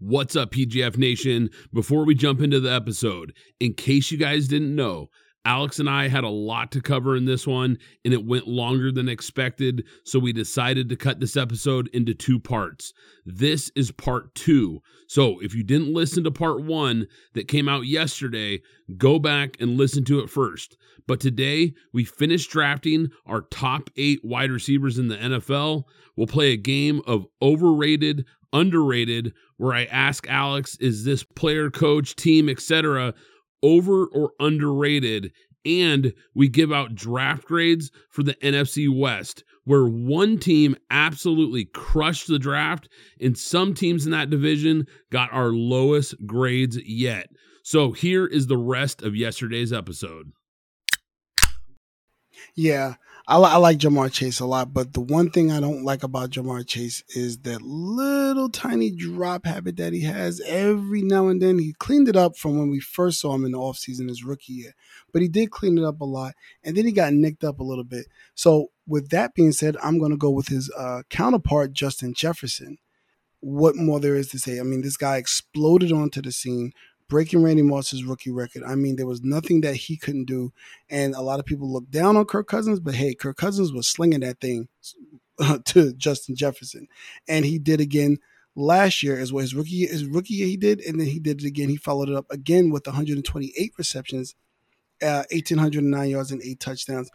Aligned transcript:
What's 0.00 0.36
up, 0.36 0.52
PGF 0.52 0.96
Nation? 0.96 1.50
Before 1.72 2.04
we 2.04 2.14
jump 2.14 2.40
into 2.40 2.60
the 2.60 2.72
episode, 2.72 3.34
in 3.58 3.74
case 3.74 4.12
you 4.12 4.16
guys 4.16 4.46
didn't 4.46 4.76
know, 4.76 5.10
Alex 5.44 5.80
and 5.80 5.90
I 5.90 6.06
had 6.06 6.22
a 6.22 6.28
lot 6.28 6.70
to 6.72 6.80
cover 6.80 7.16
in 7.16 7.24
this 7.24 7.48
one, 7.48 7.78
and 8.04 8.14
it 8.14 8.24
went 8.24 8.46
longer 8.46 8.92
than 8.92 9.08
expected, 9.08 9.84
so 10.04 10.20
we 10.20 10.32
decided 10.32 10.88
to 10.88 10.96
cut 10.96 11.18
this 11.18 11.36
episode 11.36 11.88
into 11.92 12.14
two 12.14 12.38
parts. 12.38 12.92
This 13.26 13.72
is 13.74 13.90
part 13.90 14.36
two. 14.36 14.82
So 15.08 15.40
if 15.40 15.52
you 15.52 15.64
didn't 15.64 15.92
listen 15.92 16.22
to 16.24 16.30
part 16.30 16.62
one 16.62 17.08
that 17.34 17.48
came 17.48 17.68
out 17.68 17.86
yesterday, 17.86 18.60
go 18.98 19.18
back 19.18 19.56
and 19.58 19.76
listen 19.76 20.04
to 20.04 20.20
it 20.20 20.30
first. 20.30 20.76
But 21.08 21.18
today, 21.18 21.72
we 21.92 22.04
finished 22.04 22.50
drafting 22.50 23.08
our 23.26 23.40
top 23.40 23.90
eight 23.96 24.20
wide 24.22 24.52
receivers 24.52 24.98
in 24.98 25.08
the 25.08 25.16
NFL. 25.16 25.84
We'll 26.14 26.26
play 26.26 26.52
a 26.52 26.56
game 26.56 27.00
of 27.06 27.26
overrated, 27.40 28.26
underrated, 28.52 29.32
where 29.56 29.74
I 29.74 29.84
ask 29.84 30.28
Alex, 30.28 30.76
is 30.80 31.04
this 31.04 31.22
player, 31.22 31.70
coach, 31.70 32.16
team, 32.16 32.48
etc., 32.48 33.14
over 33.62 34.06
or 34.06 34.32
underrated? 34.40 35.32
And 35.64 36.14
we 36.34 36.48
give 36.48 36.72
out 36.72 36.94
draft 36.94 37.44
grades 37.44 37.90
for 38.10 38.22
the 38.22 38.34
NFC 38.36 38.88
West, 38.88 39.44
where 39.64 39.86
one 39.86 40.38
team 40.38 40.76
absolutely 40.90 41.66
crushed 41.66 42.28
the 42.28 42.38
draft, 42.38 42.88
and 43.20 43.36
some 43.36 43.74
teams 43.74 44.06
in 44.06 44.12
that 44.12 44.30
division 44.30 44.86
got 45.10 45.32
our 45.32 45.48
lowest 45.48 46.14
grades 46.26 46.78
yet. 46.86 47.28
So 47.62 47.92
here 47.92 48.26
is 48.26 48.46
the 48.46 48.56
rest 48.56 49.02
of 49.02 49.14
yesterday's 49.14 49.72
episode. 49.72 50.32
Yeah, 52.54 52.94
I, 53.28 53.36
I 53.36 53.56
like 53.58 53.76
Ja'Marr 53.76 54.10
Chase 54.10 54.40
a 54.40 54.46
lot, 54.46 54.72
but 54.72 54.94
the 54.94 55.02
one 55.02 55.30
thing 55.30 55.52
I 55.52 55.60
don't 55.60 55.84
like 55.84 56.02
about 56.02 56.30
Ja'Marr 56.30 56.66
Chase 56.66 57.04
is 57.10 57.36
that 57.40 57.60
little 57.60 58.48
tiny 58.48 58.90
drop 58.90 59.44
habit 59.44 59.76
that 59.76 59.92
he 59.92 60.00
has 60.04 60.40
every 60.46 61.02
now 61.02 61.28
and 61.28 61.42
then. 61.42 61.58
He 61.58 61.74
cleaned 61.74 62.08
it 62.08 62.16
up 62.16 62.38
from 62.38 62.58
when 62.58 62.70
we 62.70 62.80
first 62.80 63.20
saw 63.20 63.34
him 63.34 63.44
in 63.44 63.52
the 63.52 63.58
offseason 63.58 64.08
his 64.08 64.24
rookie 64.24 64.54
year, 64.54 64.74
but 65.12 65.20
he 65.20 65.28
did 65.28 65.50
clean 65.50 65.76
it 65.76 65.84
up 65.84 66.00
a 66.00 66.06
lot, 66.06 66.36
and 66.64 66.74
then 66.74 66.86
he 66.86 66.90
got 66.90 67.12
nicked 67.12 67.44
up 67.44 67.60
a 67.60 67.64
little 67.64 67.84
bit. 67.84 68.06
So, 68.34 68.68
with 68.86 69.10
that 69.10 69.34
being 69.34 69.52
said, 69.52 69.76
I'm 69.82 69.98
going 69.98 70.12
to 70.12 70.16
go 70.16 70.30
with 70.30 70.48
his 70.48 70.72
uh, 70.74 71.02
counterpart, 71.10 71.74
Justin 71.74 72.14
Jefferson. 72.14 72.78
What 73.40 73.76
more 73.76 74.00
there 74.00 74.16
is 74.16 74.28
to 74.28 74.38
say? 74.38 74.58
I 74.58 74.62
mean, 74.62 74.80
this 74.80 74.96
guy 74.96 75.18
exploded 75.18 75.92
onto 75.92 76.22
the 76.22 76.32
scene, 76.32 76.72
breaking 77.08 77.42
Randy 77.42 77.62
Moss's 77.62 78.04
rookie 78.04 78.30
record. 78.30 78.62
I 78.64 78.74
mean, 78.74 78.96
there 78.96 79.06
was 79.06 79.22
nothing 79.22 79.62
that 79.62 79.74
he 79.74 79.96
couldn't 79.96 80.26
do. 80.26 80.52
And 80.90 81.14
a 81.14 81.22
lot 81.22 81.40
of 81.40 81.46
people 81.46 81.72
look 81.72 81.90
down 81.90 82.16
on 82.16 82.24
Kirk 82.26 82.48
Cousins, 82.48 82.80
but 82.80 82.94
hey, 82.94 83.14
Kirk 83.14 83.36
Cousins 83.36 83.72
was 83.72 83.88
slinging 83.88 84.20
that 84.20 84.40
thing 84.40 84.68
to 85.64 85.92
Justin 85.94 86.36
Jefferson. 86.36 86.86
And 87.26 87.44
he 87.44 87.58
did 87.58 87.80
again 87.80 88.18
last 88.54 89.02
year 89.02 89.18
as 89.18 89.32
well. 89.32 89.42
His 89.42 89.54
rookie, 89.54 89.86
his 89.86 90.04
rookie 90.04 90.34
year 90.34 90.46
he 90.46 90.56
did, 90.56 90.80
and 90.80 91.00
then 91.00 91.06
he 91.06 91.18
did 91.18 91.40
it 91.40 91.46
again. 91.46 91.68
He 91.68 91.76
followed 91.76 92.08
it 92.08 92.16
up 92.16 92.26
again 92.30 92.70
with 92.70 92.86
128 92.86 93.72
receptions, 93.78 94.34
uh, 95.02 95.24
1,809 95.30 96.10
yards, 96.10 96.30
and 96.30 96.42
eight 96.42 96.60
touchdowns. 96.60 97.10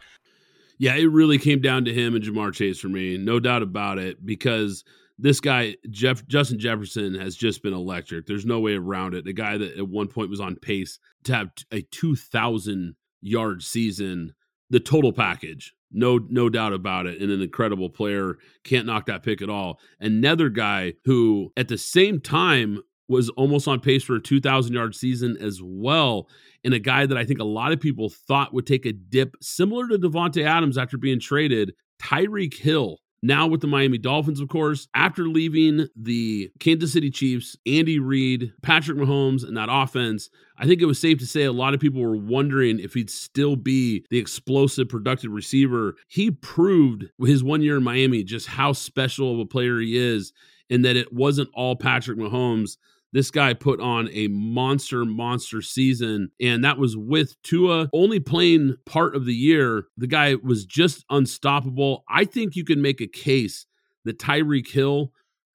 Yeah, 0.76 0.96
it 0.96 1.04
really 1.04 1.38
came 1.38 1.60
down 1.60 1.84
to 1.84 1.94
him 1.94 2.16
and 2.16 2.24
Ja'Marr 2.24 2.52
Chase 2.52 2.80
for 2.80 2.88
me, 2.88 3.16
no 3.16 3.38
doubt 3.38 3.62
about 3.62 3.98
it, 3.98 4.24
because– 4.26 4.84
this 5.18 5.40
guy 5.40 5.76
Jeff 5.90 6.26
Justin 6.26 6.58
Jefferson 6.58 7.14
has 7.14 7.36
just 7.36 7.62
been 7.62 7.72
electric. 7.72 8.26
There's 8.26 8.46
no 8.46 8.60
way 8.60 8.74
around 8.74 9.14
it. 9.14 9.24
The 9.24 9.32
guy 9.32 9.56
that 9.58 9.76
at 9.76 9.88
one 9.88 10.08
point 10.08 10.30
was 10.30 10.40
on 10.40 10.56
pace 10.56 10.98
to 11.24 11.34
have 11.34 11.50
a 11.70 11.82
2000 11.82 12.94
yard 13.20 13.62
season, 13.62 14.34
the 14.70 14.80
total 14.80 15.12
package. 15.12 15.74
No 15.92 16.18
no 16.28 16.48
doubt 16.48 16.72
about 16.72 17.06
it 17.06 17.20
and 17.20 17.30
an 17.30 17.40
incredible 17.40 17.90
player, 17.90 18.38
can't 18.64 18.86
knock 18.86 19.06
that 19.06 19.22
pick 19.22 19.40
at 19.42 19.50
all. 19.50 19.78
Another 20.00 20.48
guy 20.48 20.94
who 21.04 21.52
at 21.56 21.68
the 21.68 21.78
same 21.78 22.20
time 22.20 22.80
was 23.06 23.28
almost 23.30 23.68
on 23.68 23.80
pace 23.80 24.02
for 24.02 24.16
a 24.16 24.20
2000 24.20 24.72
yard 24.72 24.94
season 24.94 25.36
as 25.40 25.60
well 25.62 26.26
and 26.64 26.72
a 26.72 26.78
guy 26.78 27.06
that 27.06 27.18
I 27.18 27.24
think 27.24 27.38
a 27.38 27.44
lot 27.44 27.72
of 27.72 27.80
people 27.80 28.08
thought 28.08 28.54
would 28.54 28.66
take 28.66 28.86
a 28.86 28.92
dip 28.92 29.36
similar 29.40 29.86
to 29.88 29.98
Davante 29.98 30.44
Adams 30.44 30.78
after 30.78 30.96
being 30.96 31.20
traded, 31.20 31.74
Tyreek 32.02 32.56
Hill 32.56 32.98
now 33.24 33.46
with 33.46 33.62
the 33.62 33.66
Miami 33.66 33.96
Dolphins, 33.96 34.38
of 34.38 34.48
course, 34.48 34.86
after 34.94 35.28
leaving 35.28 35.88
the 35.96 36.52
Kansas 36.60 36.92
City 36.92 37.10
Chiefs, 37.10 37.56
Andy 37.66 37.98
Reid, 37.98 38.52
Patrick 38.60 38.98
Mahomes, 38.98 39.42
and 39.48 39.56
that 39.56 39.70
offense, 39.70 40.28
I 40.58 40.66
think 40.66 40.82
it 40.82 40.86
was 40.86 40.98
safe 40.98 41.18
to 41.20 41.26
say 41.26 41.44
a 41.44 41.52
lot 41.52 41.72
of 41.72 41.80
people 41.80 42.02
were 42.02 42.16
wondering 42.16 42.78
if 42.78 42.92
he'd 42.92 43.08
still 43.08 43.56
be 43.56 44.04
the 44.10 44.18
explosive, 44.18 44.90
productive 44.90 45.32
receiver. 45.32 45.96
He 46.06 46.30
proved 46.30 47.06
his 47.18 47.42
one 47.42 47.62
year 47.62 47.78
in 47.78 47.82
Miami 47.82 48.24
just 48.24 48.46
how 48.46 48.74
special 48.74 49.32
of 49.32 49.38
a 49.40 49.46
player 49.46 49.80
he 49.80 49.96
is, 49.96 50.34
and 50.68 50.84
that 50.84 50.96
it 50.96 51.10
wasn't 51.10 51.48
all 51.54 51.76
Patrick 51.76 52.18
Mahomes 52.18 52.76
this 53.14 53.30
guy 53.30 53.54
put 53.54 53.80
on 53.80 54.08
a 54.12 54.26
monster, 54.26 55.04
monster 55.04 55.62
season. 55.62 56.30
And 56.40 56.64
that 56.64 56.78
was 56.78 56.96
with 56.96 57.40
Tua 57.44 57.88
only 57.92 58.18
playing 58.18 58.74
part 58.86 59.14
of 59.14 59.24
the 59.24 59.32
year. 59.32 59.84
The 59.96 60.08
guy 60.08 60.34
was 60.34 60.66
just 60.66 61.04
unstoppable. 61.08 62.02
I 62.08 62.24
think 62.24 62.56
you 62.56 62.64
can 62.64 62.82
make 62.82 63.00
a 63.00 63.06
case 63.06 63.66
that 64.04 64.18
Tyreek 64.18 64.68
Hill 64.68 65.12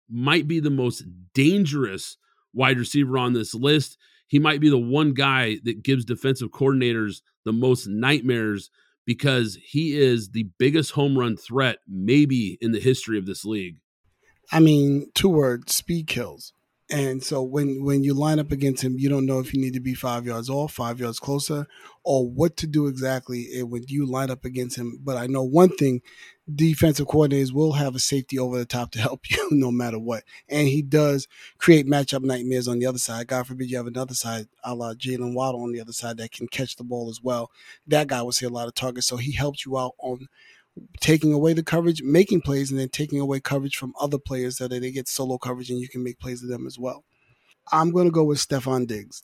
might 0.09 0.47
be 0.47 0.61
the 0.61 0.69
most 0.69 1.03
dangerous 1.33 2.15
wide 2.53 2.79
receiver 2.79 3.17
on 3.17 3.33
this 3.33 3.53
list. 3.53 3.97
He 4.27 4.39
might 4.39 4.61
be 4.61 4.69
the 4.69 4.77
one 4.77 5.13
guy 5.13 5.57
that 5.65 5.83
gives 5.83 6.05
defensive 6.05 6.51
coordinators 6.51 7.21
the 7.43 7.51
most 7.51 7.87
nightmares 7.87 8.71
because 9.05 9.57
he 9.61 9.99
is 9.99 10.29
the 10.29 10.47
biggest 10.59 10.91
home 10.91 11.17
run 11.17 11.35
threat, 11.35 11.79
maybe 11.89 12.57
in 12.61 12.71
the 12.71 12.79
history 12.79 13.17
of 13.17 13.25
this 13.25 13.43
league. 13.43 13.81
I 14.49 14.61
mean, 14.61 15.11
two 15.13 15.29
words 15.29 15.75
speed 15.75 16.07
kills. 16.07 16.53
And 16.91 17.23
so 17.23 17.43
when 17.43 17.83
when 17.83 18.03
you 18.03 18.15
line 18.15 18.39
up 18.39 18.51
against 18.51 18.83
him, 18.83 18.95
you 18.97 19.09
don't 19.09 19.27
know 19.27 19.39
if 19.39 19.53
you 19.53 19.61
need 19.61 19.73
to 19.73 19.79
be 19.79 19.93
five 19.93 20.25
yards 20.25 20.49
off, 20.49 20.73
five 20.73 20.99
yards 20.99 21.19
closer, 21.19 21.67
or 22.03 22.27
what 22.27 22.57
to 22.57 22.67
do 22.67 22.87
exactly 22.87 23.47
eh, 23.53 23.61
when 23.61 23.83
you 23.87 24.07
line 24.07 24.31
up 24.31 24.43
against 24.43 24.75
him. 24.75 24.97
But 25.03 25.15
I 25.15 25.27
know 25.27 25.43
one 25.43 25.69
thing: 25.69 26.01
defensive 26.53 27.05
coordinators 27.05 27.51
will 27.51 27.73
have 27.73 27.93
a 27.93 27.99
safety 27.99 28.39
over 28.39 28.57
the 28.57 28.65
top 28.65 28.89
to 28.91 28.99
help 28.99 29.21
you 29.29 29.49
no 29.51 29.71
matter 29.71 29.99
what. 29.99 30.23
And 30.47 30.67
he 30.67 30.81
does 30.81 31.27
create 31.59 31.85
matchup 31.85 32.23
nightmares 32.23 32.67
on 32.67 32.79
the 32.79 32.87
other 32.87 32.97
side. 32.97 33.27
God 33.27 33.45
forbid 33.45 33.69
you 33.69 33.77
have 33.77 33.85
another 33.85 34.15
side, 34.15 34.47
a 34.63 34.73
la 34.73 34.95
Jaylen 34.95 35.35
Waddle 35.35 35.61
on 35.61 35.71
the 35.71 35.81
other 35.81 35.93
side 35.93 36.17
that 36.17 36.31
can 36.31 36.47
catch 36.47 36.75
the 36.75 36.83
ball 36.83 37.09
as 37.11 37.21
well. 37.21 37.51
That 37.85 38.07
guy 38.07 38.23
will 38.23 38.31
see 38.31 38.47
a 38.47 38.49
lot 38.49 38.67
of 38.67 38.73
targets, 38.73 39.05
so 39.05 39.17
he 39.17 39.33
helps 39.33 39.63
you 39.63 39.77
out 39.77 39.93
on 39.99 40.27
taking 40.99 41.33
away 41.33 41.53
the 41.53 41.63
coverage, 41.63 42.01
making 42.03 42.41
plays, 42.41 42.71
and 42.71 42.79
then 42.79 42.89
taking 42.89 43.19
away 43.19 43.39
coverage 43.39 43.77
from 43.77 43.93
other 43.99 44.17
players 44.17 44.57
so 44.57 44.67
that 44.67 44.81
they 44.81 44.91
get 44.91 45.07
solo 45.07 45.37
coverage 45.37 45.69
and 45.69 45.79
you 45.79 45.87
can 45.87 46.03
make 46.03 46.19
plays 46.19 46.41
to 46.41 46.47
them 46.47 46.67
as 46.67 46.77
well. 46.77 47.03
I'm 47.71 47.91
going 47.91 48.05
to 48.05 48.11
go 48.11 48.23
with 48.23 48.39
Stefon 48.39 48.87
Diggs. 48.87 49.23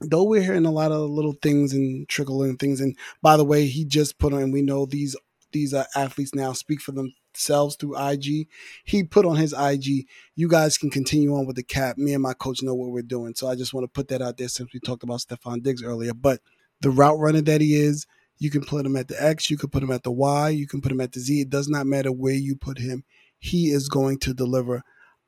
Though 0.00 0.24
we're 0.24 0.42
hearing 0.42 0.66
a 0.66 0.70
lot 0.70 0.92
of 0.92 1.10
little 1.10 1.34
things 1.42 1.72
and 1.72 2.08
trickling 2.08 2.56
things, 2.56 2.80
and 2.80 2.96
by 3.20 3.36
the 3.36 3.44
way, 3.44 3.66
he 3.66 3.84
just 3.84 4.18
put 4.18 4.32
on. 4.32 4.52
We 4.52 4.62
know 4.62 4.86
these 4.86 5.16
these 5.50 5.74
uh, 5.74 5.86
athletes 5.96 6.34
now 6.34 6.52
speak 6.52 6.80
for 6.80 6.92
themselves 6.92 7.74
through 7.76 7.98
IG. 7.98 8.46
He 8.84 9.02
put 9.02 9.26
on 9.26 9.36
his 9.36 9.52
IG. 9.52 10.06
You 10.36 10.48
guys 10.48 10.78
can 10.78 10.90
continue 10.90 11.34
on 11.34 11.46
with 11.46 11.56
the 11.56 11.64
cap. 11.64 11.98
Me 11.98 12.12
and 12.12 12.22
my 12.22 12.34
coach 12.34 12.62
know 12.62 12.74
what 12.74 12.90
we're 12.90 13.02
doing, 13.02 13.34
so 13.34 13.48
I 13.48 13.56
just 13.56 13.74
want 13.74 13.84
to 13.84 13.88
put 13.88 14.08
that 14.08 14.22
out 14.22 14.36
there 14.36 14.48
since 14.48 14.72
we 14.72 14.78
talked 14.78 15.02
about 15.02 15.20
Stefon 15.20 15.62
Diggs 15.62 15.82
earlier. 15.82 16.14
But 16.14 16.40
the 16.80 16.90
route 16.90 17.18
runner 17.18 17.40
that 17.42 17.60
he 17.60 17.74
is, 17.74 18.06
you 18.38 18.50
can 18.50 18.62
put 18.62 18.86
him 18.86 18.96
at 18.96 19.08
the 19.08 19.22
X, 19.22 19.50
you 19.50 19.56
can 19.56 19.70
put 19.70 19.82
him 19.82 19.90
at 19.90 20.02
the 20.02 20.12
Y, 20.12 20.50
you 20.50 20.66
can 20.66 20.80
put 20.80 20.92
him 20.92 21.00
at 21.00 21.12
the 21.12 21.20
Z. 21.20 21.40
It 21.40 21.50
does 21.50 21.68
not 21.68 21.86
matter 21.86 22.12
where 22.12 22.34
you 22.34 22.56
put 22.56 22.78
him. 22.78 23.04
He 23.38 23.70
is 23.70 23.88
going 23.88 24.18
to 24.20 24.34
deliver. 24.34 24.82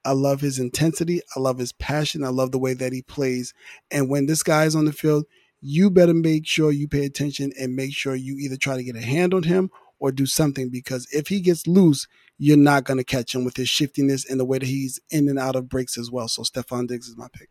I 0.04 0.12
love 0.12 0.41
his 0.41 0.59
intensity. 0.59 1.21
I 1.37 1.41
love 1.41 1.59
his 1.59 1.72
passion. 1.72 2.25
I 2.25 2.28
love 2.28 2.53
the 2.53 2.59
way 2.59 2.75
that 2.75 2.93
he 2.93 3.03
plays. 3.03 3.53
And 3.91 4.09
when 4.09 4.26
this 4.26 4.43
guy 4.43 4.65
is 4.65 4.75
on 4.75 4.87
the 4.87 4.93
field, 4.93 5.26
you 5.60 5.91
better 5.91 6.15
make 6.15 6.47
sure 6.47 6.72
you 6.72 6.88
pay 6.88 7.04
attention 7.04 7.53
and 7.60 7.76
make 7.76 7.94
sure 7.94 8.15
you 8.15 8.37
either 8.38 8.56
try 8.56 8.76
to 8.76 8.84
get 8.84 8.97
a 8.97 9.03
hand 9.03 9.34
on 9.34 9.42
him 9.42 9.71
or 9.98 10.10
do 10.10 10.25
something 10.25 10.71
because 10.71 11.06
if 11.12 11.28
he 11.28 11.41
gets 11.41 11.66
loose, 11.66 12.09
you're 12.38 12.56
not 12.56 12.84
going 12.84 12.97
to 12.97 13.04
catch 13.04 13.34
him 13.34 13.44
with 13.44 13.56
his 13.56 13.69
shiftiness 13.69 14.28
and 14.28 14.41
the 14.41 14.47
way 14.47 14.59
that 14.59 14.66
he's 14.66 14.98
in 15.10 15.28
and 15.28 15.38
out 15.38 15.56
of 15.56 15.69
breaks 15.69 15.98
as 15.98 16.10
well. 16.10 16.27
So 16.27 16.42
Stefon 16.42 16.88
Diggs 16.88 17.06
is 17.06 17.16
my 17.16 17.28
pick. 17.31 17.50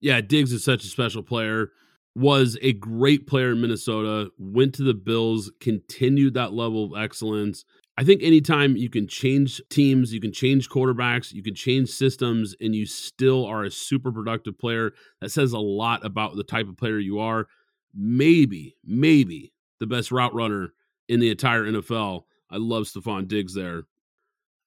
Yeah, 0.00 0.20
Diggs 0.20 0.52
is 0.52 0.62
such 0.62 0.84
a 0.84 0.88
special 0.88 1.22
player 1.22 1.70
was 2.14 2.58
a 2.60 2.72
great 2.72 3.26
player 3.26 3.52
in 3.52 3.60
Minnesota, 3.60 4.30
went 4.38 4.74
to 4.74 4.82
the 4.82 4.94
Bills, 4.94 5.50
continued 5.60 6.34
that 6.34 6.52
level 6.52 6.84
of 6.84 7.00
excellence. 7.00 7.64
I 7.96 8.04
think 8.04 8.22
anytime 8.22 8.76
you 8.76 8.88
can 8.88 9.06
change 9.06 9.60
teams, 9.68 10.12
you 10.12 10.20
can 10.20 10.32
change 10.32 10.68
quarterbacks, 10.68 11.32
you 11.32 11.42
can 11.42 11.54
change 11.54 11.90
systems, 11.90 12.54
and 12.60 12.74
you 12.74 12.86
still 12.86 13.44
are 13.46 13.64
a 13.64 13.70
super 13.70 14.10
productive 14.10 14.58
player, 14.58 14.92
that 15.20 15.30
says 15.30 15.52
a 15.52 15.58
lot 15.58 16.04
about 16.04 16.36
the 16.36 16.44
type 16.44 16.68
of 16.68 16.76
player 16.76 16.98
you 16.98 17.20
are. 17.20 17.46
Maybe, 17.94 18.76
maybe 18.84 19.52
the 19.80 19.86
best 19.86 20.10
route 20.10 20.34
runner 20.34 20.72
in 21.08 21.20
the 21.20 21.30
entire 21.30 21.64
NFL. 21.64 22.24
I 22.50 22.56
love 22.56 22.84
Stefon 22.84 23.28
Diggs 23.28 23.54
there. 23.54 23.84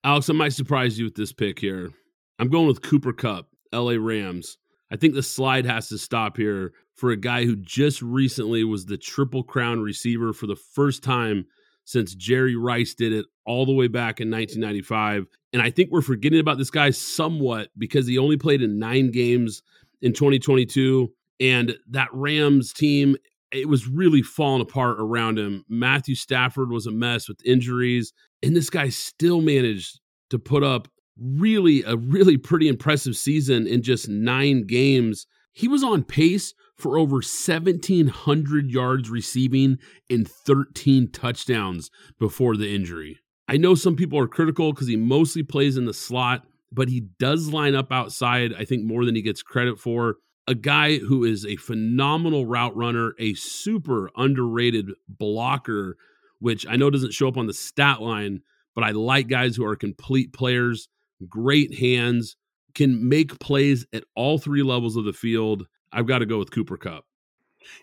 Alex, 0.04 0.28
I 0.30 0.34
might 0.34 0.52
surprise 0.52 0.98
you 0.98 1.06
with 1.06 1.14
this 1.14 1.32
pick 1.32 1.58
here. 1.58 1.90
I'm 2.38 2.48
going 2.48 2.66
with 2.66 2.82
Cooper 2.82 3.12
Kupp, 3.12 3.48
LA 3.72 3.96
Rams. 3.98 4.58
I 4.94 4.96
think 4.96 5.14
the 5.14 5.24
slide 5.24 5.66
has 5.66 5.88
to 5.88 5.98
stop 5.98 6.36
here 6.36 6.72
for 6.94 7.10
a 7.10 7.16
guy 7.16 7.44
who 7.44 7.56
just 7.56 8.00
recently 8.00 8.62
was 8.62 8.86
the 8.86 8.96
Triple 8.96 9.42
Crown 9.42 9.80
receiver 9.80 10.32
for 10.32 10.46
the 10.46 10.54
first 10.54 11.02
time 11.02 11.46
since 11.84 12.14
Jerry 12.14 12.54
Rice 12.54 12.94
did 12.94 13.12
it 13.12 13.26
all 13.44 13.66
the 13.66 13.72
way 13.72 13.88
back 13.88 14.20
in 14.20 14.30
1995. 14.30 15.26
And 15.52 15.60
I 15.60 15.70
think 15.70 15.90
we're 15.90 16.00
forgetting 16.00 16.38
about 16.38 16.58
this 16.58 16.70
guy 16.70 16.90
somewhat 16.90 17.70
because 17.76 18.06
he 18.06 18.18
only 18.18 18.36
played 18.36 18.62
in 18.62 18.78
nine 18.78 19.10
games 19.10 19.64
in 20.00 20.12
2022. 20.12 21.12
And 21.40 21.76
that 21.90 22.10
Rams 22.12 22.72
team, 22.72 23.16
it 23.50 23.68
was 23.68 23.88
really 23.88 24.22
falling 24.22 24.62
apart 24.62 25.00
around 25.00 25.40
him. 25.40 25.64
Matthew 25.68 26.14
Stafford 26.14 26.70
was 26.70 26.86
a 26.86 26.92
mess 26.92 27.28
with 27.28 27.44
injuries. 27.44 28.12
And 28.44 28.54
this 28.54 28.70
guy 28.70 28.90
still 28.90 29.40
managed 29.40 29.98
to 30.30 30.38
put 30.38 30.62
up 30.62 30.86
really 31.20 31.82
a 31.82 31.96
really 31.96 32.36
pretty 32.36 32.68
impressive 32.68 33.16
season 33.16 33.66
in 33.66 33.82
just 33.82 34.08
nine 34.08 34.66
games. 34.66 35.26
He 35.52 35.68
was 35.68 35.84
on 35.84 36.02
pace 36.02 36.54
for 36.76 36.98
over 36.98 37.16
1,700 37.16 38.70
yards 38.70 39.08
receiving 39.08 39.78
and 40.10 40.28
13 40.28 41.10
touchdowns 41.12 41.90
before 42.18 42.56
the 42.56 42.74
injury. 42.74 43.18
I 43.46 43.56
know 43.56 43.74
some 43.74 43.94
people 43.94 44.18
are 44.18 44.26
critical 44.26 44.72
because 44.72 44.88
he 44.88 44.96
mostly 44.96 45.42
plays 45.42 45.76
in 45.76 45.84
the 45.84 45.94
slot, 45.94 46.44
but 46.72 46.88
he 46.88 47.08
does 47.18 47.52
line 47.52 47.74
up 47.74 47.92
outside, 47.92 48.52
I 48.54 48.64
think, 48.64 48.84
more 48.84 49.04
than 49.04 49.14
he 49.14 49.22
gets 49.22 49.42
credit 49.42 49.78
for. 49.78 50.16
A 50.48 50.54
guy 50.54 50.98
who 50.98 51.24
is 51.24 51.46
a 51.46 51.56
phenomenal 51.56 52.46
route 52.46 52.76
runner, 52.76 53.12
a 53.18 53.34
super 53.34 54.10
underrated 54.16 54.90
blocker, 55.08 55.96
which 56.40 56.66
I 56.66 56.76
know 56.76 56.90
doesn't 56.90 57.14
show 57.14 57.28
up 57.28 57.36
on 57.36 57.46
the 57.46 57.54
stat 57.54 58.02
line, 58.02 58.40
but 58.74 58.84
I 58.84 58.90
like 58.90 59.28
guys 59.28 59.56
who 59.56 59.64
are 59.64 59.76
complete 59.76 60.32
players, 60.32 60.88
great 61.28 61.78
hands, 61.78 62.36
can 62.74 63.08
make 63.08 63.38
plays 63.38 63.86
at 63.92 64.04
all 64.14 64.38
three 64.38 64.62
levels 64.62 64.96
of 64.96 65.04
the 65.04 65.12
field. 65.12 65.66
I've 65.92 66.06
got 66.06 66.18
to 66.18 66.26
go 66.26 66.38
with 66.38 66.50
Cooper 66.50 66.76
Kupp. 66.76 67.04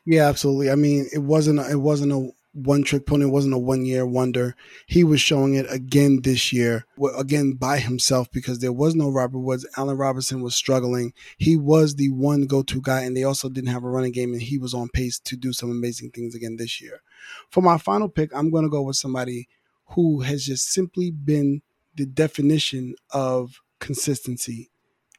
Yeah, 0.06 0.28
absolutely. 0.28 0.70
I 0.70 0.76
mean, 0.76 1.08
it 1.14 1.20
wasn't 1.20 1.60
it 1.60 1.78
wasn't 1.78 2.12
a 2.12 2.30
one 2.54 2.84
trick 2.84 3.06
pony. 3.06 3.26
It 3.26 3.30
wasn't 3.30 3.54
a 3.54 3.60
one 3.60 3.86
year 3.86 4.06
wonder. 4.06 4.56
He 4.86 5.04
was 5.04 5.22
showing 5.22 5.54
it 5.56 5.66
again 5.72 6.22
this 6.22 6.52
year, 6.52 6.86
again 7.18 7.54
by 7.54 7.80
himself 7.80 8.30
because 8.32 8.60
there 8.60 8.74
was 8.74 8.94
no 8.94 9.10
Robert 9.10 9.40
Woods. 9.40 9.66
Allen 9.78 9.98
Robinson 9.98 10.42
was 10.42 10.56
struggling. 10.56 11.14
He 11.38 11.56
was 11.56 11.96
the 11.96 12.10
one 12.10 12.44
go 12.44 12.62
to 12.64 12.82
guy, 12.82 13.02
and 13.02 13.16
they 13.16 13.24
also 13.24 13.50
didn't 13.50 13.72
have 13.72 13.84
a 13.84 13.90
running 13.90 14.12
game, 14.12 14.34
and 14.34 14.42
he 14.42 14.58
was 14.58 14.74
on 14.74 14.90
pace 14.90 15.20
to 15.20 15.38
do 15.38 15.54
some 15.54 15.72
amazing 15.72 16.12
things 16.12 16.36
again 16.36 16.58
this 16.58 16.82
year. 16.82 17.02
For 17.50 17.62
my 17.62 17.78
final 17.78 18.10
pick, 18.10 18.32
I'm 18.36 18.50
going 18.50 18.64
to 18.64 18.70
go 18.70 18.82
with 18.82 18.98
somebody 18.98 19.48
who 19.88 20.22
has 20.22 20.46
just 20.46 20.72
simply 20.72 21.12
been 21.12 21.62
the 21.96 22.06
definition 22.06 22.96
of 23.12 23.62
consistency, 23.80 24.72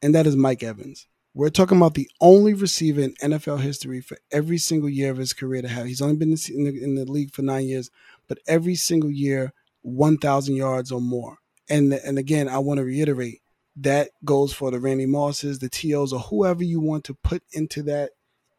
and 0.02 0.14
that 0.14 0.26
is 0.26 0.36
Mike 0.36 0.62
Evans. 0.62 1.06
We're 1.34 1.48
talking 1.48 1.78
about 1.78 1.94
the 1.94 2.10
only 2.20 2.52
receiver 2.52 3.00
in 3.00 3.14
NFL 3.22 3.60
history 3.60 4.02
for 4.02 4.19
every 4.30 4.58
single 4.58 4.90
year 4.90 5.10
of 5.10 5.16
his 5.16 5.32
career 5.32 5.62
to 5.62 5.69
have. 5.69 5.86
He's 5.86 6.02
only 6.02 6.16
been 6.16 6.30
in 6.30 6.64
the, 6.64 6.82
in 6.82 6.94
the 6.94 7.10
league 7.10 7.32
for 7.32 7.40
nine 7.40 7.66
years, 7.66 7.90
but 8.28 8.38
every 8.46 8.74
single 8.74 9.10
year, 9.10 9.52
1,000 9.80 10.54
yards 10.54 10.92
or 10.92 11.00
more. 11.00 11.38
And, 11.70 11.92
and 11.92 12.19
again, 12.19 12.48
I 12.48 12.58
want 12.58 12.78
to 12.78 12.84
reiterate 12.84 13.40
that 13.76 14.10
goes 14.25 14.52
for 14.52 14.70
the 14.70 14.78
Randy 14.78 15.06
Mosses, 15.06 15.58
the 15.58 15.70
TOs, 15.70 16.12
or 16.12 16.20
whoever 16.20 16.62
you 16.62 16.80
want 16.80 17.04
to 17.04 17.14
put 17.14 17.42
into 17.52 17.82
that 17.84 18.10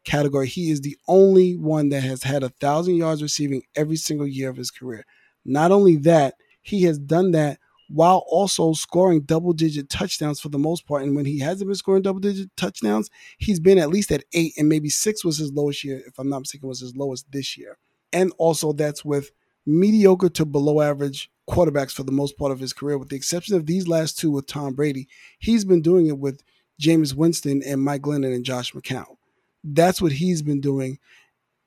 category. 0.04 0.48
He 0.48 0.70
is 0.70 0.80
the 0.80 0.96
only 1.06 1.56
one 1.56 1.90
that 1.90 2.02
has 2.02 2.24
had 2.24 2.42
a 2.42 2.48
thousand 2.48 2.96
yards 2.96 3.22
receiving 3.22 3.62
every 3.76 3.96
single 3.96 4.26
year 4.26 4.50
of 4.50 4.56
his 4.56 4.70
career. 4.70 5.06
Not 5.44 5.70
only 5.70 5.96
that, 5.98 6.34
he 6.60 6.82
has 6.84 6.98
done 6.98 7.32
that 7.32 7.58
while 7.88 8.24
also 8.28 8.72
scoring 8.72 9.20
double 9.20 9.52
digit 9.52 9.88
touchdowns 9.88 10.40
for 10.40 10.48
the 10.48 10.58
most 10.58 10.86
part. 10.86 11.02
And 11.02 11.14
when 11.14 11.26
he 11.26 11.38
hasn't 11.38 11.68
been 11.68 11.74
scoring 11.74 12.02
double 12.02 12.20
digit 12.20 12.50
touchdowns, 12.56 13.10
he's 13.38 13.60
been 13.60 13.78
at 13.78 13.90
least 13.90 14.10
at 14.10 14.24
eight 14.32 14.54
and 14.56 14.68
maybe 14.68 14.88
six 14.88 15.24
was 15.24 15.38
his 15.38 15.52
lowest 15.52 15.84
year, 15.84 16.02
if 16.06 16.18
I'm 16.18 16.28
not 16.28 16.40
mistaken, 16.40 16.68
was 16.68 16.80
his 16.80 16.96
lowest 16.96 17.30
this 17.30 17.56
year. 17.56 17.78
And 18.12 18.32
also 18.38 18.72
that's 18.72 19.04
with 19.04 19.30
mediocre 19.66 20.28
to 20.30 20.44
below 20.44 20.80
average 20.80 21.30
quarterbacks 21.48 21.92
for 21.92 22.04
the 22.04 22.12
most 22.12 22.38
part 22.38 22.52
of 22.52 22.60
his 22.60 22.72
career, 22.72 22.96
with 22.96 23.08
the 23.10 23.16
exception 23.16 23.56
of 23.56 23.66
these 23.66 23.86
last 23.86 24.18
two 24.18 24.30
with 24.30 24.46
Tom 24.46 24.74
Brady. 24.74 25.08
He's 25.38 25.64
been 25.64 25.82
doing 25.82 26.06
it 26.06 26.18
with 26.18 26.42
Jameis 26.80 27.14
Winston 27.14 27.62
and 27.64 27.82
Mike 27.82 28.02
Glennon 28.02 28.34
and 28.34 28.44
Josh 28.44 28.72
McCown. 28.72 29.16
That's 29.62 30.00
what 30.00 30.12
he's 30.12 30.42
been 30.42 30.60
doing 30.60 30.98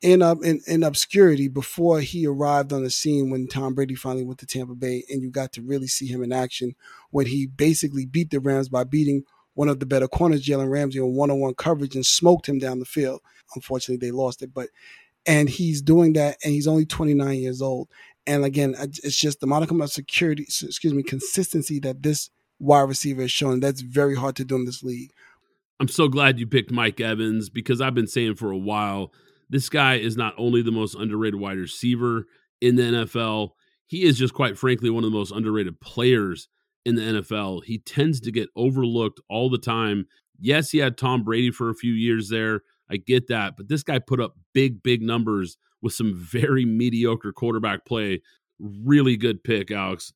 in, 0.02 0.22
in 0.22 0.62
in 0.68 0.84
obscurity 0.84 1.48
before 1.48 2.02
he 2.02 2.28
arrived 2.28 2.72
on 2.72 2.84
the 2.84 2.90
scene 2.90 3.30
when 3.30 3.48
Tom 3.48 3.74
Brady 3.74 3.96
finally 3.96 4.24
went 4.24 4.40
to 4.40 4.46
Tampa 4.46 4.76
Bay, 4.76 5.04
and 5.10 5.22
you 5.22 5.32
got 5.32 5.54
to 5.54 5.62
really 5.62 5.88
see 5.88 6.08
him 6.08 6.24
in 6.24 6.32
action 6.32 6.76
when 7.10 7.26
he 7.26 7.48
basically 7.48 8.06
beat 8.06 8.30
the 8.30 8.40
Rams 8.40 8.70
by 8.70 8.84
beating 8.84 9.24
one 9.56 9.70
of 9.70 9.80
the 9.80 9.88
better 9.88 10.08
corners, 10.08 10.46
Jalen 10.46 10.70
Ramsey, 10.70 11.00
on 11.00 11.16
one-on-one 11.16 11.56
coverage 11.56 11.96
and 11.96 12.06
smoked 12.06 12.48
him 12.48 12.60
down 12.60 12.78
the 12.78 12.86
field. 12.86 13.22
Unfortunately, 13.56 14.06
they 14.06 14.12
lost 14.12 14.44
it, 14.44 14.54
but 14.54 14.70
and 15.26 15.50
he's 15.50 15.82
doing 15.82 16.14
that, 16.14 16.38
and 16.44 16.54
he's 16.54 16.68
only 16.68 16.86
29 16.86 17.40
years 17.40 17.62
old. 17.62 17.90
And 18.28 18.46
again, 18.46 18.76
it's 18.80 19.18
just 19.18 19.40
the 19.40 19.48
modicum 19.48 19.82
of 19.82 19.92
security, 19.92 20.44
excuse 20.44 20.94
me, 20.94 21.02
consistency 21.02 21.80
that 21.80 22.04
this 22.04 22.30
wide 22.60 22.82
receiver 22.82 23.24
is 23.24 23.32
showing. 23.32 23.62
That's 23.62 23.82
very 23.82 24.16
hard 24.16 24.36
to 24.36 24.46
do 24.46 24.56
in 24.56 24.66
this 24.66 24.84
league. 24.84 25.12
I'm 25.80 25.88
so 25.88 26.08
glad 26.08 26.40
you 26.40 26.48
picked 26.48 26.72
Mike 26.72 27.00
Evans 27.00 27.50
because 27.50 27.82
I've 27.82 27.94
been 27.94 28.08
saying 28.08 28.36
for 28.36 28.52
a 28.52 28.58
while 28.58 29.12
this 29.50 29.70
guy 29.70 29.96
is 29.96 30.18
not 30.18 30.34
only 30.38 30.62
the 30.62 30.72
most 30.72 30.96
underrated 30.96 31.40
wide 31.40 31.58
receiver 31.58 32.26
in 32.62 32.76
the 32.76 32.84
NFL, 32.84 33.52
he 33.88 34.04
is 34.04 34.18
just 34.18 34.34
quite 34.34 34.58
frankly 34.58 34.90
one 34.90 35.04
of 35.04 35.12
the 35.12 35.18
most 35.18 35.32
underrated 35.32 35.80
players 35.80 36.50
in 36.86 36.96
the 36.96 37.02
NFL. 37.02 37.64
He 37.66 37.80
tends 37.80 38.20
to 38.22 38.32
get 38.32 38.50
overlooked 38.56 39.22
all 39.30 39.50
the 39.50 39.58
time. 39.58 40.08
Yes, 40.40 40.72
he 40.72 40.80
had 40.80 40.98
Tom 40.98 41.24
Brady 41.24 41.52
for 41.52 41.70
a 41.70 41.76
few 41.76 41.94
years 41.94 42.30
there. 42.30 42.62
I 42.90 42.98
get 42.98 43.28
that. 43.28 43.56
But 43.58 43.70
this 43.70 43.84
guy 43.84 44.00
put 44.00 44.22
up 44.22 44.36
big, 44.54 44.84
big 44.84 45.02
numbers 45.02 45.58
with 45.82 45.94
some 45.94 46.14
very 46.16 46.66
mediocre 46.66 47.32
quarterback 47.32 47.86
play. 47.86 48.22
Really 48.60 49.18
good 49.18 49.44
pick, 49.44 49.72
Alex. 49.72 50.14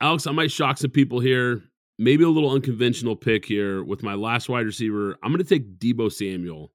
Alex, 0.00 0.26
I 0.26 0.32
might 0.32 0.50
shock 0.50 0.78
some 0.78 0.90
people 0.90 1.20
here. 1.20 1.62
Maybe 1.98 2.24
a 2.24 2.28
little 2.28 2.50
unconventional 2.50 3.14
pick 3.14 3.44
here 3.44 3.84
with 3.84 4.02
my 4.02 4.14
last 4.14 4.48
wide 4.48 4.66
receiver. 4.66 5.16
I'm 5.22 5.30
going 5.30 5.44
to 5.44 5.48
take 5.48 5.78
Deebo 5.78 6.12
Samuel 6.12 6.72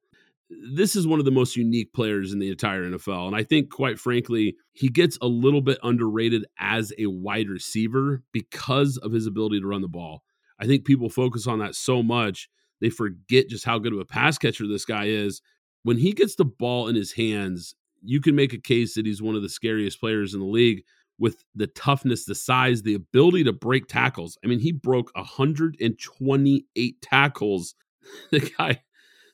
this 0.50 0.96
is 0.96 1.06
one 1.06 1.20
of 1.20 1.26
the 1.26 1.32
most 1.32 1.56
unique 1.56 1.94
players 1.94 2.34
in 2.34 2.40
the 2.40 2.50
entire 2.50 2.84
NFL. 2.84 3.28
And 3.28 3.36
I 3.36 3.44
think, 3.44 3.70
quite 3.70 4.00
frankly, 4.00 4.56
he 4.74 4.90
gets 4.90 5.18
a 5.22 5.28
little 5.28 5.62
bit 5.62 5.78
underrated 5.84 6.46
as 6.58 6.92
a 6.98 7.06
wide 7.06 7.50
receiver 7.50 8.24
because 8.32 8.98
of 8.98 9.12
his 9.12 9.28
ability 9.28 9.60
to 9.62 9.68
run 9.68 9.82
the 9.82 9.88
ball. 9.88 10.24
I 10.60 10.66
think 10.66 10.86
people 10.86 11.10
focus 11.10 11.48
on 11.48 11.60
that 11.60 11.76
so 11.76 12.02
much, 12.02 12.50
they 12.82 12.90
forget 12.90 13.50
just 13.50 13.66
how 13.66 13.78
good 13.78 13.94
of 13.94 14.00
a 14.00 14.06
pass 14.06 14.38
catcher 14.38 14.68
this 14.68 14.86
guy 14.86 15.06
is. 15.06 15.42
When 15.84 15.98
he 15.98 16.14
gets 16.14 16.36
the 16.36 16.46
ball 16.46 16.88
in 16.88 16.96
his 16.96 17.14
hands, 17.14 17.76
you 18.02 18.20
can 18.20 18.36
make 18.36 18.54
a 18.54 18.60
case 18.60 18.96
that 18.96 19.06
he's 19.06 19.22
one 19.22 19.36
of 19.36 19.42
the 19.42 19.50
scariest 19.50 20.00
players 20.00 20.34
in 20.34 20.40
the 20.40 20.46
league 20.46 20.84
with 21.20 21.44
the 21.54 21.68
toughness, 21.68 22.26
the 22.26 22.36
size, 22.36 22.82
the 22.82 22.96
ability 22.96 23.44
to 23.44 23.54
break 23.54 23.88
tackles. 23.88 24.38
I 24.44 24.48
mean, 24.48 24.60
he 24.60 24.72
broke 24.72 25.12
128 25.16 27.02
tackles. 27.02 27.76
The 28.32 28.40
guy 28.40 28.82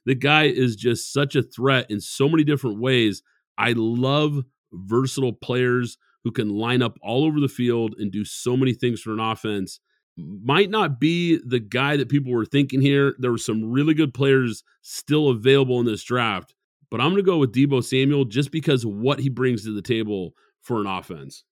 the 0.05 0.15
guy 0.15 0.43
is 0.43 0.75
just 0.75 1.11
such 1.11 1.35
a 1.35 1.43
threat 1.43 1.89
in 1.89 1.99
so 1.99 2.29
many 2.29 2.43
different 2.43 2.79
ways. 2.79 3.23
I 3.57 3.73
love 3.75 4.43
versatile 4.71 5.33
players 5.33 5.97
who 6.23 6.31
can 6.31 6.49
line 6.49 6.81
up 6.81 6.97
all 7.01 7.23
over 7.23 7.39
the 7.39 7.47
field 7.47 7.95
and 7.97 8.11
do 8.11 8.25
so 8.25 8.57
many 8.57 8.73
things 8.73 9.01
for 9.01 9.13
an 9.13 9.19
offense. 9.19 9.79
Might 10.17 10.69
not 10.69 10.99
be 10.99 11.39
the 11.45 11.59
guy 11.59 11.97
that 11.97 12.09
people 12.09 12.31
were 12.31 12.45
thinking 12.45 12.81
here. 12.81 13.15
There 13.19 13.31
were 13.31 13.37
some 13.37 13.71
really 13.71 13.93
good 13.93 14.13
players 14.13 14.63
still 14.81 15.29
available 15.29 15.79
in 15.79 15.85
this 15.85 16.03
draft, 16.03 16.55
but 16.89 17.01
I'm 17.01 17.11
going 17.11 17.17
to 17.17 17.23
go 17.23 17.37
with 17.37 17.53
Deebo 17.53 17.83
Samuel 17.83 18.25
just 18.25 18.51
because 18.51 18.85
of 18.85 18.91
what 18.91 19.19
he 19.19 19.29
brings 19.29 19.63
to 19.63 19.73
the 19.73 19.81
table 19.81 20.33
for 20.61 20.79
an 20.79 20.87
offense. 20.87 21.43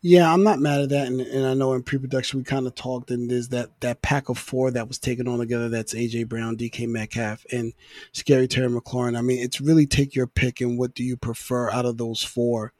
Yeah, 0.00 0.32
I'm 0.32 0.44
not 0.44 0.60
mad 0.60 0.80
at 0.80 0.88
that, 0.90 1.08
and, 1.08 1.20
and 1.20 1.44
I 1.44 1.54
know 1.54 1.72
in 1.72 1.82
pre-production 1.82 2.38
we 2.38 2.44
kind 2.44 2.68
of 2.68 2.74
talked, 2.76 3.10
and 3.10 3.28
there's 3.28 3.48
that 3.48 3.80
that 3.80 4.00
pack 4.00 4.28
of 4.28 4.38
four 4.38 4.70
that 4.70 4.86
was 4.86 4.98
taken 4.98 5.26
on 5.26 5.40
together. 5.40 5.68
That's 5.68 5.92
AJ 5.92 6.28
Brown, 6.28 6.56
DK 6.56 6.86
Metcalf, 6.88 7.44
and 7.50 7.72
Scary 8.12 8.46
Terry 8.46 8.68
McLaurin. 8.68 9.18
I 9.18 9.22
mean, 9.22 9.40
it's 9.40 9.60
really 9.60 9.86
take 9.86 10.14
your 10.14 10.28
pick, 10.28 10.60
and 10.60 10.78
what 10.78 10.94
do 10.94 11.02
you 11.02 11.16
prefer 11.16 11.70
out 11.70 11.84
of 11.84 11.98
those 11.98 12.22
four 12.22 12.72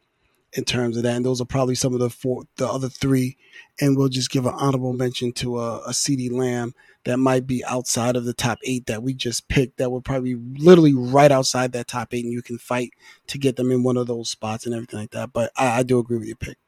in 0.52 0.64
terms 0.64 0.96
of 0.96 1.02
that? 1.02 1.16
And 1.16 1.24
those 1.24 1.40
are 1.40 1.44
probably 1.44 1.74
some 1.74 1.92
of 1.92 1.98
the 1.98 2.08
four, 2.08 2.44
the 2.56 2.68
other 2.68 2.88
three, 2.88 3.36
and 3.80 3.96
we'll 3.96 4.08
just 4.08 4.30
give 4.30 4.46
an 4.46 4.54
honorable 4.54 4.92
mention 4.92 5.32
to 5.32 5.58
a, 5.58 5.78
a 5.80 5.90
CeeDee 5.90 6.30
Lamb 6.30 6.72
that 7.04 7.18
might 7.18 7.48
be 7.48 7.64
outside 7.64 8.14
of 8.14 8.26
the 8.26 8.34
top 8.34 8.58
eight 8.64 8.86
that 8.86 9.02
we 9.02 9.12
just 9.12 9.48
picked. 9.48 9.78
That 9.78 9.90
would 9.90 10.04
probably 10.04 10.36
literally 10.36 10.94
right 10.94 11.32
outside 11.32 11.72
that 11.72 11.88
top 11.88 12.14
eight, 12.14 12.24
and 12.24 12.32
you 12.32 12.42
can 12.42 12.58
fight 12.58 12.92
to 13.26 13.38
get 13.38 13.56
them 13.56 13.72
in 13.72 13.82
one 13.82 13.96
of 13.96 14.06
those 14.06 14.30
spots 14.30 14.66
and 14.66 14.74
everything 14.74 15.00
like 15.00 15.10
that. 15.10 15.32
But 15.32 15.50
I, 15.56 15.80
I 15.80 15.82
do 15.82 15.98
agree 15.98 16.18
with 16.18 16.28
your 16.28 16.36
pick. 16.36 16.58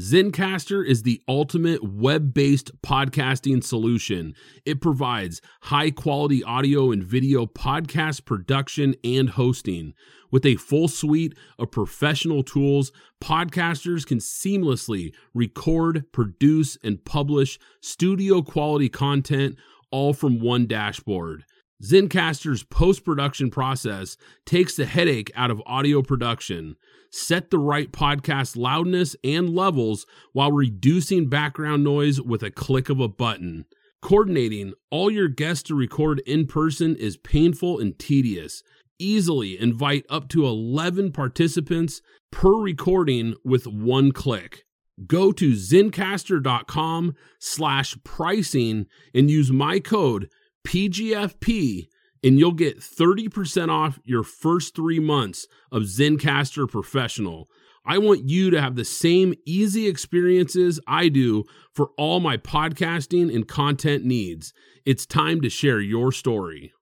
Zencastr 0.00 0.82
is 0.86 1.02
the 1.02 1.20
ultimate 1.28 1.84
web 1.84 2.32
based 2.32 2.70
podcasting 2.80 3.62
solution. 3.62 4.34
It 4.64 4.80
provides 4.80 5.42
high 5.60 5.90
quality 5.90 6.42
audio 6.42 6.90
and 6.90 7.04
video 7.04 7.44
podcast 7.44 8.24
production 8.24 8.94
and 9.04 9.28
hosting. 9.28 9.92
With 10.30 10.46
a 10.46 10.56
full 10.56 10.88
suite 10.88 11.34
of 11.58 11.70
professional 11.70 12.42
tools, 12.42 12.92
podcasters 13.22 14.06
can 14.06 14.20
seamlessly 14.20 15.12
record, 15.34 16.10
produce, 16.12 16.78
and 16.82 17.04
publish 17.04 17.58
studio 17.82 18.40
quality 18.40 18.88
content 18.88 19.58
all 19.90 20.14
from 20.14 20.40
one 20.40 20.66
dashboard. 20.66 21.44
Zencastr's 21.82 22.62
post 22.62 23.04
production 23.04 23.50
process 23.50 24.16
takes 24.44 24.76
the 24.76 24.84
headache 24.84 25.30
out 25.34 25.50
of 25.50 25.62
audio 25.64 26.02
production. 26.02 26.76
Set 27.10 27.50
the 27.50 27.58
right 27.58 27.90
podcast 27.90 28.56
loudness 28.56 29.16
and 29.24 29.50
levels 29.50 30.06
while 30.32 30.52
reducing 30.52 31.28
background 31.28 31.82
noise 31.82 32.20
with 32.20 32.42
a 32.42 32.50
click 32.50 32.88
of 32.88 33.00
a 33.00 33.08
button. 33.08 33.64
Coordinating 34.02 34.74
all 34.90 35.10
your 35.10 35.28
guests 35.28 35.64
to 35.64 35.74
record 35.74 36.20
in 36.26 36.46
person 36.46 36.96
is 36.96 37.16
painful 37.16 37.78
and 37.78 37.98
tedious. 37.98 38.62
Easily 38.98 39.58
invite 39.58 40.04
up 40.10 40.28
to 40.28 40.46
11 40.46 41.12
participants 41.12 42.02
per 42.30 42.54
recording 42.54 43.34
with 43.44 43.66
one 43.66 44.12
click. 44.12 44.64
Go 45.06 45.32
to 45.32 45.52
zencastr.com 45.52 47.14
slash 47.38 47.96
pricing 48.04 48.86
and 49.14 49.30
use 49.30 49.50
my 49.50 49.80
code 49.80 50.28
PGFP 50.66 51.88
and 52.22 52.38
you'll 52.38 52.52
get 52.52 52.80
30% 52.80 53.70
off 53.70 53.98
your 54.04 54.22
first 54.22 54.74
three 54.74 55.00
months 55.00 55.46
of 55.72 55.84
Zencastr 55.84 56.70
Professional. 56.70 57.48
I 57.84 57.98
want 57.98 58.28
you 58.28 58.50
to 58.50 58.60
have 58.60 58.76
the 58.76 58.84
same 58.84 59.34
easy 59.46 59.86
experiences 59.88 60.78
I 60.86 61.08
do 61.08 61.44
for 61.72 61.90
all 61.96 62.20
my 62.20 62.36
podcasting 62.36 63.34
and 63.34 63.48
content 63.48 64.04
needs. 64.04 64.52
It's 64.84 65.06
time 65.06 65.40
to 65.40 65.48
share 65.48 65.80
your 65.80 66.12
story. 66.12 66.72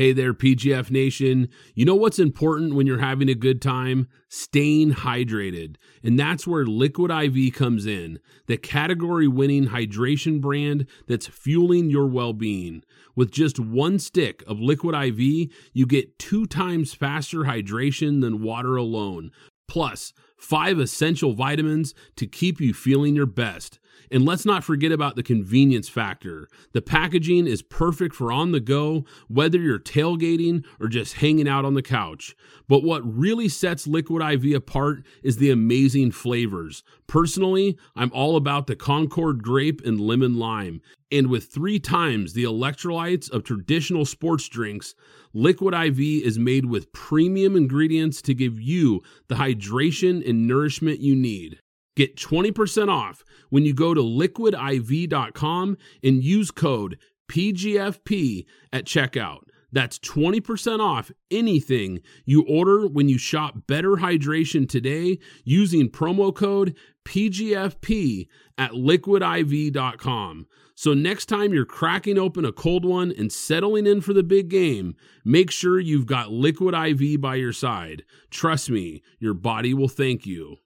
Hey 0.00 0.12
there, 0.12 0.32
PGF 0.32 0.90
Nation. 0.90 1.50
You 1.74 1.84
know 1.84 1.94
what's 1.94 2.18
important 2.18 2.74
when 2.74 2.86
you're 2.86 3.00
having 3.00 3.28
a 3.28 3.34
good 3.34 3.60
time? 3.60 4.08
Staying 4.30 4.94
hydrated. 4.94 5.76
And 6.02 6.18
that's 6.18 6.46
where 6.46 6.64
Liquid 6.64 7.10
IV 7.10 7.52
comes 7.52 7.84
in, 7.84 8.18
the 8.46 8.56
category 8.56 9.28
winning 9.28 9.66
hydration 9.66 10.40
brand 10.40 10.86
that's 11.06 11.26
fueling 11.26 11.90
your 11.90 12.06
well 12.06 12.32
being. 12.32 12.82
With 13.14 13.30
just 13.30 13.60
one 13.60 13.98
stick 13.98 14.42
of 14.46 14.58
Liquid 14.58 14.94
IV, 14.94 15.50
you 15.74 15.84
get 15.86 16.18
two 16.18 16.46
times 16.46 16.94
faster 16.94 17.40
hydration 17.40 18.22
than 18.22 18.40
water 18.40 18.76
alone, 18.76 19.30
plus 19.68 20.14
five 20.40 20.78
essential 20.78 21.34
vitamins 21.34 21.94
to 22.16 22.26
keep 22.26 22.60
you 22.60 22.74
feeling 22.74 23.14
your 23.14 23.26
best. 23.26 23.78
And 24.10 24.24
let's 24.24 24.44
not 24.44 24.64
forget 24.64 24.90
about 24.90 25.14
the 25.14 25.22
convenience 25.22 25.88
factor. 25.88 26.48
The 26.72 26.82
packaging 26.82 27.46
is 27.46 27.62
perfect 27.62 28.14
for 28.14 28.32
on 28.32 28.50
the 28.50 28.58
go, 28.58 29.04
whether 29.28 29.58
you're 29.58 29.78
tailgating 29.78 30.64
or 30.80 30.88
just 30.88 31.14
hanging 31.14 31.46
out 31.46 31.64
on 31.64 31.74
the 31.74 31.82
couch. 31.82 32.34
But 32.68 32.82
what 32.82 33.02
really 33.04 33.48
sets 33.48 33.86
Liquid 33.86 34.22
IV 34.22 34.56
apart 34.56 35.04
is 35.22 35.36
the 35.36 35.50
amazing 35.50 36.10
flavors. 36.10 36.82
Personally, 37.06 37.78
I'm 37.94 38.10
all 38.12 38.36
about 38.36 38.66
the 38.66 38.76
Concord 38.76 39.42
grape 39.42 39.80
and 39.84 40.00
lemon 40.00 40.38
lime. 40.38 40.80
And 41.12 41.26
with 41.26 41.46
three 41.46 41.80
times 41.80 42.32
the 42.32 42.44
electrolytes 42.44 43.30
of 43.30 43.42
traditional 43.42 44.04
sports 44.04 44.48
drinks, 44.48 44.94
Liquid 45.32 45.74
IV 45.74 45.98
is 45.98 46.38
made 46.38 46.66
with 46.66 46.92
premium 46.92 47.56
ingredients 47.56 48.22
to 48.22 48.34
give 48.34 48.60
you 48.60 49.02
the 49.28 49.36
hydration 49.36 50.22
and 50.30 50.46
nourishment 50.46 51.00
you 51.00 51.14
need. 51.14 51.60
Get 51.96 52.16
20% 52.16 52.88
off 52.88 53.22
when 53.50 53.66
you 53.66 53.74
go 53.74 53.92
to 53.92 54.00
liquidiv.com 54.00 55.76
and 56.02 56.24
use 56.24 56.50
code 56.50 56.98
PGFP 57.30 58.46
at 58.72 58.86
checkout. 58.86 59.40
That's 59.72 59.98
20% 59.98 60.80
off 60.80 61.10
anything 61.30 62.00
you 62.24 62.44
order 62.48 62.86
when 62.86 63.08
you 63.08 63.18
shop 63.18 63.66
Better 63.68 63.96
Hydration 63.96 64.68
today 64.68 65.18
using 65.44 65.90
promo 65.90 66.34
code 66.34 66.76
PGFP 67.06 68.26
at 68.58 68.72
liquidiv.com. 68.72 70.46
So 70.80 70.94
next 70.94 71.26
time 71.26 71.52
you're 71.52 71.66
cracking 71.66 72.16
open 72.16 72.46
a 72.46 72.52
cold 72.52 72.86
one 72.86 73.12
and 73.18 73.30
settling 73.30 73.86
in 73.86 74.00
for 74.00 74.14
the 74.14 74.22
big 74.22 74.48
game, 74.48 74.96
make 75.26 75.50
sure 75.50 75.78
you've 75.78 76.06
got 76.06 76.32
Liquid 76.32 76.74
IV 76.74 77.20
by 77.20 77.34
your 77.34 77.52
side. 77.52 78.02
Trust 78.30 78.70
me, 78.70 79.02
your 79.18 79.34
body 79.34 79.74
will 79.74 79.90
thank 79.90 80.24
you. 80.24 80.56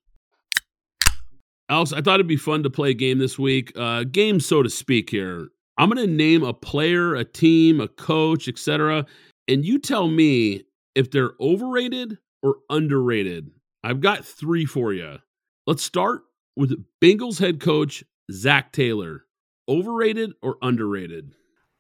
Alex, 1.69 1.93
I 1.93 2.01
thought 2.01 2.21
it'd 2.21 2.29
be 2.29 2.37
fun 2.37 2.63
to 2.63 2.71
play 2.71 2.91
a 2.91 2.95
game 2.95 3.19
this 3.19 3.41
week. 3.41 3.73
Uh, 3.77 4.05
game, 4.05 4.39
so 4.39 4.63
to 4.63 4.71
speak, 4.71 5.11
here. 5.11 5.49
I'm 5.79 5.91
going 5.91 6.07
to 6.07 6.15
name 6.15 6.45
a 6.45 6.55
player, 6.55 7.17
a 7.17 7.25
team, 7.25 7.81
a 7.81 7.89
coach, 7.89 8.47
etc., 8.47 9.07
and 9.49 9.65
you 9.65 9.81
tell 9.81 10.07
me 10.07 10.63
if 10.95 11.11
they're 11.11 11.33
overrated 11.41 12.19
or 12.41 12.59
underrated. 12.71 13.51
I've 13.83 14.01
got 14.01 14.25
three 14.25 14.65
for 14.65 14.93
you. 14.93 15.17
Let's 15.67 15.83
start 15.83 16.23
with 16.55 16.85
Bengals 17.03 17.41
head 17.41 17.59
coach 17.59 18.05
Zac 18.31 18.71
Taylor. 18.71 19.25
Overrated 19.69 20.33
or 20.43 20.57
underrated? 20.63 21.33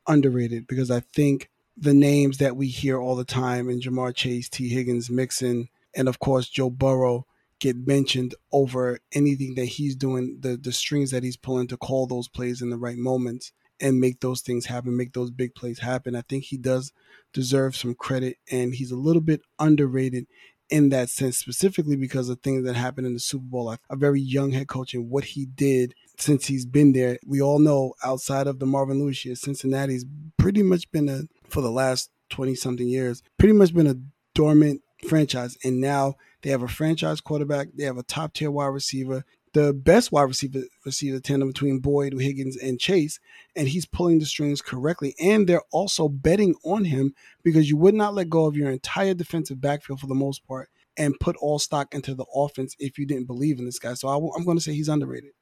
Underrated 0.06 0.66
because 0.66 0.90
I 0.90 1.00
think 1.00 1.50
the 1.76 1.94
names 1.94 2.38
that 2.38 2.56
we 2.56 2.68
hear 2.68 2.98
all 2.98 3.16
the 3.16 3.24
time 3.24 3.68
in 3.68 3.80
Ja'Marr 3.80 4.14
Chase, 4.14 4.48
Tee 4.48 4.68
Higgins, 4.68 5.10
Mixon, 5.10 5.68
and 5.94 6.08
of 6.08 6.18
course 6.18 6.48
Joe 6.48 6.70
Burrow 6.70 7.26
get 7.60 7.86
mentioned 7.86 8.34
over 8.52 8.98
anything 9.12 9.54
that 9.56 9.64
he's 9.66 9.96
doing, 9.96 10.38
the 10.40 10.56
the 10.56 10.72
strings 10.72 11.10
that 11.10 11.22
he's 11.22 11.36
pulling 11.36 11.66
to 11.68 11.76
call 11.76 12.06
those 12.06 12.28
plays 12.28 12.62
in 12.62 12.70
the 12.70 12.76
right 12.76 12.98
moments 12.98 13.52
and 13.80 14.00
make 14.00 14.20
those 14.20 14.40
things 14.40 14.66
happen, 14.66 14.96
make 14.96 15.12
those 15.12 15.30
big 15.30 15.54
plays 15.54 15.80
happen. 15.80 16.14
I 16.14 16.22
think 16.22 16.44
he 16.44 16.56
does 16.56 16.92
deserve 17.32 17.76
some 17.76 17.94
credit 17.94 18.38
and 18.50 18.74
he's 18.74 18.92
a 18.92 18.96
little 18.96 19.22
bit 19.22 19.42
underrated 19.58 20.26
in 20.70 20.88
that 20.90 21.10
sense, 21.10 21.36
specifically 21.36 21.96
because 21.96 22.28
of 22.28 22.40
things 22.40 22.64
that 22.64 22.76
happened 22.76 23.06
in 23.06 23.14
the 23.14 23.20
Super 23.20 23.44
Bowl. 23.44 23.74
A 23.90 23.96
very 23.96 24.20
young 24.20 24.52
head 24.52 24.68
coach 24.68 24.94
and 24.94 25.10
what 25.10 25.24
he 25.24 25.46
did 25.46 25.94
since 26.18 26.46
he's 26.46 26.66
been 26.66 26.92
there. 26.92 27.18
We 27.26 27.40
all 27.40 27.58
know 27.58 27.94
outside 28.04 28.46
of 28.46 28.58
the 28.58 28.66
Marvin 28.66 29.00
Lewis 29.00 29.24
year, 29.24 29.34
Cincinnati's 29.34 30.04
pretty 30.36 30.62
much 30.62 30.90
been 30.90 31.08
a, 31.08 31.22
for 31.48 31.60
the 31.60 31.70
last 31.70 32.10
20 32.30 32.54
something 32.54 32.88
years, 32.88 33.22
pretty 33.38 33.54
much 33.54 33.74
been 33.74 33.86
a 33.86 33.96
dormant 34.34 34.82
franchise. 35.08 35.56
And 35.64 35.80
now 35.80 36.14
they 36.42 36.50
have 36.50 36.62
a 36.62 36.68
franchise 36.68 37.20
quarterback. 37.20 37.68
They 37.74 37.84
have 37.84 37.98
a 37.98 38.02
top 38.02 38.34
tier 38.34 38.50
wide 38.50 38.66
receiver, 38.66 39.24
the 39.52 39.72
best 39.72 40.12
wide 40.12 40.22
receiver 40.22 40.62
receiver 40.84 41.20
tandem 41.20 41.48
between 41.48 41.78
Boyd, 41.78 42.14
Higgins, 42.18 42.56
and 42.56 42.80
Chase, 42.80 43.20
and 43.54 43.68
he's 43.68 43.86
pulling 43.86 44.18
the 44.18 44.26
strings 44.26 44.60
correctly. 44.60 45.14
And 45.20 45.46
they're 45.46 45.62
also 45.72 46.08
betting 46.08 46.54
on 46.64 46.84
him 46.84 47.14
because 47.42 47.70
you 47.70 47.76
would 47.76 47.94
not 47.94 48.14
let 48.14 48.28
go 48.28 48.46
of 48.46 48.56
your 48.56 48.70
entire 48.70 49.14
defensive 49.14 49.60
backfield 49.60 50.00
for 50.00 50.06
the 50.06 50.14
most 50.14 50.46
part 50.46 50.68
and 50.96 51.18
put 51.18 51.36
all 51.36 51.58
stock 51.58 51.94
into 51.94 52.14
the 52.14 52.26
offense 52.34 52.76
if 52.78 52.98
you 52.98 53.06
didn't 53.06 53.26
believe 53.26 53.58
in 53.58 53.64
this 53.64 53.78
guy. 53.78 53.94
So 53.94 54.08
I, 54.08 54.14
I'm 54.36 54.44
going 54.44 54.56
to 54.56 54.62
say 54.62 54.74
he's 54.74 54.88
underrated. 54.88 55.32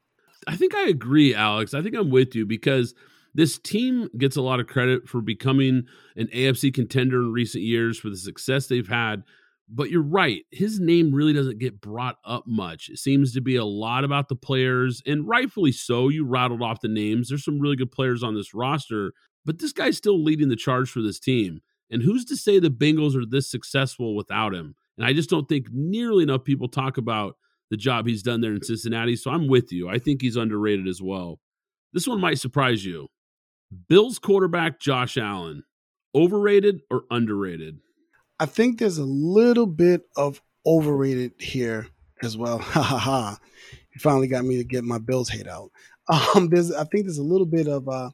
I 0.47 0.57
think 0.57 0.75
I 0.75 0.89
agree, 0.89 1.35
Alex. 1.35 1.75
I 1.75 1.83
think 1.83 1.95
I'm 1.95 2.11
with 2.11 2.35
you 2.35 2.47
because 2.47 2.95
this 3.35 3.59
team 3.59 4.09
gets 4.19 4.37
a 4.37 4.43
lot 4.43 4.61
of 4.61 4.67
credit 4.67 5.09
for 5.09 5.21
becoming 5.21 5.85
an 6.17 6.29
AFC 6.29 6.73
contender 6.75 7.21
in 7.23 7.33
recent 7.33 7.65
years 7.65 7.99
for 7.99 8.11
the 8.11 8.17
success 8.17 8.67
they've 8.67 8.89
had 8.89 9.25
but 9.75 9.91
you're 9.91 10.03
right. 10.03 10.45
His 10.51 10.79
name 10.79 11.15
really 11.15 11.33
doesn't 11.33 11.59
get 11.59 11.81
brought 11.81 12.17
up 12.25 12.45
much. 12.47 12.91
It 12.91 12.99
seems 12.99 13.33
to 13.33 13.41
be 13.41 13.57
a 13.57 13.65
lot 13.65 14.05
about 14.05 14.29
the 14.29 14.37
players, 14.37 15.03
and 15.07 15.27
rightfully 15.27 15.73
so. 15.73 16.09
You 16.09 16.27
rattled 16.27 16.63
off 16.63 16.83
the 16.83 16.89
names. 16.89 17.29
There's 17.29 17.45
some 17.45 17.59
really 17.59 17.77
good 17.77 17.91
players 17.91 18.23
on 18.23 18.35
this 18.35 18.53
roster, 18.53 19.13
but 19.47 19.59
this 19.59 19.73
guy's 19.73 19.97
still 19.97 20.23
leading 20.23 20.51
the 20.51 20.57
charge 20.57 20.91
for 20.91 21.01
this 21.01 21.19
team. 21.19 21.61
And 21.91 22.03
who's 22.03 22.25
to 22.27 22.37
say 22.37 22.59
the 22.59 22.69
Bengals 22.69 23.17
are 23.17 23.27
this 23.27 23.51
successful 23.51 24.15
without 24.15 24.55
him? 24.55 24.75
And 24.99 25.07
I 25.07 25.13
just 25.15 25.31
don't 25.31 25.49
think 25.49 25.67
nearly 25.73 26.23
enough 26.23 26.45
people 26.45 26.69
talk 26.69 26.99
about 26.99 27.37
the 27.73 27.77
job 27.79 28.07
he's 28.07 28.23
done 28.23 28.43
there 28.43 28.53
in 28.53 28.63
Cincinnati. 28.63 29.17
So 29.17 29.31
I'm 29.31 29.49
with 29.49 29.73
you. 29.73 29.89
I 29.89 29.99
think 29.99 30.21
he's 30.21 30.37
underrated 30.37 30.87
as 30.87 31.01
well. 31.01 31.41
This 31.95 32.07
one 32.07 32.21
might 32.21 32.39
surprise 32.39 32.85
you. 32.85 33.09
Bills 33.89 34.19
quarterback 34.19 34.79
Josh 34.79 35.17
Allen, 35.17 35.65
overrated 36.15 36.83
or 36.91 37.05
underrated? 37.11 37.79
I 38.39 38.45
think 38.45 38.79
there's 38.79 38.99
a 38.99 39.07
little 39.07 39.65
bit 39.65 40.03
of 40.17 40.43
overrated 40.67 41.33
here 41.39 41.89
as 42.23 42.37
well. 42.37 42.59
Ha 42.63 42.83
ha 42.83 42.99
ha. 42.99 43.39
You 43.95 44.01
finally 44.01 44.29
got 44.29 44.45
me 44.45 44.59
to 44.59 44.65
get 44.65 44.85
my 44.85 44.99
Bills 44.99 45.31
hate 45.31 45.49
out. 45.49 45.73
Um, 46.35 46.49
there's 46.49 46.73
I 46.73 46.83
think 46.83 47.05
there's 47.05 47.19
a 47.19 47.23
little 47.23 47.47
bit 47.47 47.69
of 47.69 47.89
uh, 47.89 48.11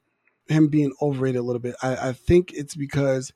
him 0.47 0.69
being 0.69 0.93
overrated 1.01 1.41
a 1.41 1.43
little 1.43 1.59
bit. 1.59 1.75
I, 1.83 2.11
I 2.11 2.13
think 2.13 2.53
it's 2.53 2.75
because 2.75 3.33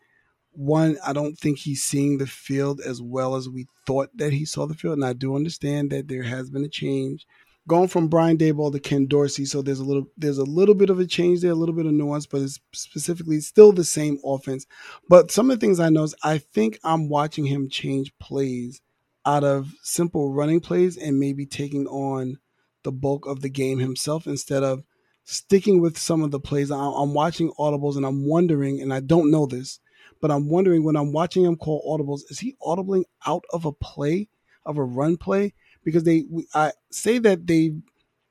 one, 0.53 0.99
I 1.05 1.13
don't 1.13 1.39
think 1.39 1.59
he's 1.59 1.83
seeing 1.83 2.19
the 2.19 2.27
field 2.27 2.81
as 2.81 3.01
well 3.01 3.37
as 3.37 3.49
we 3.49 3.67
thought 3.87 4.11
that 4.17 4.33
he 4.33 4.45
saw 4.45 4.67
the 4.67 4.75
field. 4.75 4.95
And 4.95 5.05
I 5.05 5.13
do 5.13 5.35
understand 5.35 5.91
that 5.91 6.09
there 6.09 6.23
has 6.23 6.51
been 6.51 6.65
a 6.65 6.69
change 6.69 7.27
going 7.69 7.89
from 7.89 8.09
Brian 8.09 8.37
Daboll 8.37 8.73
to 8.73 8.81
Ken 8.81 9.07
Dorsey. 9.07 9.45
So 9.45 9.63
there's 9.63 9.79
a 9.79 9.85
little 9.85 10.07
there's 10.17 10.39
a 10.39 10.45
little 10.45 10.75
bit 10.75 10.91
of 10.91 10.99
a 10.99 11.07
change 11.07 11.41
there, 11.41 11.53
a 11.53 11.57
little 11.57 11.75
bit 11.75 11.87
of 11.87 11.93
nuance, 11.93 12.27
but 12.27 12.43
it's 12.43 12.61
specifically 12.73 13.41
still 13.41 13.73
the 13.73 13.85
same 13.85 14.19
offense. 14.25 14.67
But 15.09 15.31
some 15.31 15.51
of 15.51 15.59
the 15.59 15.67
things 15.67 15.81
I 15.81 15.89
is 15.89 16.15
I 16.23 16.39
think 16.39 16.79
I'm 16.85 17.09
watching 17.09 17.47
him 17.47 17.69
change 17.69 18.13
plays 18.19 18.81
out 19.25 19.45
of 19.45 19.73
simple 19.83 20.33
running 20.33 20.61
plays 20.61 20.97
and 20.97 21.19
maybe 21.19 21.47
taking 21.47 21.87
on 21.87 22.39
the 22.83 22.93
bulk 22.93 23.27
of 23.27 23.41
the 23.41 23.49
game 23.49 23.79
himself 23.79 24.27
instead 24.27 24.65
of 24.65 24.83
sticking 25.25 25.81
with 25.81 25.97
some 25.97 26.23
of 26.23 26.33
the 26.33 26.41
plays. 26.41 26.71
I'm 26.73 27.15
watching 27.15 27.53
audibles 27.53 27.97
and 27.97 28.05
I'm 28.05 28.27
wondering, 28.27 28.81
and 28.81 28.93
I 28.93 28.99
don't 28.99 29.31
know 29.31 29.47
this, 29.47 29.79
but 30.23 30.31
I'm 30.31 30.49
wondering 30.49 30.85
when 30.85 30.97
I'm 30.97 31.13
watching 31.13 31.45
him 31.45 31.57
call 31.57 31.85
audibles, 31.87 32.23
is 32.31 32.39
he 32.39 32.57
audibling 32.67 33.05
out 33.27 33.45
of 33.53 33.67
a 33.67 33.73
play, 33.73 34.29
of 34.65 34.79
a 34.79 34.83
run 34.83 35.19
play? 35.19 35.53
because 35.85 36.05
they 36.05 36.25
I 36.55 36.73
say 36.91 37.19
that 37.19 37.47
they've 37.47 37.81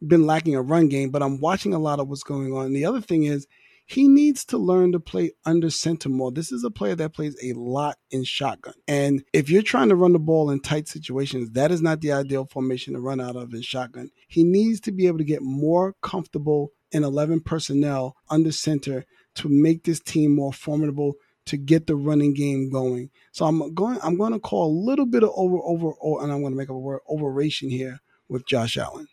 been 0.05 0.25
lacking 0.25 0.55
a 0.55 0.61
run 0.61 0.89
game, 0.89 1.09
but 1.09 1.21
I'm 1.21 1.39
watching 1.39 1.73
a 1.73 1.79
lot 1.79 1.99
of 1.99 2.07
what's 2.07 2.23
going 2.23 2.53
on. 2.53 2.67
And 2.67 2.75
the 2.75 2.85
other 2.85 3.01
thing 3.01 3.23
is 3.23 3.47
he 3.85 4.07
needs 4.07 4.45
to 4.45 4.57
learn 4.57 4.93
to 4.93 4.99
play 4.99 5.33
under 5.45 5.69
center 5.69 6.09
more. 6.09 6.31
This 6.31 6.51
is 6.51 6.63
a 6.63 6.71
player 6.71 6.95
that 6.95 7.13
plays 7.13 7.35
a 7.43 7.53
lot 7.53 7.97
in 8.09 8.23
shotgun. 8.23 8.73
And 8.87 9.23
if 9.33 9.49
you're 9.49 9.61
trying 9.61 9.89
to 9.89 9.95
run 9.95 10.13
the 10.13 10.19
ball 10.19 10.49
in 10.49 10.61
tight 10.61 10.87
situations, 10.87 11.51
that 11.51 11.71
is 11.71 11.81
not 11.81 12.01
the 12.01 12.13
ideal 12.13 12.45
formation 12.45 12.93
to 12.93 12.99
run 12.99 13.19
out 13.19 13.35
of 13.35 13.53
in 13.53 13.61
shotgun. 13.61 14.09
He 14.27 14.43
needs 14.43 14.79
to 14.81 14.91
be 14.91 15.07
able 15.07 15.17
to 15.17 15.23
get 15.23 15.41
more 15.41 15.95
comfortable 16.01 16.71
in 16.91 17.03
11 17.03 17.41
personnel 17.41 18.15
under 18.29 18.51
center 18.51 19.05
to 19.35 19.49
make 19.49 19.83
this 19.83 19.99
team 19.99 20.35
more 20.35 20.53
formidable 20.53 21.13
to 21.47 21.57
get 21.57 21.87
the 21.87 21.95
running 21.95 22.33
game 22.33 22.69
going. 22.69 23.09
So 23.31 23.45
I'm 23.45 23.73
going 23.73 23.99
I'm 24.03 24.17
going 24.17 24.33
to 24.33 24.39
call 24.39 24.67
a 24.67 24.77
little 24.85 25.05
bit 25.05 25.23
of 25.23 25.31
over 25.35 25.57
over 25.63 25.93
oh, 26.01 26.19
and 26.19 26.31
I'm 26.31 26.41
going 26.41 26.53
to 26.53 26.57
make 26.57 26.69
a 26.69 26.77
word 26.77 27.01
overration 27.09 27.69
here 27.69 27.99
with 28.29 28.45
Josh 28.45 28.77
Allen. 28.77 29.07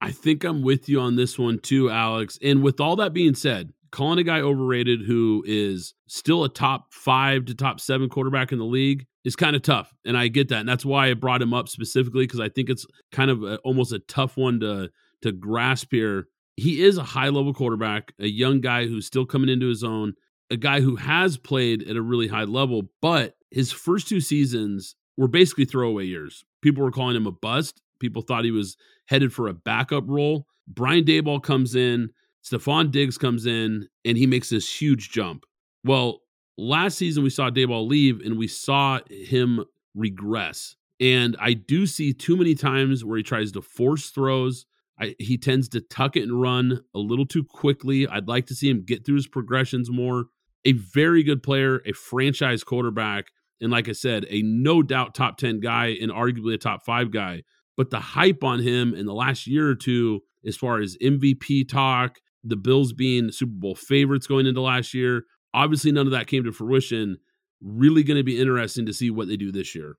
I 0.00 0.10
think 0.10 0.44
I'm 0.44 0.62
with 0.62 0.88
you 0.88 1.00
on 1.00 1.16
this 1.16 1.38
one 1.38 1.58
too, 1.58 1.90
Alex. 1.90 2.38
And 2.42 2.62
with 2.62 2.80
all 2.80 2.96
that 2.96 3.14
being 3.14 3.34
said, 3.34 3.72
calling 3.90 4.18
a 4.18 4.24
guy 4.24 4.40
overrated 4.40 5.02
who 5.02 5.42
is 5.46 5.94
still 6.08 6.44
a 6.44 6.48
top 6.48 6.92
five 6.92 7.44
to 7.46 7.54
top 7.54 7.80
seven 7.80 8.08
quarterback 8.08 8.52
in 8.52 8.58
the 8.58 8.64
league 8.64 9.06
is 9.24 9.36
kind 9.36 9.56
of 9.56 9.62
tough. 9.62 9.94
And 10.04 10.16
I 10.16 10.28
get 10.28 10.48
that. 10.48 10.60
And 10.60 10.68
that's 10.68 10.84
why 10.84 11.08
I 11.08 11.14
brought 11.14 11.40
him 11.40 11.54
up 11.54 11.68
specifically 11.68 12.24
because 12.24 12.40
I 12.40 12.48
think 12.48 12.68
it's 12.68 12.84
kind 13.12 13.30
of 13.30 13.42
a, 13.44 13.56
almost 13.58 13.92
a 13.92 14.00
tough 14.00 14.36
one 14.36 14.60
to 14.60 14.90
to 15.22 15.32
grasp 15.32 15.88
here. 15.90 16.28
He 16.56 16.82
is 16.82 16.98
a 16.98 17.02
high 17.02 17.30
level 17.30 17.54
quarterback, 17.54 18.12
a 18.18 18.28
young 18.28 18.60
guy 18.60 18.86
who's 18.86 19.06
still 19.06 19.24
coming 19.24 19.48
into 19.48 19.68
his 19.68 19.82
own, 19.82 20.14
a 20.50 20.56
guy 20.56 20.80
who 20.80 20.96
has 20.96 21.36
played 21.36 21.82
at 21.88 21.96
a 21.96 22.02
really 22.02 22.28
high 22.28 22.44
level, 22.44 22.90
but 23.00 23.36
his 23.50 23.72
first 23.72 24.08
two 24.08 24.20
seasons 24.20 24.96
were 25.16 25.28
basically 25.28 25.64
throwaway 25.64 26.04
years. 26.04 26.44
People 26.62 26.82
were 26.82 26.90
calling 26.90 27.16
him 27.16 27.26
a 27.26 27.32
bust. 27.32 27.80
People 28.00 28.22
thought 28.22 28.44
he 28.44 28.50
was 28.50 28.76
headed 29.06 29.32
for 29.32 29.48
a 29.48 29.54
backup 29.54 30.04
role. 30.06 30.46
Brian 30.66 31.04
Daboll 31.04 31.42
comes 31.42 31.74
in, 31.74 32.10
Stefon 32.44 32.90
Diggs 32.90 33.18
comes 33.18 33.46
in 33.46 33.88
and 34.04 34.18
he 34.18 34.26
makes 34.26 34.50
this 34.50 34.80
huge 34.80 35.10
jump. 35.10 35.44
Well, 35.84 36.20
last 36.58 36.98
season 36.98 37.22
we 37.22 37.30
saw 37.30 37.50
Dayball 37.50 37.88
leave 37.88 38.20
and 38.20 38.38
we 38.38 38.48
saw 38.48 39.00
him 39.10 39.64
regress. 39.94 40.76
And 41.00 41.36
I 41.40 41.54
do 41.54 41.86
see 41.86 42.12
too 42.12 42.36
many 42.36 42.54
times 42.54 43.04
where 43.04 43.16
he 43.16 43.22
tries 43.22 43.52
to 43.52 43.62
force 43.62 44.10
throws. 44.10 44.66
I, 45.00 45.16
he 45.18 45.36
tends 45.36 45.68
to 45.70 45.80
tuck 45.80 46.16
it 46.16 46.22
and 46.22 46.40
run 46.40 46.84
a 46.94 46.98
little 46.98 47.26
too 47.26 47.44
quickly. 47.44 48.06
I'd 48.06 48.28
like 48.28 48.46
to 48.46 48.54
see 48.54 48.70
him 48.70 48.84
get 48.84 49.04
through 49.04 49.16
his 49.16 49.26
progressions 49.26 49.90
more. 49.90 50.26
A 50.64 50.72
very 50.72 51.22
good 51.22 51.42
player, 51.42 51.82
a 51.86 51.92
franchise 51.92 52.64
quarterback, 52.64 53.26
and 53.60 53.70
like 53.70 53.88
I 53.88 53.92
said, 53.92 54.26
a 54.30 54.42
no 54.42 54.82
doubt 54.82 55.14
top 55.14 55.36
10 55.36 55.60
guy 55.60 55.96
and 56.00 56.10
arguably 56.10 56.54
a 56.54 56.58
top 56.58 56.84
five 56.84 57.10
guy. 57.10 57.42
But 57.76 57.90
the 57.90 58.00
hype 58.00 58.44
on 58.44 58.60
him 58.60 58.94
in 58.94 59.06
the 59.06 59.14
last 59.14 59.46
year 59.46 59.68
or 59.68 59.74
two, 59.74 60.20
as 60.46 60.56
far 60.56 60.80
as 60.80 60.96
MVP 61.02 61.68
talk, 61.68 62.18
the 62.42 62.56
Bills 62.56 62.92
being 62.92 63.30
Super 63.32 63.54
Bowl 63.54 63.74
favorites 63.74 64.26
going 64.26 64.46
into 64.46 64.60
last 64.60 64.94
year. 64.94 65.24
Obviously, 65.52 65.92
none 65.92 66.06
of 66.06 66.12
that 66.12 66.26
came 66.26 66.44
to 66.44 66.52
fruition. 66.52 67.18
Really 67.60 68.02
going 68.02 68.18
to 68.18 68.24
be 68.24 68.40
interesting 68.40 68.86
to 68.86 68.92
see 68.92 69.10
what 69.10 69.28
they 69.28 69.36
do 69.36 69.50
this 69.50 69.74
year. 69.74 69.96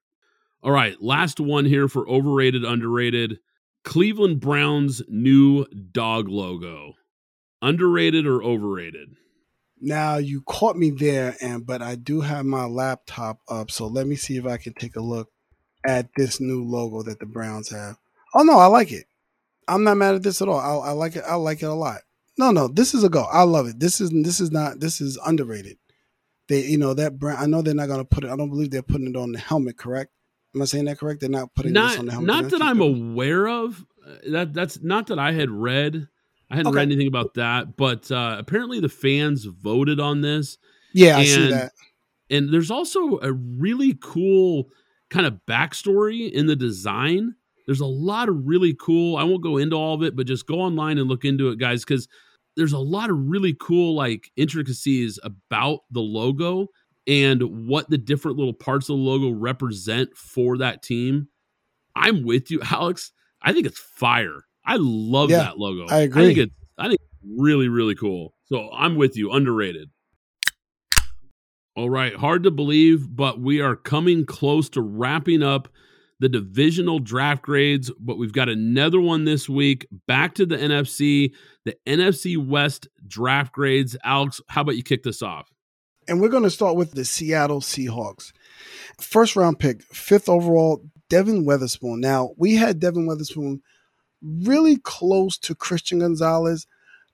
All 0.61 0.71
right, 0.71 0.99
last 1.01 1.39
one 1.39 1.65
here 1.65 1.87
for 1.87 2.07
overrated, 2.09 2.63
underrated. 2.63 3.39
Cleveland 3.83 4.39
Browns 4.39 5.01
new 5.07 5.65
dog 5.91 6.27
logo. 6.27 6.93
Underrated 7.61 8.25
or 8.25 8.43
overrated? 8.43 9.15
Now 9.79 10.17
you 10.17 10.41
caught 10.41 10.77
me 10.77 10.89
there, 10.89 11.35
and 11.41 11.65
but 11.65 11.81
I 11.81 11.95
do 11.95 12.21
have 12.21 12.45
my 12.45 12.65
laptop 12.65 13.39
up, 13.49 13.69
so 13.71 13.87
let 13.87 14.07
me 14.07 14.15
see 14.15 14.37
if 14.37 14.45
I 14.45 14.57
can 14.57 14.73
take 14.73 14.95
a 14.95 15.01
look 15.01 15.29
at 15.85 16.09
this 16.15 16.39
new 16.39 16.63
logo 16.63 17.03
that 17.03 17.19
the 17.19 17.25
Browns 17.25 17.69
have. 17.69 17.97
Oh 18.33 18.43
no, 18.43 18.57
I 18.57 18.67
like 18.67 18.91
it. 18.91 19.05
I'm 19.67 19.83
not 19.83 19.97
mad 19.97 20.15
at 20.15 20.23
this 20.23 20.41
at 20.41 20.47
all. 20.47 20.59
I, 20.59 20.89
I 20.89 20.91
like 20.91 21.15
it. 21.15 21.23
I 21.27 21.35
like 21.35 21.61
it 21.61 21.67
a 21.67 21.73
lot. 21.73 22.01
No, 22.37 22.51
no, 22.51 22.67
this 22.67 22.93
is 22.93 23.03
a 23.03 23.09
go. 23.09 23.23
I 23.23 23.43
love 23.43 23.67
it. 23.67 23.79
This 23.79 24.01
is 24.01 24.11
this 24.11 24.39
is 24.39 24.51
not 24.51 24.79
this 24.79 25.01
is 25.01 25.19
underrated. 25.25 25.77
They, 26.47 26.61
you 26.61 26.77
know, 26.77 26.93
that 26.93 27.17
brand. 27.17 27.39
I 27.39 27.45
know 27.45 27.61
they're 27.61 27.73
not 27.73 27.87
going 27.87 27.99
to 27.99 28.05
put 28.05 28.23
it. 28.23 28.29
I 28.29 28.35
don't 28.35 28.49
believe 28.49 28.71
they're 28.71 28.83
putting 28.83 29.07
it 29.07 29.15
on 29.15 29.31
the 29.31 29.39
helmet. 29.39 29.77
Correct? 29.77 30.11
Am 30.53 30.61
I 30.61 30.65
saying 30.65 30.85
that 30.85 30.99
correct? 30.99 31.21
They're 31.21 31.29
not 31.29 31.53
putting 31.55 31.73
not, 31.73 31.91
this 31.91 31.99
on 31.99 32.05
the 32.05 32.11
helmet. 32.11 32.27
Not 32.27 32.51
that 32.51 32.61
I'm 32.61 32.81
aware 32.81 33.47
of. 33.47 33.83
Uh, 34.05 34.15
that 34.31 34.53
that's 34.53 34.81
not 34.81 35.07
that 35.07 35.19
I 35.19 35.31
had 35.31 35.49
read. 35.49 36.07
I 36.49 36.55
hadn't 36.55 36.69
okay. 36.69 36.77
read 36.77 36.87
anything 36.87 37.07
about 37.07 37.33
that, 37.35 37.75
but 37.75 38.11
uh, 38.11 38.35
apparently 38.39 38.79
the 38.79 38.89
fans 38.89 39.45
voted 39.45 39.99
on 39.99 40.21
this. 40.21 40.57
Yeah, 40.93 41.13
and, 41.13 41.19
I 41.19 41.25
see 41.25 41.49
that. 41.49 41.71
And 42.29 42.53
there's 42.53 42.71
also 42.71 43.19
a 43.19 43.31
really 43.31 43.97
cool 44.01 44.69
kind 45.09 45.25
of 45.25 45.39
backstory 45.47 46.31
in 46.31 46.47
the 46.47 46.55
design 46.55 47.35
there's 47.65 47.81
a 47.81 47.85
lot 47.85 48.29
of 48.29 48.47
really 48.47 48.73
cool, 48.73 49.17
I 49.17 49.23
won't 49.23 49.41
go 49.41 49.57
into 49.57 49.75
all 49.75 49.95
of 49.95 50.03
it, 50.03 50.15
but 50.15 50.27
just 50.27 50.47
go 50.47 50.55
online 50.61 50.97
and 50.97 51.09
look 51.09 51.25
into 51.25 51.49
it, 51.49 51.59
guys, 51.59 51.83
because 51.83 52.07
there's 52.55 52.73
a 52.73 52.79
lot 52.79 53.09
of 53.09 53.17
really 53.19 53.55
cool 53.59 53.95
like 53.95 54.31
intricacies 54.35 55.19
about 55.23 55.79
the 55.91 56.01
logo 56.01 56.67
and 57.07 57.67
what 57.67 57.89
the 57.89 57.97
different 57.97 58.37
little 58.37 58.53
parts 58.53 58.89
of 58.89 58.97
the 58.97 59.01
logo 59.01 59.31
represent 59.31 60.15
for 60.15 60.57
that 60.57 60.83
team. 60.83 61.27
I'm 61.95 62.23
with 62.23 62.51
you, 62.51 62.61
Alex. 62.71 63.11
I 63.41 63.53
think 63.53 63.65
it's 63.65 63.79
fire. 63.79 64.45
I 64.65 64.77
love 64.79 65.29
yeah, 65.29 65.39
that 65.39 65.57
logo. 65.57 65.85
I 65.93 65.99
agree. 65.99 66.23
I 66.23 66.25
think 66.27 66.37
it's 66.39 66.55
I 66.77 66.87
think 66.87 66.99
it's 67.01 67.19
really, 67.37 67.67
really 67.67 67.95
cool. 67.95 68.33
So 68.45 68.69
I'm 68.71 68.95
with 68.95 69.17
you. 69.17 69.31
Underrated. 69.31 69.89
All 71.75 71.89
right. 71.89 72.15
Hard 72.15 72.43
to 72.43 72.51
believe, 72.51 73.07
but 73.13 73.39
we 73.39 73.59
are 73.59 73.75
coming 73.75 74.25
close 74.25 74.69
to 74.69 74.81
wrapping 74.81 75.43
up 75.43 75.67
the 76.19 76.29
divisional 76.29 76.99
draft 76.99 77.41
grades, 77.41 77.91
but 77.99 78.17
we've 78.17 78.31
got 78.31 78.47
another 78.47 79.01
one 79.01 79.25
this 79.25 79.49
week. 79.49 79.85
Back 80.07 80.35
to 80.35 80.45
the 80.45 80.55
NFC, 80.55 81.33
the 81.65 81.75
NFC 81.85 82.37
West 82.37 82.87
draft 83.05 83.51
grades. 83.51 83.97
Alex, 84.03 84.39
how 84.47 84.61
about 84.61 84.77
you 84.77 84.83
kick 84.83 85.03
this 85.03 85.21
off? 85.21 85.51
And 86.07 86.21
we're 86.21 86.29
going 86.29 86.43
to 86.43 86.49
start 86.49 86.77
with 86.77 86.91
the 86.91 87.03
Seattle 87.03 87.59
Seahawks. 87.59 88.31
First 89.01 89.35
round 89.35 89.59
pick, 89.59 89.81
fifth 89.83 90.29
overall, 90.29 90.81
Devon 91.09 91.45
Witherspoon. 91.45 91.99
Now, 91.99 92.31
we 92.37 92.55
had 92.55 92.79
Devon 92.79 93.05
Witherspoon 93.05 93.61
really 94.25 94.77
close 94.77 95.37
to 95.39 95.55
Christian 95.55 95.99
Gonzalez. 95.99 96.67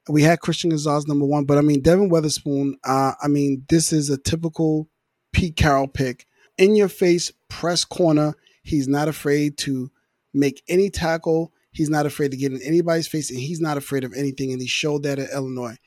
We 0.09 0.23
had 0.23 0.39
Christian 0.39 0.69
Gonzalez 0.69 1.07
number 1.07 1.25
one, 1.25 1.45
but 1.45 1.57
I 1.57 1.61
mean, 1.61 1.81
Devon 1.81 2.09
Witherspoon, 2.09 2.77
uh, 2.83 3.13
I 3.21 3.27
mean, 3.27 3.65
this 3.69 3.93
is 3.93 4.09
a 4.09 4.17
typical 4.17 4.87
Pete 5.31 5.55
Carroll 5.55 5.87
pick. 5.87 6.25
In 6.57 6.75
your 6.75 6.89
face, 6.89 7.31
press 7.49 7.85
corner 7.85 8.35
He's 8.63 8.87
not 8.87 9.07
afraid 9.07 9.57
to 9.59 9.91
make 10.33 10.63
any 10.67 10.89
tackle. 10.89 11.53
He's 11.71 11.89
not 11.89 12.05
afraid 12.05 12.31
to 12.31 12.37
get 12.37 12.51
in 12.51 12.61
anybody's 12.61 13.07
face, 13.07 13.29
and 13.29 13.39
he's 13.39 13.61
not 13.61 13.77
afraid 13.77 14.03
of 14.03 14.13
anything. 14.13 14.51
And 14.51 14.61
he 14.61 14.67
showed 14.67 15.03
that 15.03 15.19
at 15.19 15.31
Illinois. 15.31 15.77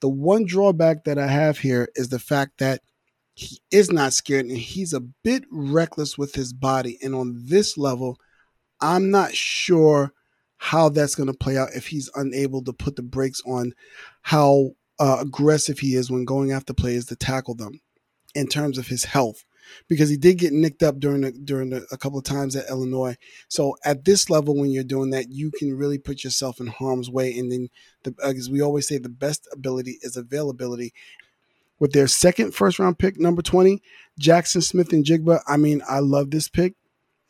The 0.00 0.08
one 0.08 0.44
drawback 0.44 1.04
that 1.04 1.18
I 1.18 1.26
have 1.26 1.58
here 1.58 1.88
is 1.94 2.08
the 2.08 2.18
fact 2.18 2.58
that 2.58 2.82
he 3.34 3.58
is 3.70 3.90
not 3.90 4.12
scared 4.12 4.46
and 4.46 4.56
he's 4.56 4.92
a 4.92 5.00
bit 5.00 5.44
reckless 5.50 6.16
with 6.16 6.34
his 6.34 6.52
body. 6.52 6.98
And 7.02 7.14
on 7.14 7.34
this 7.46 7.76
level, 7.76 8.18
I'm 8.80 9.10
not 9.10 9.34
sure 9.34 10.12
how 10.58 10.88
that's 10.88 11.14
going 11.14 11.26
to 11.26 11.36
play 11.36 11.56
out 11.58 11.68
if 11.74 11.86
he's 11.88 12.10
unable 12.14 12.62
to 12.64 12.72
put 12.72 12.96
the 12.96 13.02
brakes 13.02 13.40
on 13.46 13.72
how 14.22 14.70
uh, 14.98 15.18
aggressive 15.20 15.78
he 15.78 15.94
is 15.94 16.10
when 16.10 16.24
going 16.24 16.52
after 16.52 16.72
players 16.72 17.06
to 17.06 17.16
tackle 17.16 17.54
them 17.54 17.80
in 18.34 18.46
terms 18.46 18.78
of 18.78 18.86
his 18.86 19.04
health 19.04 19.44
because 19.88 20.08
he 20.08 20.16
did 20.16 20.38
get 20.38 20.52
nicked 20.52 20.82
up 20.82 20.98
during 20.98 21.22
the, 21.22 21.32
during 21.32 21.70
the, 21.70 21.86
a 21.90 21.96
couple 21.96 22.18
of 22.18 22.24
times 22.24 22.56
at 22.56 22.68
Illinois. 22.68 23.16
So 23.48 23.76
at 23.84 24.04
this 24.04 24.30
level, 24.30 24.56
when 24.56 24.70
you're 24.70 24.84
doing 24.84 25.10
that, 25.10 25.30
you 25.30 25.50
can 25.50 25.76
really 25.76 25.98
put 25.98 26.24
yourself 26.24 26.60
in 26.60 26.66
harm's 26.66 27.10
way. 27.10 27.36
And 27.38 27.50
then, 27.50 27.68
the, 28.02 28.14
as 28.22 28.50
we 28.50 28.60
always 28.60 28.88
say, 28.88 28.98
the 28.98 29.08
best 29.08 29.48
ability 29.52 29.98
is 30.02 30.16
availability. 30.16 30.92
With 31.80 31.92
their 31.92 32.06
second 32.06 32.54
first 32.54 32.78
round 32.78 32.98
pick, 32.98 33.18
number 33.18 33.42
20, 33.42 33.82
Jackson 34.18 34.60
Smith-Njigba. 34.60 35.40
I 35.46 35.56
mean, 35.56 35.82
I 35.88 35.98
love 35.98 36.30
this 36.30 36.48
pick. 36.48 36.74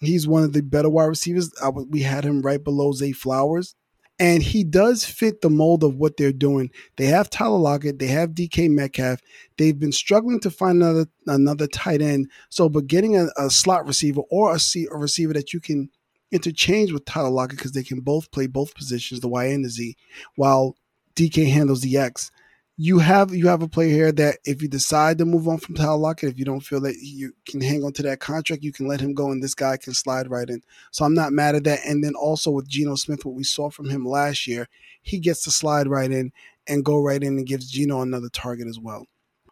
He's 0.06 0.26
one 0.26 0.42
of 0.42 0.52
the 0.52 0.62
better 0.62 0.90
wide 0.90 1.04
receivers. 1.06 1.52
We 1.88 2.02
had 2.02 2.24
him 2.24 2.42
right 2.42 2.62
below 2.62 2.92
Zay 2.92 3.12
Flowers. 3.12 3.74
And 4.20 4.44
he 4.44 4.62
does 4.62 5.04
fit 5.04 5.40
the 5.40 5.50
mold 5.50 5.82
of 5.82 5.96
what 5.96 6.16
they're 6.16 6.32
doing. 6.32 6.70
They 6.96 7.06
have 7.06 7.30
Tyler 7.30 7.58
Lockett, 7.58 7.98
they 7.98 8.06
have 8.06 8.30
DK 8.30 8.70
Metcalf. 8.70 9.20
They've 9.58 9.78
been 9.78 9.90
struggling 9.90 10.38
to 10.40 10.50
find 10.50 10.82
another 10.82 11.06
another 11.26 11.66
tight 11.66 12.00
end. 12.00 12.30
So, 12.48 12.68
but 12.68 12.86
getting 12.86 13.16
a, 13.16 13.26
a 13.36 13.50
slot 13.50 13.88
receiver 13.88 14.20
or 14.30 14.54
a, 14.54 14.58
a 14.92 14.96
receiver 14.96 15.32
that 15.32 15.52
you 15.52 15.60
can 15.60 15.90
interchange 16.30 16.92
with 16.92 17.04
Tyler 17.04 17.30
Lockett 17.30 17.58
because 17.58 17.72
they 17.72 17.82
can 17.82 18.00
both 18.00 18.30
play 18.30 18.46
both 18.46 18.76
positions, 18.76 19.20
the 19.20 19.28
Y 19.28 19.46
and 19.46 19.64
the 19.64 19.68
Z, 19.68 19.96
while 20.36 20.76
DK 21.16 21.50
handles 21.50 21.80
the 21.80 21.96
X 21.96 22.30
you 22.76 22.98
have 22.98 23.32
you 23.32 23.46
have 23.46 23.62
a 23.62 23.68
player 23.68 23.90
here 23.90 24.12
that 24.12 24.38
if 24.44 24.60
you 24.60 24.66
decide 24.66 25.18
to 25.18 25.24
move 25.24 25.46
on 25.46 25.58
from 25.58 25.76
Tyler 25.76 25.96
Lockett, 25.96 26.30
if 26.30 26.38
you 26.38 26.44
don't 26.44 26.60
feel 26.60 26.80
that 26.80 26.96
you 27.00 27.32
can 27.46 27.60
hang 27.60 27.84
on 27.84 27.92
to 27.92 28.02
that 28.02 28.18
contract, 28.18 28.64
you 28.64 28.72
can 28.72 28.88
let 28.88 29.00
him 29.00 29.14
go, 29.14 29.30
and 29.30 29.42
this 29.42 29.54
guy 29.54 29.76
can 29.76 29.94
slide 29.94 30.28
right 30.28 30.50
in. 30.50 30.60
So 30.90 31.04
I'm 31.04 31.14
not 31.14 31.32
mad 31.32 31.54
at 31.54 31.64
that. 31.64 31.80
And 31.86 32.02
then 32.02 32.14
also 32.14 32.50
with 32.50 32.68
Geno 32.68 32.96
Smith, 32.96 33.24
what 33.24 33.36
we 33.36 33.44
saw 33.44 33.70
from 33.70 33.88
him 33.88 34.04
last 34.04 34.48
year, 34.48 34.68
he 35.02 35.20
gets 35.20 35.44
to 35.44 35.52
slide 35.52 35.86
right 35.86 36.10
in 36.10 36.32
and 36.66 36.84
go 36.84 37.00
right 37.00 37.22
in 37.22 37.38
and 37.38 37.46
gives 37.46 37.70
Geno 37.70 38.00
another 38.00 38.28
target 38.28 38.66
as 38.66 38.80
well. 38.80 39.06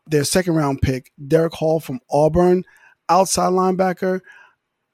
Their 0.06 0.24
second 0.24 0.54
round 0.56 0.82
pick, 0.82 1.12
Derick 1.28 1.52
Hall 1.52 1.78
from 1.78 2.00
Auburn, 2.10 2.64
outside 3.08 3.52
linebacker. 3.52 4.20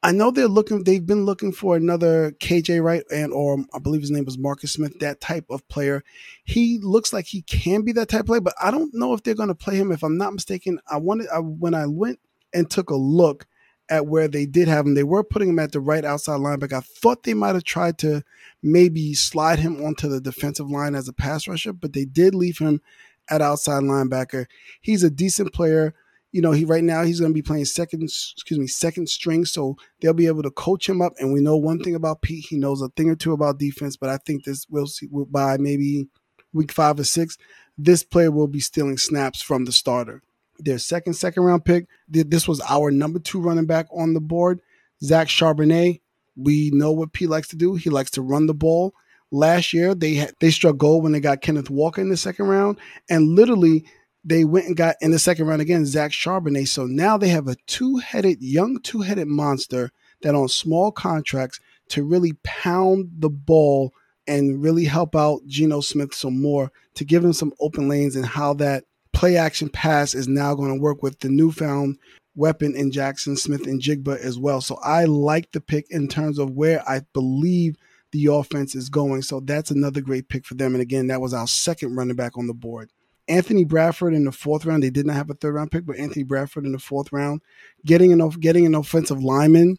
I 0.02 0.12
know 0.12 0.30
they're 0.30 0.46
looking. 0.46 0.84
They've 0.84 1.04
been 1.04 1.24
looking 1.24 1.50
for 1.52 1.76
another 1.76 2.30
KJ 2.30 2.82
Wright 2.82 3.02
and 3.12 3.32
or 3.32 3.64
I 3.74 3.80
believe 3.80 4.00
his 4.00 4.12
name 4.12 4.24
was 4.24 4.38
Marcus 4.38 4.72
Smith. 4.72 4.98
That 5.00 5.20
type 5.20 5.46
of 5.50 5.66
player. 5.68 6.04
He 6.44 6.78
looks 6.80 7.12
like 7.12 7.26
he 7.26 7.42
can 7.42 7.82
be 7.82 7.92
that 7.92 8.08
type 8.08 8.20
of 8.20 8.26
player, 8.26 8.40
but 8.40 8.54
I 8.62 8.70
don't 8.70 8.94
know 8.94 9.12
if 9.12 9.22
they're 9.22 9.34
going 9.34 9.48
to 9.48 9.56
play 9.56 9.74
him. 9.74 9.90
If 9.90 10.04
I'm 10.04 10.16
not 10.16 10.32
mistaken, 10.32 10.78
I 10.88 10.98
wanted 10.98 11.26
I, 11.34 11.40
when 11.40 11.74
I 11.74 11.86
went 11.86 12.20
and 12.54 12.70
took 12.70 12.90
a 12.90 12.96
look 12.96 13.46
at 13.90 14.06
where 14.06 14.28
they 14.28 14.46
did 14.46 14.68
have 14.68 14.86
him, 14.86 14.94
they 14.94 15.02
were 15.02 15.24
putting 15.24 15.48
him 15.48 15.58
at 15.58 15.72
the 15.72 15.80
right 15.80 16.04
outside 16.04 16.38
linebacker. 16.38 16.74
I 16.74 16.80
thought 16.80 17.24
they 17.24 17.34
might 17.34 17.54
have 17.54 17.64
tried 17.64 17.98
to 17.98 18.22
maybe 18.62 19.14
slide 19.14 19.58
him 19.58 19.84
onto 19.84 20.08
the 20.08 20.20
defensive 20.20 20.70
line 20.70 20.94
as 20.94 21.08
a 21.08 21.12
pass 21.12 21.48
rusher, 21.48 21.72
but 21.72 21.92
they 21.92 22.04
did 22.04 22.36
leave 22.36 22.58
him 22.58 22.80
at 23.28 23.42
outside 23.42 23.82
linebacker. 23.82 24.46
He's 24.80 25.02
a 25.02 25.10
decent 25.10 25.52
player 25.52 25.94
you 26.32 26.42
know, 26.42 26.52
he 26.52 26.64
right 26.64 26.84
now 26.84 27.02
he's 27.02 27.20
going 27.20 27.32
to 27.32 27.34
be 27.34 27.42
playing 27.42 27.64
second, 27.64 28.02
excuse 28.02 28.58
me, 28.58 28.66
second 28.66 29.08
string, 29.08 29.44
so 29.44 29.76
they'll 30.00 30.12
be 30.12 30.26
able 30.26 30.42
to 30.42 30.50
coach 30.50 30.88
him 30.88 31.00
up. 31.00 31.14
And 31.18 31.32
we 31.32 31.40
know 31.40 31.56
one 31.56 31.80
thing 31.80 31.94
about 31.94 32.22
Pete; 32.22 32.46
he 32.48 32.58
knows 32.58 32.82
a 32.82 32.88
thing 32.90 33.08
or 33.08 33.16
two 33.16 33.32
about 33.32 33.58
defense. 33.58 33.96
But 33.96 34.10
I 34.10 34.18
think 34.18 34.44
this 34.44 34.66
we'll 34.68 34.86
see 34.86 35.08
by 35.30 35.56
maybe 35.56 36.08
week 36.52 36.72
five 36.72 37.00
or 37.00 37.04
six, 37.04 37.38
this 37.76 38.02
player 38.02 38.30
will 38.30 38.46
be 38.46 38.60
stealing 38.60 38.98
snaps 38.98 39.40
from 39.40 39.64
the 39.64 39.72
starter. 39.72 40.22
Their 40.58 40.78
second 40.78 41.14
second 41.14 41.44
round 41.44 41.64
pick. 41.64 41.86
This 42.08 42.46
was 42.46 42.60
our 42.68 42.90
number 42.90 43.20
two 43.20 43.40
running 43.40 43.66
back 43.66 43.86
on 43.92 44.14
the 44.14 44.20
board, 44.20 44.60
Zach 45.02 45.28
Charbonnet. 45.28 46.00
We 46.36 46.70
know 46.72 46.92
what 46.92 47.12
Pete 47.12 47.30
likes 47.30 47.48
to 47.48 47.56
do. 47.56 47.74
He 47.74 47.90
likes 47.90 48.10
to 48.12 48.22
run 48.22 48.46
the 48.46 48.54
ball. 48.54 48.92
Last 49.30 49.72
year 49.72 49.94
they 49.94 50.14
had, 50.14 50.34
they 50.40 50.50
struck 50.50 50.78
gold 50.78 51.02
when 51.02 51.12
they 51.12 51.20
got 51.20 51.42
Kenneth 51.42 51.70
Walker 51.70 52.00
in 52.00 52.08
the 52.08 52.16
second 52.16 52.46
round, 52.46 52.78
and 53.08 53.34
literally 53.34 53.84
they 54.28 54.44
went 54.44 54.66
and 54.66 54.76
got 54.76 54.96
in 55.00 55.10
the 55.10 55.18
second 55.18 55.46
round 55.46 55.62
again 55.62 55.86
Zach 55.86 56.10
Charbonnet. 56.10 56.68
So 56.68 56.86
now 56.86 57.16
they 57.16 57.28
have 57.28 57.48
a 57.48 57.56
two-headed, 57.66 58.42
young 58.42 58.78
two-headed 58.80 59.26
monster 59.26 59.90
that 60.22 60.34
on 60.34 60.48
small 60.48 60.92
contracts 60.92 61.60
to 61.88 62.04
really 62.04 62.34
pound 62.44 63.10
the 63.18 63.30
ball 63.30 63.92
and 64.26 64.62
really 64.62 64.84
help 64.84 65.16
out 65.16 65.40
Geno 65.46 65.80
Smith 65.80 66.14
some 66.14 66.40
more 66.42 66.70
to 66.94 67.04
give 67.04 67.24
him 67.24 67.32
some 67.32 67.54
open 67.60 67.88
lanes 67.88 68.14
and 68.14 68.26
how 68.26 68.52
that 68.54 68.84
play 69.14 69.38
action 69.38 69.70
pass 69.70 70.14
is 70.14 70.28
now 70.28 70.54
going 70.54 70.74
to 70.74 70.80
work 70.80 71.02
with 71.02 71.20
the 71.20 71.30
newfound 71.30 71.96
weapon 72.34 72.76
in 72.76 72.92
Jackson 72.92 73.36
Smith-Njigba 73.36 74.18
as 74.18 74.38
well. 74.38 74.60
So 74.60 74.76
I 74.84 75.06
like 75.06 75.52
the 75.52 75.60
pick 75.60 75.86
in 75.90 76.06
terms 76.06 76.38
of 76.38 76.50
where 76.50 76.86
I 76.86 77.00
believe 77.14 77.76
the 78.12 78.26
offense 78.26 78.74
is 78.74 78.90
going. 78.90 79.22
So 79.22 79.40
that's 79.40 79.70
another 79.70 80.02
great 80.02 80.28
pick 80.28 80.44
for 80.44 80.54
them. 80.54 80.74
And 80.74 80.82
again, 80.82 81.06
that 81.06 81.22
was 81.22 81.32
our 81.32 81.46
second 81.46 81.96
running 81.96 82.16
back 82.16 82.36
on 82.36 82.46
the 82.46 82.54
board. 82.54 82.90
Anthony 83.28 83.64
Bradford 83.64 84.14
in 84.14 84.24
the 84.24 84.32
fourth 84.32 84.64
round. 84.64 84.82
They 84.82 84.90
did 84.90 85.06
not 85.06 85.16
have 85.16 85.30
a 85.30 85.34
third 85.34 85.54
round 85.54 85.70
pick, 85.70 85.86
but 85.86 85.96
Anthony 85.96 86.24
Bradford 86.24 86.64
in 86.64 86.72
the 86.72 86.78
fourth 86.78 87.12
round, 87.12 87.42
getting 87.84 88.12
an 88.12 88.28
getting 88.40 88.66
an 88.66 88.74
offensive 88.74 89.22
lineman. 89.22 89.76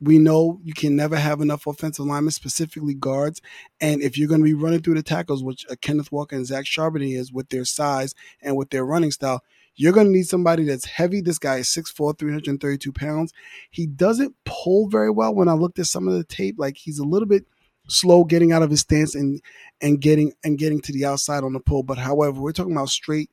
We 0.00 0.18
know 0.18 0.58
you 0.64 0.74
can 0.74 0.96
never 0.96 1.16
have 1.16 1.40
enough 1.40 1.66
offensive 1.66 2.06
linemen, 2.06 2.32
specifically 2.32 2.94
guards. 2.94 3.40
And 3.80 4.02
if 4.02 4.18
you're 4.18 4.28
going 4.28 4.40
to 4.40 4.44
be 4.44 4.54
running 4.54 4.82
through 4.82 4.94
the 4.94 5.02
tackles, 5.02 5.44
which 5.44 5.64
uh, 5.70 5.76
Kenneth 5.80 6.10
Walker 6.10 6.34
and 6.34 6.44
Zach 6.44 6.64
Charbonnet 6.64 7.16
is 7.16 7.32
with 7.32 7.50
their 7.50 7.64
size 7.64 8.14
and 8.40 8.56
with 8.56 8.70
their 8.70 8.84
running 8.84 9.12
style, 9.12 9.42
you're 9.76 9.92
going 9.92 10.06
to 10.06 10.12
need 10.12 10.26
somebody 10.26 10.64
that's 10.64 10.86
heavy. 10.86 11.20
This 11.20 11.38
guy 11.38 11.58
is 11.58 11.68
6'4, 11.68 12.18
332 12.18 12.92
pounds. 12.92 13.32
He 13.70 13.86
doesn't 13.86 14.34
pull 14.44 14.88
very 14.88 15.10
well 15.10 15.34
when 15.34 15.48
I 15.48 15.54
looked 15.54 15.78
at 15.78 15.86
some 15.86 16.08
of 16.08 16.14
the 16.14 16.24
tape. 16.24 16.56
Like 16.58 16.76
he's 16.76 16.98
a 16.98 17.04
little 17.04 17.28
bit 17.28 17.46
slow 17.88 18.24
getting 18.24 18.52
out 18.52 18.62
of 18.62 18.70
his 18.70 18.80
stance 18.80 19.14
and 19.14 19.40
and 19.80 20.00
getting 20.00 20.32
and 20.44 20.58
getting 20.58 20.80
to 20.82 20.92
the 20.92 21.04
outside 21.04 21.44
on 21.44 21.52
the 21.52 21.60
pull. 21.60 21.82
But 21.82 21.98
however, 21.98 22.40
we're 22.40 22.52
talking 22.52 22.72
about 22.72 22.88
straight 22.88 23.30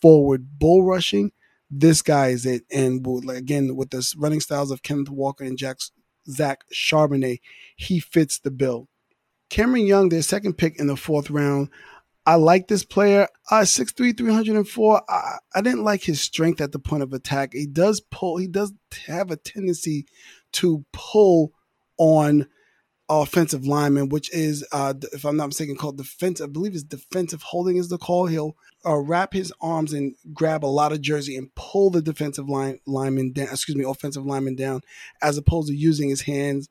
forward 0.00 0.58
bull 0.58 0.84
rushing. 0.84 1.32
This 1.70 2.02
guy 2.02 2.28
is 2.28 2.46
it. 2.46 2.64
And 2.72 3.06
again, 3.30 3.76
with 3.76 3.90
the 3.90 4.14
running 4.16 4.40
styles 4.40 4.70
of 4.70 4.82
Kenneth 4.82 5.10
Walker 5.10 5.44
and 5.44 5.56
Jack, 5.56 5.78
Zach 6.28 6.64
Charbonnet, 6.72 7.40
he 7.76 8.00
fits 8.00 8.38
the 8.38 8.50
bill. 8.50 8.88
Cameron 9.50 9.86
Young, 9.86 10.08
their 10.08 10.22
second 10.22 10.54
pick 10.54 10.78
in 10.78 10.86
the 10.86 10.96
fourth 10.96 11.30
round. 11.30 11.68
I 12.26 12.34
like 12.36 12.68
this 12.68 12.84
player. 12.84 13.26
Uh, 13.50 13.62
6'3", 13.62 14.16
304. 14.16 15.02
I, 15.08 15.38
I 15.54 15.60
didn't 15.60 15.84
like 15.84 16.02
his 16.02 16.20
strength 16.20 16.60
at 16.60 16.72
the 16.72 16.78
point 16.78 17.02
of 17.02 17.12
attack. 17.12 17.52
He 17.52 17.66
does 17.66 18.00
pull. 18.00 18.36
He 18.36 18.46
does 18.46 18.72
have 19.06 19.30
a 19.30 19.36
tendency 19.36 20.06
to 20.52 20.84
pull 20.92 21.52
on 21.98 22.46
offensive 23.10 23.66
lineman, 23.66 24.08
which 24.08 24.32
is, 24.32 24.64
uh, 24.70 24.94
if 25.12 25.24
I'm 25.24 25.36
not 25.36 25.48
mistaken, 25.48 25.76
called 25.76 25.98
defense. 25.98 26.40
I 26.40 26.46
believe 26.46 26.74
it's 26.74 26.84
defensive 26.84 27.42
holding 27.42 27.76
is 27.76 27.88
the 27.88 27.98
call. 27.98 28.26
He'll 28.26 28.56
uh, 28.86 28.98
wrap 28.98 29.32
his 29.32 29.52
arms 29.60 29.92
and 29.92 30.14
grab 30.32 30.64
a 30.64 30.66
lot 30.66 30.92
of 30.92 31.00
jersey 31.00 31.36
and 31.36 31.52
pull 31.56 31.90
the 31.90 32.00
defensive 32.00 32.48
line 32.48 32.78
lineman 32.86 33.32
down. 33.32 33.48
Excuse 33.48 33.76
me, 33.76 33.84
offensive 33.84 34.24
lineman 34.24 34.54
down, 34.54 34.82
as 35.20 35.36
opposed 35.36 35.68
to 35.68 35.74
using 35.74 36.08
his 36.08 36.22
hands 36.22 36.68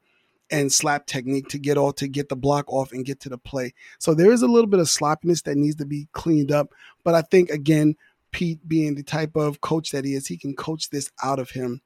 and 0.49 0.71
slap 0.71 1.05
technique 1.05 1.49
to 1.49 1.59
get 1.59 1.77
all 1.77 1.91
to 1.93 2.07
get 2.07 2.29
the 2.29 2.35
block 2.37 2.71
off 2.71 2.93
and 2.93 3.05
get 3.05 3.19
to 3.19 3.29
the 3.29 3.37
play. 3.37 3.73
So 3.99 4.13
there 4.13 4.31
is 4.31 4.41
a 4.41 4.47
little 4.47 4.69
bit 4.69 4.79
of 4.79 4.89
sloppiness 4.89 5.41
that 5.43 5.57
needs 5.57 5.75
to 5.75 5.85
be 5.85 6.07
cleaned 6.13 6.53
up. 6.53 6.73
But 7.03 7.15
I 7.15 7.21
think 7.21 7.49
again, 7.49 7.95
Pete 8.31 8.65
being 8.67 8.95
the 8.95 9.03
type 9.03 9.35
of 9.35 9.59
coach 9.59 9.91
that 9.91 10.05
he 10.05 10.13
is, 10.13 10.27
he 10.27 10.37
can 10.37 10.55
coach 10.55 10.89
this 10.89 11.11
out 11.21 11.39
of 11.39 11.51
him. 11.51 11.81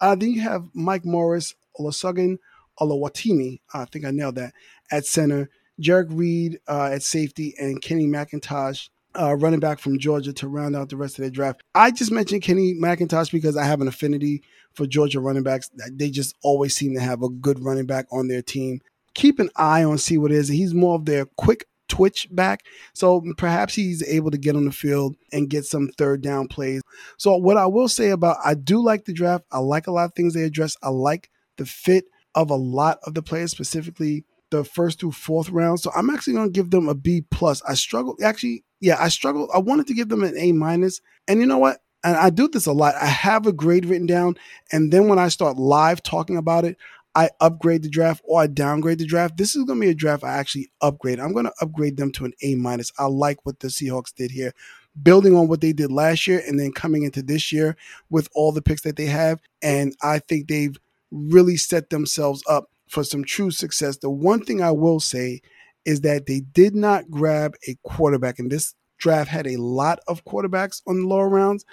Uh, 0.00 0.16
then 0.16 0.30
you 0.32 0.40
have 0.40 0.66
Mike 0.74 1.04
Morris, 1.04 1.54
Olusegun 1.78 2.38
Oluwatimi, 2.80 3.60
I 3.74 3.84
think 3.86 4.04
I 4.04 4.10
nailed 4.10 4.36
that, 4.36 4.54
at 4.90 5.06
center, 5.06 5.50
Jerrick 5.80 6.08
Reed 6.10 6.60
uh, 6.68 6.90
at 6.92 7.02
safety, 7.02 7.54
and 7.58 7.80
Kenny 7.80 8.06
McIntosh, 8.06 8.88
uh, 9.18 9.34
running 9.36 9.60
back 9.60 9.78
from 9.78 9.98
Georgia 9.98 10.32
to 10.32 10.48
round 10.48 10.74
out 10.76 10.88
the 10.88 10.96
rest 10.96 11.18
of 11.18 11.22
their 11.22 11.30
draft. 11.30 11.62
I 11.74 11.90
just 11.90 12.10
mentioned 12.10 12.42
Kenny 12.42 12.74
McIntosh 12.74 13.30
because 13.30 13.56
I 13.56 13.64
have 13.64 13.80
an 13.80 13.88
affinity 13.88 14.42
for 14.74 14.86
Georgia 14.86 15.20
running 15.20 15.42
backs. 15.42 15.70
They 15.92 16.10
just 16.10 16.34
always 16.42 16.74
seem 16.74 16.94
to 16.94 17.00
have 17.00 17.22
a 17.22 17.28
good 17.28 17.62
running 17.62 17.86
back 17.86 18.06
on 18.10 18.28
their 18.28 18.42
team. 18.42 18.80
Keep 19.14 19.38
an 19.38 19.50
eye 19.56 19.84
on 19.84 19.98
see 19.98 20.16
what 20.16 20.32
it 20.32 20.36
is. 20.36 20.48
He's 20.48 20.72
more 20.72 20.94
of 20.94 21.04
their 21.04 21.26
quick 21.36 21.66
twitch 21.88 22.26
back. 22.30 22.64
So 22.94 23.22
perhaps 23.36 23.74
he's 23.74 24.02
able 24.02 24.30
to 24.30 24.38
get 24.38 24.56
on 24.56 24.64
the 24.64 24.72
field 24.72 25.14
and 25.30 25.50
get 25.50 25.66
some 25.66 25.88
third 25.98 26.22
down 26.22 26.48
plays. 26.48 26.80
So 27.18 27.36
what 27.36 27.58
I 27.58 27.66
will 27.66 27.88
say 27.88 28.10
about 28.10 28.38
I 28.42 28.54
do 28.54 28.82
like 28.82 29.04
the 29.04 29.12
draft. 29.12 29.44
I 29.52 29.58
like 29.58 29.86
a 29.86 29.92
lot 29.92 30.06
of 30.06 30.14
things 30.14 30.32
they 30.32 30.44
address. 30.44 30.74
I 30.82 30.88
like 30.88 31.28
the 31.58 31.66
fit 31.66 32.04
of 32.34 32.50
a 32.50 32.56
lot 32.56 32.98
of 33.04 33.14
the 33.14 33.22
players, 33.22 33.50
specifically 33.50 34.24
the 34.50 34.64
first 34.64 35.00
through 35.00 35.12
fourth 35.12 35.50
round. 35.50 35.80
So 35.80 35.90
I'm 35.96 36.10
actually 36.10 36.34
going 36.34 36.52
to 36.52 36.52
give 36.52 36.70
them 36.70 36.88
a 36.88 36.94
B 36.94 37.24
plus. 37.30 37.62
I 37.68 37.74
struggled 37.74 38.20
actually. 38.22 38.64
Yeah, 38.80 38.96
I 38.98 39.08
struggled. 39.08 39.50
I 39.54 39.58
wanted 39.58 39.86
to 39.88 39.94
give 39.94 40.08
them 40.08 40.24
an 40.24 40.36
A 40.36 40.52
minus, 40.52 41.00
and 41.28 41.40
you 41.40 41.46
know 41.46 41.58
what? 41.58 41.78
And 42.04 42.16
I 42.16 42.30
do 42.30 42.48
this 42.48 42.66
a 42.66 42.72
lot. 42.72 42.96
I 43.00 43.06
have 43.06 43.46
a 43.46 43.52
grade 43.52 43.86
written 43.86 44.06
down, 44.06 44.36
and 44.72 44.92
then 44.92 45.08
when 45.08 45.20
I 45.20 45.28
start 45.28 45.56
live 45.56 46.02
talking 46.02 46.36
about 46.36 46.64
it, 46.64 46.76
I 47.14 47.30
upgrade 47.40 47.82
the 47.82 47.90
draft 47.90 48.22
or 48.24 48.40
I 48.40 48.46
downgrade 48.46 48.98
the 48.98 49.06
draft. 49.06 49.36
This 49.36 49.54
is 49.54 49.64
going 49.64 49.78
to 49.80 49.86
be 49.86 49.90
a 49.90 49.94
draft 49.94 50.24
I 50.24 50.34
actually 50.34 50.70
upgrade. 50.80 51.20
I'm 51.20 51.32
going 51.32 51.44
to 51.44 51.54
upgrade 51.60 51.96
them 51.96 52.10
to 52.12 52.24
an 52.24 52.32
A 52.42 52.54
minus. 52.54 52.90
I 52.98 53.06
like 53.06 53.44
what 53.44 53.60
the 53.60 53.68
Seahawks 53.68 54.14
did 54.14 54.30
here, 54.30 54.52
building 55.02 55.36
on 55.36 55.48
what 55.48 55.60
they 55.60 55.72
did 55.72 55.92
last 55.92 56.26
year 56.26 56.42
and 56.46 56.58
then 56.58 56.72
coming 56.72 57.02
into 57.02 57.22
this 57.22 57.52
year 57.52 57.76
with 58.10 58.28
all 58.34 58.50
the 58.50 58.62
picks 58.62 58.82
that 58.82 58.96
they 58.96 59.06
have. 59.06 59.40
And 59.60 59.94
I 60.02 60.20
think 60.20 60.48
they've 60.48 60.76
really 61.12 61.56
set 61.56 61.90
themselves 61.90 62.42
up 62.48 62.70
for 62.88 63.04
some 63.04 63.24
true 63.24 63.50
success. 63.50 63.98
The 63.98 64.10
one 64.10 64.44
thing 64.44 64.62
I 64.62 64.72
will 64.72 64.98
say 65.00 65.42
is 65.84 66.00
that 66.00 66.26
they 66.26 66.40
did 66.40 66.74
not 66.74 67.10
grab 67.10 67.54
a 67.68 67.76
quarterback, 67.82 68.38
and 68.38 68.50
this 68.50 68.74
draft 68.98 69.30
had 69.30 69.46
a 69.46 69.56
lot 69.56 69.98
of 70.08 70.24
quarterbacks 70.24 70.82
on 70.86 71.00
the 71.00 71.06
lower 71.06 71.28
rounds. 71.28 71.64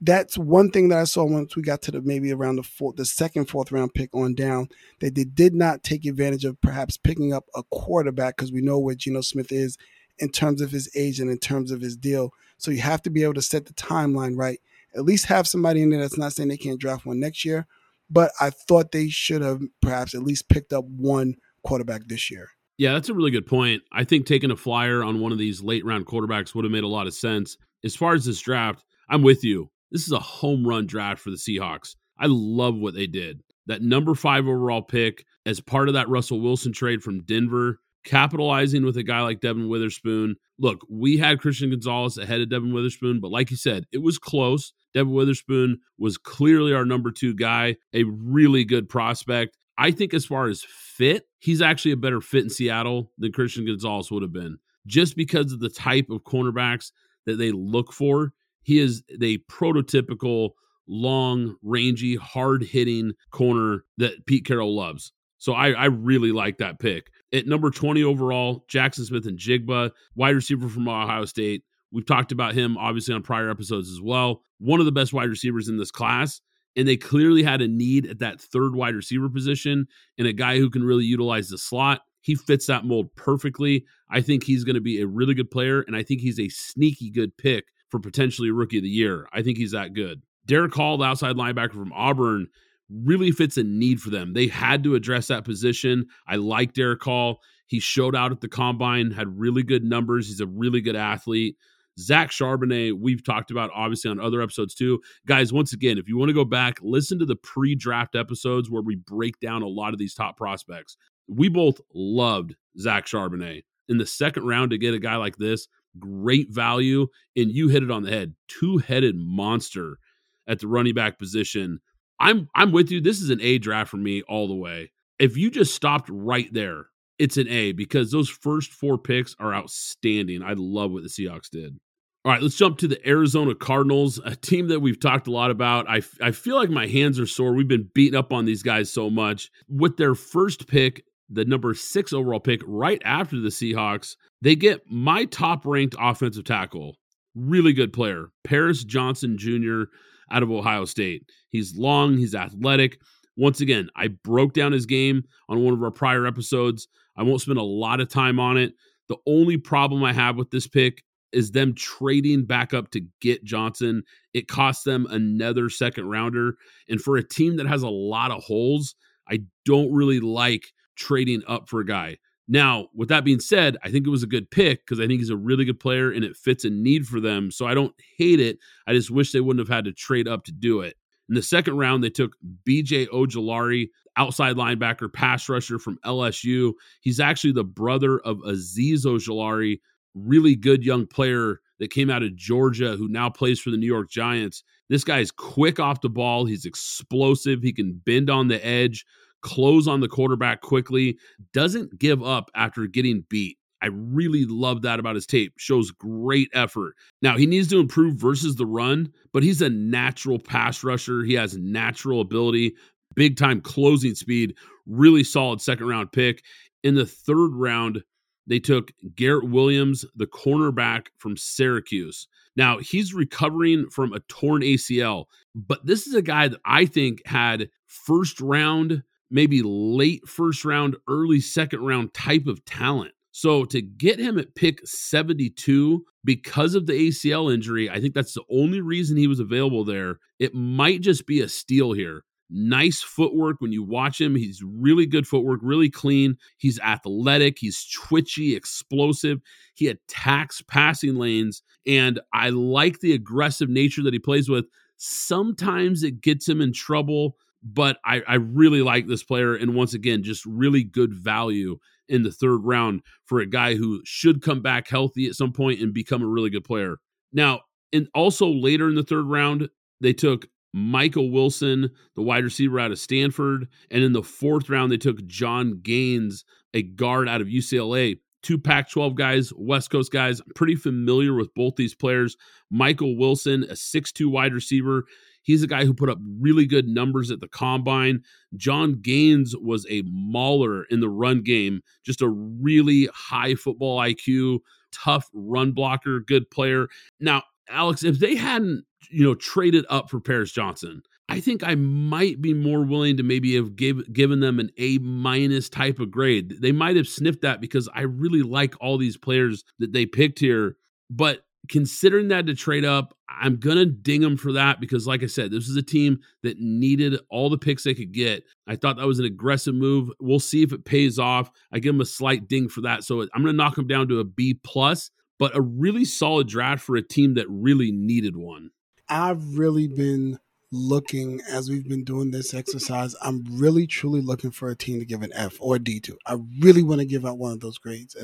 That's 0.00 0.38
one 0.38 0.70
thing 0.70 0.88
that 0.88 0.98
I 0.98 1.04
saw 1.04 1.24
once 1.24 1.54
we 1.54 1.62
got 1.62 1.82
to 1.82 1.90
the 1.90 2.00
maybe 2.00 2.32
around 2.32 2.56
the 2.56 2.62
fourth, 2.62 2.96
the 2.96 3.04
second, 3.04 3.46
fourth 3.46 3.70
round 3.70 3.92
pick 3.92 4.14
on 4.14 4.34
down, 4.34 4.68
that 5.00 5.14
they 5.14 5.24
did 5.24 5.54
not 5.54 5.82
take 5.82 6.06
advantage 6.06 6.46
of 6.46 6.60
perhaps 6.62 6.96
picking 6.96 7.34
up 7.34 7.44
a 7.54 7.62
quarterback 7.64 8.36
because 8.36 8.50
we 8.50 8.62
know 8.62 8.78
where 8.78 8.94
Geno 8.94 9.20
Smith 9.20 9.52
is 9.52 9.76
in 10.18 10.30
terms 10.30 10.62
of 10.62 10.70
his 10.70 10.90
age 10.96 11.20
and 11.20 11.30
in 11.30 11.38
terms 11.38 11.70
of 11.70 11.82
his 11.82 11.96
deal. 11.96 12.32
So 12.56 12.70
you 12.70 12.80
have 12.80 13.02
to 13.02 13.10
be 13.10 13.22
able 13.22 13.34
to 13.34 13.42
set 13.42 13.66
the 13.66 13.74
timeline 13.74 14.38
right. 14.38 14.60
At 14.94 15.04
least 15.04 15.26
have 15.26 15.46
somebody 15.46 15.82
in 15.82 15.90
there 15.90 16.00
that's 16.00 16.18
not 16.18 16.32
saying 16.32 16.48
they 16.48 16.56
can't 16.56 16.80
draft 16.80 17.04
one 17.04 17.20
next 17.20 17.44
year, 17.44 17.66
but 18.10 18.32
I 18.40 18.50
thought 18.50 18.92
they 18.92 19.08
should 19.08 19.42
have 19.42 19.62
perhaps 19.80 20.14
at 20.14 20.22
least 20.22 20.48
picked 20.48 20.72
up 20.72 20.84
one 20.84 21.36
quarterback 21.64 22.06
this 22.06 22.30
year. 22.30 22.48
Yeah, 22.78 22.94
that's 22.94 23.08
a 23.08 23.14
really 23.14 23.30
good 23.30 23.46
point. 23.46 23.82
I 23.92 24.04
think 24.04 24.26
taking 24.26 24.50
a 24.50 24.56
flyer 24.56 25.04
on 25.04 25.20
one 25.20 25.32
of 25.32 25.38
these 25.38 25.62
late 25.62 25.84
round 25.84 26.06
quarterbacks 26.06 26.54
would 26.54 26.64
have 26.64 26.72
made 26.72 26.84
a 26.84 26.88
lot 26.88 27.06
of 27.06 27.14
sense. 27.14 27.56
As 27.84 27.94
far 27.94 28.14
as 28.14 28.24
this 28.24 28.40
draft, 28.40 28.84
I'm 29.08 29.22
with 29.22 29.44
you. 29.44 29.70
This 29.90 30.06
is 30.06 30.12
a 30.12 30.18
home 30.18 30.66
run 30.66 30.86
draft 30.86 31.20
for 31.20 31.30
the 31.30 31.36
Seahawks. 31.36 31.96
I 32.18 32.26
love 32.26 32.76
what 32.76 32.94
they 32.94 33.06
did. 33.06 33.42
That 33.66 33.82
number 33.82 34.14
five 34.14 34.46
overall 34.46 34.82
pick 34.82 35.24
as 35.46 35.60
part 35.60 35.88
of 35.88 35.94
that 35.94 36.08
Russell 36.08 36.40
Wilson 36.40 36.72
trade 36.72 37.02
from 37.02 37.22
Denver, 37.22 37.80
capitalizing 38.04 38.84
with 38.84 38.96
a 38.96 39.02
guy 39.02 39.20
like 39.22 39.40
Devon 39.40 39.68
Witherspoon. 39.68 40.36
Look, 40.58 40.80
we 40.88 41.16
had 41.16 41.40
Christian 41.40 41.70
Gonzalez 41.70 42.18
ahead 42.18 42.40
of 42.40 42.50
Devon 42.50 42.72
Witherspoon, 42.72 43.20
but 43.20 43.30
like 43.30 43.50
you 43.50 43.56
said, 43.56 43.84
it 43.92 44.02
was 44.02 44.18
close. 44.18 44.72
Devon 44.94 45.12
Witherspoon 45.12 45.78
was 45.98 46.16
clearly 46.18 46.72
our 46.72 46.84
number 46.84 47.10
two 47.10 47.34
guy, 47.34 47.76
a 47.92 48.04
really 48.04 48.64
good 48.64 48.88
prospect. 48.88 49.56
I 49.78 49.90
think 49.90 50.12
as 50.12 50.26
far 50.26 50.48
as 50.48 50.62
fit, 50.62 51.26
he's 51.38 51.62
actually 51.62 51.92
a 51.92 51.96
better 51.96 52.20
fit 52.20 52.44
in 52.44 52.50
Seattle 52.50 53.12
than 53.18 53.32
Christian 53.32 53.64
Gonzalez 53.64 54.10
would 54.10 54.22
have 54.22 54.32
been, 54.32 54.58
just 54.86 55.16
because 55.16 55.52
of 55.52 55.60
the 55.60 55.70
type 55.70 56.10
of 56.10 56.24
cornerbacks 56.24 56.92
that 57.26 57.36
they 57.36 57.52
look 57.52 57.92
for. 57.92 58.32
He 58.62 58.78
is 58.78 59.02
the 59.18 59.38
prototypical 59.50 60.50
long, 60.86 61.56
rangy, 61.62 62.16
hard 62.16 62.62
hitting 62.62 63.12
corner 63.30 63.84
that 63.96 64.26
Pete 64.26 64.44
Carroll 64.44 64.76
loves. 64.76 65.12
So 65.38 65.54
I, 65.54 65.70
I 65.70 65.86
really 65.86 66.32
like 66.32 66.58
that 66.58 66.78
pick. 66.78 67.10
At 67.32 67.46
number 67.46 67.70
20 67.70 68.02
overall, 68.02 68.64
Jackson 68.68 69.04
Smith-Njigba, 69.04 69.92
wide 70.14 70.34
receiver 70.34 70.68
from 70.68 70.88
Ohio 70.88 71.24
State. 71.24 71.62
We've 71.92 72.06
talked 72.06 72.32
about 72.32 72.54
him 72.54 72.76
obviously 72.76 73.14
on 73.14 73.22
prior 73.22 73.50
episodes 73.50 73.90
as 73.90 74.00
well. 74.00 74.42
One 74.58 74.80
of 74.80 74.86
the 74.86 74.92
best 74.92 75.12
wide 75.12 75.28
receivers 75.28 75.68
in 75.68 75.76
this 75.76 75.90
class. 75.90 76.40
And 76.76 76.86
they 76.86 76.96
clearly 76.96 77.42
had 77.42 77.60
a 77.62 77.68
need 77.68 78.06
at 78.06 78.20
that 78.20 78.40
third 78.40 78.76
wide 78.76 78.94
receiver 78.94 79.28
position 79.28 79.88
and 80.18 80.28
a 80.28 80.32
guy 80.32 80.58
who 80.58 80.70
can 80.70 80.84
really 80.84 81.04
utilize 81.04 81.48
the 81.48 81.58
slot. 81.58 82.02
He 82.20 82.36
fits 82.36 82.66
that 82.66 82.84
mold 82.84 83.14
perfectly. 83.16 83.86
I 84.08 84.20
think 84.20 84.44
he's 84.44 84.62
going 84.62 84.74
to 84.74 84.80
be 84.80 85.00
a 85.00 85.06
really 85.06 85.34
good 85.34 85.50
player, 85.50 85.80
and 85.82 85.96
I 85.96 86.02
think 86.04 86.20
he's 86.20 86.38
a 86.38 86.48
sneaky 86.48 87.10
good 87.10 87.36
pick 87.36 87.64
for 87.88 87.98
potentially 87.98 88.50
rookie 88.50 88.76
of 88.76 88.84
the 88.84 88.88
year. 88.88 89.26
I 89.32 89.42
think 89.42 89.58
he's 89.58 89.72
that 89.72 89.94
good. 89.94 90.22
Derick 90.46 90.74
Hall, 90.74 90.96
the 90.96 91.04
outside 91.04 91.36
linebacker 91.36 91.72
from 91.72 91.92
Auburn, 91.92 92.48
really 92.90 93.30
fits 93.30 93.56
a 93.56 93.62
need 93.62 94.00
for 94.00 94.10
them. 94.10 94.32
They 94.32 94.46
had 94.46 94.82
to 94.84 94.94
address 94.94 95.28
that 95.28 95.44
position. 95.44 96.06
I 96.26 96.36
like 96.36 96.72
Derick 96.72 97.02
Hall. 97.02 97.40
He 97.66 97.78
showed 97.78 98.16
out 98.16 98.32
at 98.32 98.40
the 98.40 98.48
combine, 98.48 99.12
had 99.12 99.38
really 99.38 99.62
good 99.62 99.84
numbers. 99.84 100.26
He's 100.26 100.40
a 100.40 100.46
really 100.46 100.80
good 100.80 100.96
athlete. 100.96 101.56
Zach 101.98 102.30
Charbonnet, 102.30 102.98
we've 102.98 103.22
talked 103.22 103.50
about 103.50 103.70
obviously 103.74 104.10
on 104.10 104.18
other 104.18 104.40
episodes 104.40 104.74
too. 104.74 105.00
Guys, 105.26 105.52
once 105.52 105.72
again, 105.72 105.98
if 105.98 106.08
you 106.08 106.16
want 106.16 106.30
to 106.30 106.34
go 106.34 106.44
back, 106.44 106.78
listen 106.82 107.18
to 107.18 107.26
the 107.26 107.36
pre 107.36 107.74
draft 107.74 108.16
episodes 108.16 108.70
where 108.70 108.82
we 108.82 108.96
break 108.96 109.38
down 109.40 109.62
a 109.62 109.68
lot 109.68 109.92
of 109.92 109.98
these 109.98 110.14
top 110.14 110.36
prospects. 110.36 110.96
We 111.28 111.48
both 111.48 111.80
loved 111.94 112.56
Zach 112.78 113.06
Charbonnet. 113.06 113.62
In 113.88 113.98
the 113.98 114.06
second 114.06 114.46
round 114.46 114.70
to 114.70 114.78
get 114.78 114.94
a 114.94 115.00
guy 115.00 115.16
like 115.16 115.36
this, 115.36 115.68
great 115.98 116.50
value. 116.50 117.08
And 117.36 117.50
you 117.50 117.68
hit 117.68 117.82
it 117.82 117.90
on 117.90 118.02
the 118.02 118.10
head. 118.10 118.34
Two 118.48 118.78
headed 118.78 119.16
monster 119.16 119.98
at 120.46 120.60
the 120.60 120.68
running 120.68 120.94
back 120.94 121.18
position. 121.18 121.80
I'm 122.20 122.48
I'm 122.54 122.72
with 122.72 122.90
you. 122.90 123.00
This 123.00 123.20
is 123.20 123.30
an 123.30 123.40
A 123.40 123.58
draft 123.58 123.90
for 123.90 123.96
me 123.96 124.22
all 124.22 124.46
the 124.46 124.54
way. 124.54 124.92
If 125.18 125.36
you 125.36 125.50
just 125.50 125.74
stopped 125.74 126.08
right 126.12 126.52
there, 126.52 126.86
it's 127.18 127.36
an 127.36 127.48
A 127.48 127.72
because 127.72 128.10
those 128.10 128.28
first 128.28 128.72
four 128.72 128.98
picks 128.98 129.34
are 129.38 129.54
outstanding. 129.54 130.42
I 130.42 130.54
love 130.56 130.92
what 130.92 131.02
the 131.02 131.08
Seahawks 131.08 131.50
did. 131.50 131.76
All 132.24 132.32
right, 132.32 132.42
let's 132.42 132.56
jump 132.56 132.76
to 132.78 132.88
the 132.88 133.08
Arizona 133.08 133.54
Cardinals, 133.54 134.20
a 134.26 134.36
team 134.36 134.68
that 134.68 134.80
we've 134.80 135.00
talked 135.00 135.26
a 135.26 135.30
lot 135.30 135.50
about. 135.50 135.88
I, 135.88 136.02
I 136.20 136.32
feel 136.32 136.56
like 136.56 136.68
my 136.68 136.86
hands 136.86 137.18
are 137.18 137.26
sore. 137.26 137.54
We've 137.54 137.66
been 137.66 137.88
beating 137.94 138.18
up 138.18 138.30
on 138.30 138.44
these 138.44 138.62
guys 138.62 138.92
so 138.92 139.08
much. 139.08 139.50
With 139.70 139.96
their 139.96 140.14
first 140.14 140.66
pick, 140.66 141.02
the 141.30 141.46
number 141.46 141.72
six 141.72 142.12
overall 142.12 142.40
pick, 142.40 142.60
right 142.66 143.00
after 143.06 143.40
the 143.40 143.48
Seahawks, 143.48 144.16
they 144.42 144.54
get 144.54 144.82
my 144.90 145.24
top 145.26 145.64
ranked 145.64 145.96
offensive 145.98 146.44
tackle. 146.44 146.96
Really 147.34 147.72
good 147.72 147.92
player, 147.92 148.30
Paris 148.44 148.84
Johnson 148.84 149.38
Jr. 149.38 149.84
out 150.30 150.42
of 150.42 150.50
Ohio 150.50 150.84
State. 150.84 151.30
He's 151.50 151.76
long, 151.76 152.16
he's 152.16 152.34
athletic. 152.34 153.00
Once 153.36 153.60
again, 153.60 153.88
I 153.96 154.08
broke 154.08 154.52
down 154.52 154.72
his 154.72 154.86
game 154.86 155.24
on 155.48 155.62
one 155.62 155.72
of 155.72 155.82
our 155.82 155.90
prior 155.90 156.26
episodes. 156.26 156.88
I 157.16 157.22
won't 157.22 157.40
spend 157.40 157.58
a 157.58 157.62
lot 157.62 158.00
of 158.00 158.08
time 158.08 158.38
on 158.38 158.56
it. 158.56 158.74
The 159.08 159.16
only 159.26 159.56
problem 159.56 160.04
I 160.04 160.12
have 160.12 160.36
with 160.36 160.50
this 160.50 160.66
pick 160.66 161.02
is 161.32 161.52
them 161.52 161.74
trading 161.74 162.44
back 162.44 162.74
up 162.74 162.90
to 162.90 163.00
get 163.20 163.44
Johnson. 163.44 164.02
It 164.34 164.48
costs 164.48 164.84
them 164.84 165.06
another 165.10 165.70
second 165.70 166.08
rounder. 166.08 166.56
And 166.88 167.00
for 167.00 167.16
a 167.16 167.26
team 167.26 167.56
that 167.56 167.66
has 167.66 167.82
a 167.82 167.88
lot 167.88 168.30
of 168.30 168.42
holes, 168.42 168.94
I 169.28 169.40
don't 169.64 169.92
really 169.92 170.20
like 170.20 170.72
trading 170.96 171.42
up 171.46 171.68
for 171.68 171.80
a 171.80 171.86
guy. 171.86 172.18
Now, 172.52 172.88
with 172.92 173.08
that 173.10 173.24
being 173.24 173.38
said, 173.38 173.76
I 173.84 173.92
think 173.92 174.08
it 174.08 174.10
was 174.10 174.24
a 174.24 174.26
good 174.26 174.50
pick 174.50 174.84
because 174.84 174.98
I 174.98 175.06
think 175.06 175.20
he's 175.20 175.30
a 175.30 175.36
really 175.36 175.64
good 175.64 175.78
player 175.78 176.10
and 176.10 176.24
it 176.24 176.36
fits 176.36 176.64
a 176.64 176.70
need 176.70 177.06
for 177.06 177.20
them. 177.20 177.52
So 177.52 177.64
I 177.64 177.74
don't 177.74 177.94
hate 178.18 178.40
it. 178.40 178.58
I 178.88 178.92
just 178.92 179.08
wish 179.08 179.30
they 179.30 179.40
wouldn't 179.40 179.64
have 179.64 179.72
had 179.72 179.84
to 179.84 179.92
trade 179.92 180.26
up 180.26 180.44
to 180.46 180.52
do 180.52 180.80
it. 180.80 180.96
In 181.28 181.36
the 181.36 181.42
second 181.42 181.76
round, 181.76 182.02
they 182.02 182.10
took 182.10 182.32
BJ 182.68 183.06
Ojulari, 183.10 183.88
outside 184.16 184.56
linebacker, 184.56 185.12
pass 185.12 185.48
rusher 185.48 185.78
from 185.78 186.00
LSU. 186.04 186.72
He's 187.02 187.20
actually 187.20 187.52
the 187.52 187.62
brother 187.62 188.18
of 188.18 188.38
Azeez 188.38 189.06
Ojulari, 189.06 189.78
really 190.14 190.56
good 190.56 190.84
young 190.84 191.06
player 191.06 191.60
that 191.78 191.92
came 191.92 192.10
out 192.10 192.24
of 192.24 192.34
Georgia 192.34 192.96
who 192.96 193.06
now 193.06 193.30
plays 193.30 193.60
for 193.60 193.70
the 193.70 193.76
New 193.76 193.86
York 193.86 194.10
Giants. 194.10 194.64
This 194.88 195.04
guy 195.04 195.20
is 195.20 195.30
quick 195.30 195.78
off 195.78 196.00
the 196.00 196.08
ball. 196.08 196.46
He's 196.46 196.64
explosive. 196.64 197.62
He 197.62 197.72
can 197.72 198.02
bend 198.04 198.28
on 198.28 198.48
the 198.48 198.64
edge, 198.66 199.06
close 199.42 199.86
on 199.86 200.00
the 200.00 200.08
quarterback 200.08 200.60
quickly, 200.60 201.18
doesn't 201.52 201.98
give 201.98 202.22
up 202.22 202.50
after 202.54 202.86
getting 202.86 203.24
beat. 203.28 203.56
I 203.82 203.86
really 203.86 204.44
love 204.44 204.82
that 204.82 205.00
about 205.00 205.14
his 205.14 205.26
tape. 205.26 205.54
Shows 205.56 205.90
great 205.90 206.50
effort. 206.52 206.94
Now, 207.22 207.38
he 207.38 207.46
needs 207.46 207.68
to 207.68 207.80
improve 207.80 208.16
versus 208.16 208.56
the 208.56 208.66
run, 208.66 209.12
but 209.32 209.42
he's 209.42 209.62
a 209.62 209.70
natural 209.70 210.38
pass 210.38 210.84
rusher. 210.84 211.24
He 211.24 211.34
has 211.34 211.56
natural 211.56 212.20
ability, 212.20 212.74
big 213.14 213.36
time 213.36 213.60
closing 213.60 214.14
speed, 214.14 214.54
really 214.86 215.24
solid 215.24 215.60
second 215.60 215.86
round 215.86 216.12
pick. 216.12 216.44
In 216.82 216.94
the 216.94 217.06
third 217.06 217.54
round, 217.54 218.02
they 218.46 218.58
took 218.58 218.92
Garrett 219.14 219.48
Williams, 219.48 220.04
the 220.14 220.26
cornerback 220.26 221.06
from 221.18 221.36
Syracuse. 221.36 222.26
Now, 222.56 222.78
he's 222.78 223.14
recovering 223.14 223.88
from 223.90 224.12
a 224.12 224.20
torn 224.20 224.62
ACL, 224.62 225.26
but 225.54 225.86
this 225.86 226.06
is 226.06 226.14
a 226.14 226.22
guy 226.22 226.48
that 226.48 226.60
I 226.64 226.84
think 226.84 227.22
had 227.26 227.70
first 227.86 228.40
round, 228.40 229.02
maybe 229.30 229.62
late 229.62 230.26
first 230.28 230.64
round, 230.64 230.96
early 231.08 231.40
second 231.40 231.80
round 231.80 232.14
type 232.14 232.46
of 232.46 232.64
talent. 232.64 233.12
So 233.32 233.64
to 233.66 233.80
get 233.80 234.18
him 234.18 234.38
at 234.38 234.54
pick 234.54 234.86
72 234.86 236.04
because 236.24 236.74
of 236.74 236.86
the 236.86 237.08
ACL 237.08 237.52
injury, 237.52 237.88
I 237.88 238.00
think 238.00 238.14
that's 238.14 238.34
the 238.34 238.42
only 238.50 238.80
reason 238.80 239.16
he 239.16 239.28
was 239.28 239.40
available 239.40 239.84
there. 239.84 240.18
It 240.38 240.54
might 240.54 241.00
just 241.00 241.26
be 241.26 241.40
a 241.40 241.48
steal 241.48 241.92
here 241.92 242.22
nice 242.50 243.00
footwork 243.00 243.60
when 243.60 243.72
you 243.72 243.82
watch 243.82 244.20
him. 244.20 244.34
He's 244.34 244.62
really 244.62 245.06
good 245.06 245.26
footwork, 245.26 245.60
really 245.62 245.88
clean. 245.88 246.36
He's 246.58 246.80
athletic, 246.80 247.58
he's 247.58 247.86
twitchy, 247.88 248.54
explosive. 248.54 249.40
He 249.74 249.88
attacks 249.88 250.62
passing 250.62 251.16
lanes, 251.16 251.62
and 251.86 252.20
I 252.32 252.50
like 252.50 253.00
the 253.00 253.12
aggressive 253.12 253.68
nature 253.68 254.02
that 254.02 254.12
he 254.12 254.18
plays 254.18 254.48
with. 254.48 254.66
Sometimes 254.96 256.02
it 256.02 256.20
gets 256.20 256.48
him 256.48 256.60
in 256.60 256.72
trouble, 256.72 257.36
but 257.62 257.98
I, 258.04 258.22
I 258.26 258.34
really 258.34 258.82
like 258.82 259.06
this 259.06 259.22
player. 259.22 259.54
And 259.54 259.74
once 259.74 259.94
again, 259.94 260.22
just 260.22 260.44
really 260.46 260.84
good 260.84 261.12
value 261.12 261.78
in 262.08 262.22
the 262.22 262.32
third 262.32 262.64
round 262.64 263.02
for 263.24 263.40
a 263.40 263.46
guy 263.46 263.74
who 263.74 264.02
should 264.04 264.42
come 264.42 264.62
back 264.62 264.88
healthy 264.88 265.26
at 265.26 265.34
some 265.34 265.52
point 265.52 265.80
and 265.80 265.94
become 265.94 266.22
a 266.22 266.28
really 266.28 266.50
good 266.50 266.64
player. 266.64 266.98
Now, 267.32 267.60
and 267.92 268.08
also 268.14 268.48
later 268.48 268.88
in 268.88 268.94
the 268.94 269.02
third 269.02 269.26
round, 269.26 269.68
they 270.00 270.12
took 270.12 270.46
Michael 270.72 271.30
Wilson, 271.30 271.90
the 272.14 272.22
wide 272.22 272.44
receiver 272.44 272.78
out 272.78 272.92
of 272.92 272.98
Stanford. 272.98 273.68
And 273.90 274.02
in 274.02 274.12
the 274.12 274.22
fourth 274.22 274.68
round, 274.68 274.92
they 274.92 274.96
took 274.96 275.24
Jon 275.26 275.80
Gaines, 275.82 276.44
a 276.74 276.82
guard 276.82 277.28
out 277.28 277.40
of 277.40 277.48
UCLA. 277.48 278.20
Two 278.42 278.58
Pac 278.58 278.90
12 278.90 279.16
guys, 279.16 279.52
West 279.54 279.90
Coast 279.90 280.10
guys. 280.10 280.40
I'm 280.40 280.46
pretty 280.54 280.76
familiar 280.76 281.34
with 281.34 281.52
both 281.54 281.76
these 281.76 281.94
players. 281.94 282.36
Michael 282.70 283.16
Wilson, 283.18 283.64
a 283.64 283.74
6'2 283.74 284.30
wide 284.30 284.54
receiver. 284.54 285.04
He's 285.42 285.62
a 285.62 285.66
guy 285.66 285.84
who 285.84 285.94
put 285.94 286.10
up 286.10 286.18
really 286.40 286.66
good 286.66 286.86
numbers 286.86 287.30
at 287.30 287.40
the 287.40 287.48
combine. 287.48 288.22
Jon 288.56 289.00
Gaines 289.00 289.54
was 289.56 289.86
a 289.88 290.02
mauler 290.06 290.84
in 290.84 291.00
the 291.00 291.08
run 291.08 291.42
game, 291.42 291.80
just 292.04 292.22
a 292.22 292.28
really 292.28 293.08
high 293.14 293.54
football 293.54 293.98
IQ, 293.98 294.60
tough 294.92 295.28
run 295.32 295.72
blocker, 295.72 296.20
good 296.20 296.50
player. 296.50 296.88
Now, 297.20 297.42
Alex, 297.68 298.02
if 298.02 298.18
they 298.18 298.34
hadn't, 298.34 298.84
you 299.10 299.24
know, 299.24 299.34
traded 299.34 299.86
up 299.88 300.10
for 300.10 300.20
Paris 300.20 300.52
Johnson, 300.52 301.02
I 301.28 301.38
think 301.38 301.62
I 301.62 301.76
might 301.76 302.42
be 302.42 302.52
more 302.52 302.82
willing 302.82 303.16
to 303.16 303.22
maybe 303.22 303.54
have 303.54 303.76
give, 303.76 304.12
given 304.12 304.40
them 304.40 304.58
an 304.58 304.70
A 304.78 304.98
minus 304.98 305.68
type 305.68 306.00
of 306.00 306.10
grade. 306.10 306.56
They 306.60 306.72
might 306.72 306.96
have 306.96 307.06
sniffed 307.06 307.42
that 307.42 307.60
because 307.60 307.88
I 307.94 308.02
really 308.02 308.42
like 308.42 308.74
all 308.80 308.98
these 308.98 309.16
players 309.16 309.62
that 309.78 309.92
they 309.92 310.06
picked 310.06 310.40
here. 310.40 310.76
But 311.08 311.44
considering 311.68 312.28
that 312.28 312.46
to 312.46 312.54
trade 312.54 312.84
up, 312.84 313.16
I'm 313.28 313.56
gonna 313.56 313.86
ding 313.86 314.20
them 314.20 314.36
for 314.36 314.52
that 314.52 314.80
because, 314.80 315.06
like 315.06 315.22
I 315.22 315.26
said, 315.26 315.50
this 315.50 315.68
is 315.68 315.76
a 315.76 315.82
team 315.82 316.20
that 316.42 316.58
needed 316.58 317.18
all 317.28 317.50
the 317.50 317.58
picks 317.58 317.84
they 317.84 317.94
could 317.94 318.12
get. 318.12 318.44
I 318.66 318.76
thought 318.76 318.96
that 318.96 319.06
was 319.06 319.18
an 319.18 319.24
aggressive 319.24 319.74
move. 319.74 320.10
We'll 320.20 320.40
see 320.40 320.62
if 320.62 320.72
it 320.72 320.84
pays 320.84 321.18
off. 321.18 321.50
I 321.72 321.78
give 321.78 321.94
them 321.94 322.00
a 322.00 322.06
slight 322.06 322.48
ding 322.48 322.68
for 322.68 322.80
that, 322.82 323.04
so 323.04 323.20
I'm 323.20 323.42
gonna 323.42 323.52
knock 323.52 323.76
them 323.76 323.86
down 323.86 324.08
to 324.08 324.20
a 324.20 324.24
B 324.24 324.54
plus 324.62 325.10
but 325.40 325.56
a 325.56 325.60
really 325.62 326.04
solid 326.04 326.46
draft 326.46 326.84
for 326.84 326.96
a 326.96 327.02
team 327.02 327.34
that 327.34 327.46
really 327.48 327.90
needed 327.90 328.36
one. 328.36 328.70
I've 329.08 329.58
really 329.58 329.88
been 329.88 330.38
looking 330.72 331.40
as 331.48 331.68
we've 331.68 331.88
been 331.88 332.04
doing 332.04 332.30
this 332.30 332.54
exercise. 332.54 333.14
I'm 333.22 333.44
really 333.50 333.86
truly 333.86 334.20
looking 334.20 334.50
for 334.50 334.70
a 334.70 334.76
team 334.76 335.00
to 335.00 335.04
give 335.04 335.22
an 335.22 335.32
F 335.34 335.56
or 335.60 335.78
D 335.78 336.00
to. 336.00 336.16
I 336.26 336.36
really 336.60 336.82
want 336.82 337.00
to 337.00 337.06
give 337.06 337.26
out 337.26 337.38
one 337.38 337.52
of 337.52 337.60
those 337.60 337.78
grades. 337.78 338.16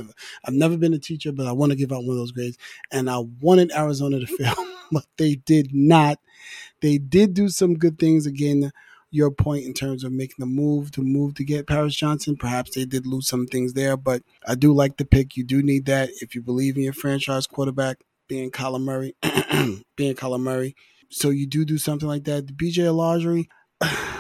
I've 0.45 0.55
never 0.55 0.77
been 0.77 0.95
a 0.95 0.99
teacher, 0.99 1.33
but 1.33 1.47
I 1.47 1.53
want 1.53 1.73
to 1.73 1.77
give 1.77 1.93
out 1.93 2.05
one 2.05 2.11
of 2.11 2.19
those 2.19 2.33
grades. 2.33 2.59
And 2.93 3.11
I 3.11 3.19
wanted 3.41 3.73
Arizona 3.73 4.21
to 4.21 4.27
fail, 4.39 4.55
but 4.93 5.07
they 5.17 5.37
did 5.37 5.75
not. 5.75 6.19
They 6.81 6.99
did 6.99 7.35
do 7.35 7.49
some 7.49 7.75
good 7.75 7.99
things 7.99 8.27
again 8.27 8.73
your 9.11 9.31
point 9.31 9.65
in 9.65 9.73
terms 9.73 10.05
of 10.05 10.13
making 10.13 10.37
the 10.39 10.47
move 10.47 10.91
to 10.91 11.01
move 11.01 11.35
to 11.35 11.45
get 11.45 11.67
Paris 11.67 11.95
Johnson. 11.95 12.37
Perhaps 12.37 12.75
they 12.75 12.85
did 12.85 13.07
lose 13.07 13.27
some 13.27 13.47
things 13.47 13.73
there, 13.73 13.97
but 13.97 14.23
I 14.47 14.55
do 14.57 14.75
like 14.75 14.97
the 14.97 15.05
pick. 15.05 15.37
You 15.37 15.45
do 15.45 15.63
need 15.63 15.87
that 15.87 16.11
if 16.21 16.35
you 16.35 16.43
believe 16.43 16.77
in 16.77 16.83
your 16.83 16.93
franchise 16.93 17.47
quarterback 17.47 17.99
being 18.29 18.51
Kyler 18.51 18.83
Murray, 18.83 19.15
being 19.97 20.15
Kyler 20.15 20.41
Murray. 20.41 20.75
So 21.09 21.31
you 21.31 21.47
do 21.47 21.65
do 21.65 21.79
something 21.79 22.09
like 22.09 22.25
that. 22.25 22.47
The 22.47 22.53
BJ 22.53 22.85
Ojulari, 22.85 23.47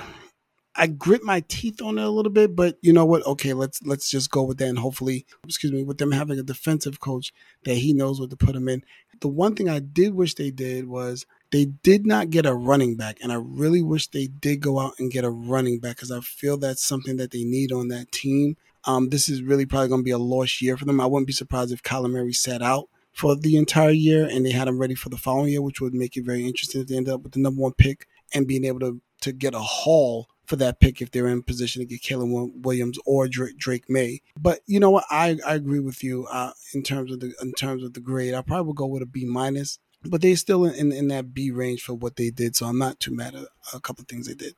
I 0.79 0.87
grit 0.87 1.23
my 1.23 1.43
teeth 1.49 1.81
on 1.81 1.99
it 1.99 2.05
a 2.05 2.11
little 2.11 2.31
bit, 2.31 2.55
but 2.55 2.77
you 2.83 2.93
know 2.93 3.07
what? 3.07 3.25
Okay, 3.27 3.55
let's 3.55 3.83
let's 3.83 4.11
just 4.11 4.31
go 4.31 4.43
with 4.43 4.59
that, 4.59 4.69
and 4.69 4.79
hopefully, 4.79 5.25
excuse 5.45 5.73
me, 5.73 5.83
with 5.85 5.99
them 5.99 6.13
having 6.13 6.39
a 6.39 6.43
defensive 6.43 7.01
coach 7.01 7.33
that 7.65 7.77
he 7.77 7.95
knows 7.95 8.21
what 8.21 8.31
to 8.31 8.37
put 8.37 8.55
him 8.55 8.69
in. 8.69 8.83
The 9.21 9.29
one 9.29 9.55
thing 9.55 9.71
I 9.71 9.79
did 9.79 10.15
wish 10.15 10.35
they 10.35 10.51
did 10.51 10.87
was 10.87 11.25
they 11.51 11.65
did 11.65 12.07
not 12.07 12.29
get 12.29 12.45
a 12.45 12.55
running 12.55 12.97
back, 12.97 13.17
and 13.23 13.33
I 13.33 13.37
really 13.37 13.83
wish 13.83 14.09
they 14.09 14.27
did 14.27 14.61
go 14.61 14.79
out 14.79 14.95
and 14.99 15.11
get 15.11 15.25
a 15.25 15.31
running 15.31 15.81
back 15.81 15.97
because 15.97 16.11
I 16.11 16.21
feel 16.21 16.59
that's 16.59 16.85
something 16.85 17.17
that 17.17 17.31
they 17.31 17.45
need 17.45 17.73
on 17.73 17.89
that 17.89 18.13
team. 18.13 18.57
Um, 18.85 19.09
this 19.09 19.29
is 19.29 19.43
really 19.43 19.67
probably 19.67 19.89
going 19.89 20.03
to 20.03 20.05
be 20.05 20.11
a 20.11 20.19
lost 20.19 20.61
year 20.61 20.77
for 20.77 20.85
them. 20.85 21.01
I 21.01 21.07
wouldn't 21.07 21.27
be 21.27 21.33
surprised 21.33 21.73
if 21.73 21.83
Kyler 21.83 22.11
Murray 22.11 22.33
sat 22.35 22.63
out 22.63 22.89
for 23.17 23.35
the 23.35 23.57
entire 23.57 23.91
year 23.91 24.29
and 24.31 24.45
they 24.45 24.51
had 24.51 24.69
him 24.69 24.79
ready 24.79 24.95
for 24.95 25.09
the 25.09 25.17
following 25.17 25.49
year, 25.49 25.63
which 25.63 25.81
would 25.81 25.95
make 25.95 26.19
it 26.19 26.27
very 26.27 26.47
interesting 26.47 26.83
if 26.83 26.87
they 26.87 26.97
end 26.97 27.09
up 27.09 27.23
with 27.23 27.33
the 27.33 27.41
number 27.41 27.63
one 27.63 27.73
pick 27.73 28.07
and 28.35 28.47
being 28.47 28.65
able 28.65 28.81
to 28.81 29.01
to 29.23 29.33
get 29.33 29.55
a 29.55 29.59
haul 29.59 30.29
for 30.45 30.57
that 30.57 30.81
pick 30.81 31.01
if 31.01 31.11
they're 31.11 31.27
in 31.27 31.43
position 31.43 31.81
to 31.81 31.87
get 31.87 32.03
Caleb 32.03 32.53
Williams 32.63 32.99
or 33.07 33.27
Drake, 33.27 33.57
Drake 33.57 33.89
Maye. 33.89 34.21
But 34.39 34.61
you 34.67 34.79
know 34.79 34.91
what? 34.91 35.05
I, 35.11 35.39
I 35.47 35.55
agree 35.55 35.81
with 35.81 36.05
you 36.05 36.27
uh, 36.27 36.53
in 36.75 36.83
terms 36.83 37.11
of 37.11 37.21
the 37.21 37.33
in 37.41 37.53
terms 37.53 37.83
of 37.83 37.95
the 37.95 38.01
grade. 38.01 38.35
I 38.35 38.43
probably 38.43 38.67
would 38.67 38.77
go 38.77 38.87
with 38.87 39.03
a 39.03 39.07
B 39.07 39.25
minus, 39.25 39.79
but 40.05 40.21
they're 40.21 40.37
still 40.37 40.67
in, 40.67 40.93
in 40.93 41.09
that 41.09 41.33
B 41.33 41.51
range 41.51 41.83
for 41.83 41.95
what 41.95 42.17
they 42.17 42.29
did. 42.29 42.55
So 42.55 42.67
I'm 42.67 42.79
not 42.79 43.01
too 43.01 43.17
mad 43.17 43.35
at 43.35 43.47
a 43.73 43.81
couple 43.81 44.03
of 44.03 44.09
things 44.09 44.27
they 44.27 44.35
did. 44.35 44.57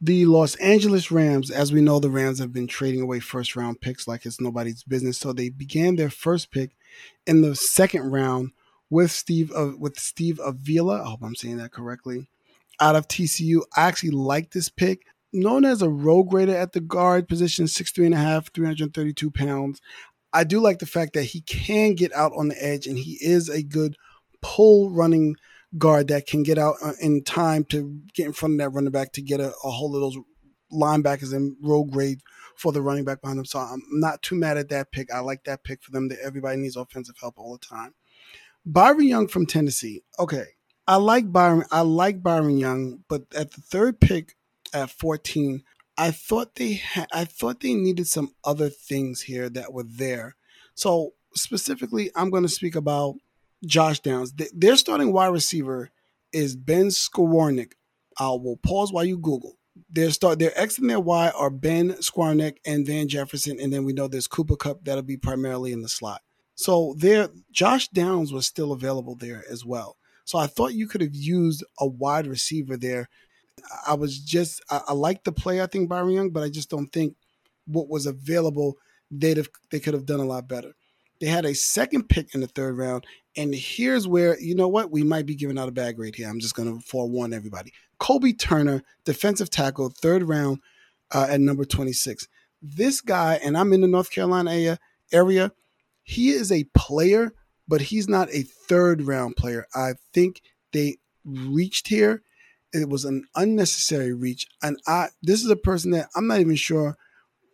The 0.00 0.24
Los 0.24 0.54
Angeles 0.56 1.10
Rams, 1.10 1.50
as 1.50 1.74
we 1.74 1.82
know, 1.82 2.00
the 2.00 2.10
Rams 2.10 2.38
have 2.38 2.54
been 2.54 2.66
trading 2.66 3.02
away 3.02 3.20
first 3.20 3.54
round 3.54 3.82
picks 3.82 4.08
like 4.08 4.24
it's 4.24 4.40
nobody's 4.40 4.82
business. 4.82 5.18
So 5.18 5.34
they 5.34 5.50
began 5.50 5.96
their 5.96 6.10
first 6.10 6.50
pick 6.50 6.70
in 7.26 7.42
the 7.42 7.54
second 7.54 8.10
round 8.10 8.52
with 8.90 9.10
Steve 9.10 9.52
uh, 9.56 9.72
with 9.78 9.98
Steve 9.98 10.40
Avila. 10.44 11.02
I 11.02 11.10
hope 11.10 11.22
I'm 11.22 11.34
saying 11.34 11.58
that 11.58 11.72
correctly 11.72 12.28
out 12.80 12.96
of 12.96 13.08
TCU. 13.08 13.62
I 13.76 13.82
actually 13.82 14.10
like 14.10 14.50
this 14.50 14.68
pick. 14.68 15.06
Known 15.34 15.64
as 15.64 15.80
a 15.80 15.88
road 15.88 16.24
grader 16.24 16.54
at 16.54 16.72
the 16.72 16.80
guard 16.80 17.26
position, 17.26 17.66
six 17.66 17.90
three 17.90 18.04
and 18.04 18.14
a 18.14 18.18
half, 18.18 18.52
332 18.52 19.30
pounds. 19.30 19.80
I 20.34 20.44
do 20.44 20.60
like 20.60 20.78
the 20.78 20.86
fact 20.86 21.14
that 21.14 21.24
he 21.24 21.40
can 21.42 21.94
get 21.94 22.12
out 22.14 22.32
on 22.36 22.48
the 22.48 22.64
edge 22.64 22.86
and 22.86 22.98
he 22.98 23.18
is 23.20 23.48
a 23.48 23.62
good 23.62 23.96
pull 24.42 24.90
running 24.90 25.36
guard 25.78 26.08
that 26.08 26.26
can 26.26 26.42
get 26.42 26.58
out 26.58 26.74
uh, 26.82 26.92
in 27.00 27.22
time 27.22 27.64
to 27.64 28.00
get 28.14 28.26
in 28.26 28.32
front 28.32 28.54
of 28.54 28.58
that 28.58 28.70
running 28.70 28.90
back 28.90 29.12
to 29.12 29.22
get 29.22 29.40
a, 29.40 29.52
a 29.64 29.70
hold 29.70 29.94
of 29.94 30.00
those 30.02 30.18
linebackers 30.72 31.34
in 31.34 31.56
road 31.62 31.90
grade 31.90 32.20
for 32.62 32.70
the 32.72 32.80
running 32.80 33.04
back 33.04 33.20
behind 33.20 33.38
them. 33.38 33.44
So 33.44 33.58
I'm 33.58 33.82
not 33.90 34.22
too 34.22 34.36
mad 34.36 34.56
at 34.56 34.68
that 34.68 34.92
pick. 34.92 35.12
I 35.12 35.18
like 35.18 35.42
that 35.44 35.64
pick 35.64 35.82
for 35.82 35.90
them 35.90 36.08
that 36.08 36.20
everybody 36.22 36.56
needs 36.56 36.76
offensive 36.76 37.16
help 37.20 37.36
all 37.36 37.52
the 37.58 37.66
time. 37.66 37.94
Byron 38.64 39.08
Young 39.08 39.26
from 39.26 39.46
Tennessee. 39.46 40.04
Okay. 40.20 40.44
I 40.86 40.96
like 40.96 41.32
Byron. 41.32 41.64
I 41.72 41.80
like 41.80 42.22
Byron 42.22 42.58
Young, 42.58 43.00
but 43.08 43.24
at 43.36 43.50
the 43.50 43.60
third 43.60 44.00
pick 44.00 44.36
at 44.72 44.90
14, 44.90 45.64
I 45.98 46.12
thought 46.12 46.54
they 46.54 46.74
had. 46.74 47.08
I 47.12 47.24
thought 47.24 47.60
they 47.60 47.74
needed 47.74 48.06
some 48.06 48.32
other 48.44 48.68
things 48.68 49.22
here 49.22 49.48
that 49.50 49.72
were 49.72 49.84
there. 49.86 50.36
So 50.74 51.14
specifically, 51.34 52.10
I'm 52.14 52.30
going 52.30 52.44
to 52.44 52.48
speak 52.48 52.76
about 52.76 53.16
Josh 53.66 53.98
Downs. 54.00 54.32
Their 54.54 54.76
starting 54.76 55.12
wide 55.12 55.26
receiver 55.32 55.90
is 56.32 56.54
Ben 56.54 56.86
Skowronek. 56.86 57.72
I 58.18 58.28
will 58.28 58.58
pause 58.62 58.92
while 58.92 59.04
you 59.04 59.18
Google. 59.18 59.58
Their 59.92 60.10
start, 60.10 60.38
their 60.38 60.58
X 60.58 60.78
and 60.78 60.88
their 60.88 61.00
Y 61.00 61.30
are 61.30 61.50
Ben 61.50 61.92
Skowronek 61.94 62.56
and 62.64 62.86
Van 62.86 63.08
Jefferson, 63.08 63.58
and 63.60 63.72
then 63.72 63.84
we 63.84 63.92
know 63.92 64.08
there's 64.08 64.26
Cooper 64.26 64.56
Kupp 64.56 64.84
that'll 64.84 65.02
be 65.02 65.18
primarily 65.18 65.72
in 65.72 65.82
the 65.82 65.88
slot. 65.88 66.22
So 66.54 66.94
there, 66.98 67.28
Josh 67.50 67.88
Downs 67.88 68.32
was 68.32 68.46
still 68.46 68.72
available 68.72 69.16
there 69.16 69.44
as 69.50 69.64
well. 69.64 69.96
So 70.24 70.38
I 70.38 70.46
thought 70.46 70.74
you 70.74 70.86
could 70.86 71.00
have 71.00 71.14
used 71.14 71.64
a 71.78 71.86
wide 71.86 72.26
receiver 72.26 72.76
there. 72.76 73.08
I 73.86 73.94
was 73.94 74.18
just 74.18 74.62
I, 74.70 74.80
I 74.88 74.92
like 74.94 75.24
the 75.24 75.32
play 75.32 75.60
I 75.60 75.66
think 75.66 75.88
Byron 75.88 76.10
Young, 76.10 76.30
but 76.30 76.42
I 76.42 76.48
just 76.48 76.70
don't 76.70 76.92
think 76.92 77.16
what 77.66 77.88
was 77.88 78.06
available 78.06 78.78
they'd 79.10 79.36
have 79.36 79.48
they 79.70 79.78
could 79.78 79.94
have 79.94 80.06
done 80.06 80.20
a 80.20 80.24
lot 80.24 80.48
better. 80.48 80.72
They 81.22 81.28
had 81.28 81.46
a 81.46 81.54
second 81.54 82.10
pick 82.10 82.34
in 82.34 82.42
the 82.42 82.48
third 82.48 82.76
round, 82.76 83.06
and 83.34 83.54
here's 83.54 84.06
where 84.06 84.38
you 84.38 84.54
know 84.54 84.68
what 84.68 84.90
we 84.90 85.02
might 85.02 85.24
be 85.24 85.34
giving 85.34 85.58
out 85.58 85.70
a 85.70 85.72
bad 85.72 85.96
grade 85.96 86.16
here. 86.16 86.28
I'm 86.28 86.40
just 86.40 86.54
going 86.54 86.78
to 86.78 86.84
forewarn 86.84 87.32
everybody. 87.32 87.72
Kobie 87.98 88.38
Turner, 88.38 88.82
defensive 89.06 89.48
tackle, 89.48 89.88
third 89.88 90.24
round 90.24 90.58
uh, 91.12 91.28
at 91.30 91.40
number 91.40 91.64
26. 91.64 92.28
This 92.60 93.00
guy, 93.00 93.40
and 93.42 93.56
I'm 93.56 93.72
in 93.72 93.80
the 93.80 93.88
North 93.88 94.10
Carolina 94.10 94.50
area. 94.50 94.78
Area, 95.12 95.52
he 96.02 96.30
is 96.30 96.52
a 96.52 96.64
player 96.74 97.32
but 97.68 97.80
he's 97.80 98.08
not 98.08 98.28
a 98.32 98.42
third 98.42 99.02
round 99.02 99.36
player. 99.36 99.66
I 99.74 99.92
think 100.12 100.42
they 100.72 100.98
reached 101.24 101.88
here. 101.88 102.22
It 102.72 102.88
was 102.88 103.04
an 103.04 103.24
unnecessary 103.34 104.12
reach. 104.12 104.46
And 104.62 104.78
I 104.86 105.08
this 105.22 105.42
is 105.42 105.50
a 105.50 105.56
person 105.56 105.90
that 105.92 106.08
I'm 106.16 106.26
not 106.26 106.40
even 106.40 106.56
sure 106.56 106.96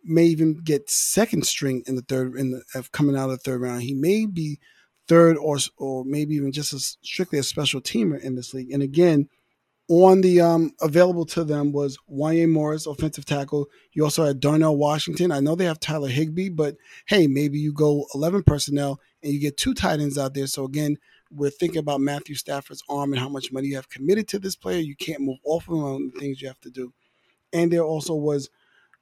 may 0.03 0.25
even 0.25 0.55
get 0.55 0.89
second 0.89 1.45
string 1.45 1.83
in 1.87 1.95
the 1.95 2.01
third 2.01 2.35
in 2.35 2.51
the 2.51 2.89
coming 2.91 3.15
out 3.15 3.29
of 3.29 3.31
the 3.31 3.37
third 3.37 3.61
round. 3.61 3.83
He 3.83 3.93
may 3.93 4.25
be 4.25 4.59
third 5.07 5.37
or 5.37 5.57
or 5.77 6.05
maybe 6.05 6.35
even 6.35 6.51
just 6.51 7.03
strictly 7.05 7.39
a 7.39 7.43
special 7.43 7.81
teamer 7.81 8.19
in 8.19 8.35
this 8.35 8.53
league. 8.53 8.71
And 8.71 8.83
again, 8.83 9.29
on 9.89 10.21
the 10.21 10.39
um, 10.39 10.71
available 10.81 11.25
to 11.25 11.43
them 11.43 11.71
was 11.71 11.97
Wanya 12.09 12.47
Morris, 12.47 12.85
offensive 12.85 13.25
tackle. 13.25 13.67
You 13.93 14.03
also 14.03 14.23
had 14.23 14.39
Darnell 14.39 14.77
Washington. 14.77 15.31
I 15.31 15.39
know 15.39 15.55
they 15.55 15.65
have 15.65 15.79
Tyler 15.79 16.07
Higbee, 16.07 16.49
but 16.49 16.75
hey, 17.07 17.25
maybe 17.25 17.57
you 17.57 17.73
go 17.73 18.05
11 18.13 18.43
personnel 18.43 18.99
and 19.23 19.33
you 19.33 19.39
get 19.39 19.57
two 19.57 19.73
tight 19.73 19.99
ends 19.99 20.17
out 20.17 20.35
there. 20.35 20.45
So 20.45 20.63
again, 20.63 20.97
we're 21.31 21.49
thinking 21.49 21.79
about 21.79 22.01
Matthew 22.01 22.35
Stafford's 22.35 22.83
arm 22.87 23.13
and 23.13 23.19
how 23.19 23.29
much 23.29 23.51
money 23.51 23.67
you 23.69 23.75
have 23.75 23.89
committed 23.89 24.27
to 24.29 24.39
this 24.39 24.55
player. 24.55 24.79
You 24.79 24.95
can't 24.95 25.21
move 25.21 25.39
off 25.43 25.67
of 25.67 25.75
him 25.75 25.83
on 25.83 26.11
the 26.13 26.19
things 26.19 26.41
you 26.41 26.47
have 26.47 26.61
to 26.61 26.69
do. 26.69 26.93
And 27.51 27.71
there 27.71 27.83
also 27.83 28.13
was 28.13 28.49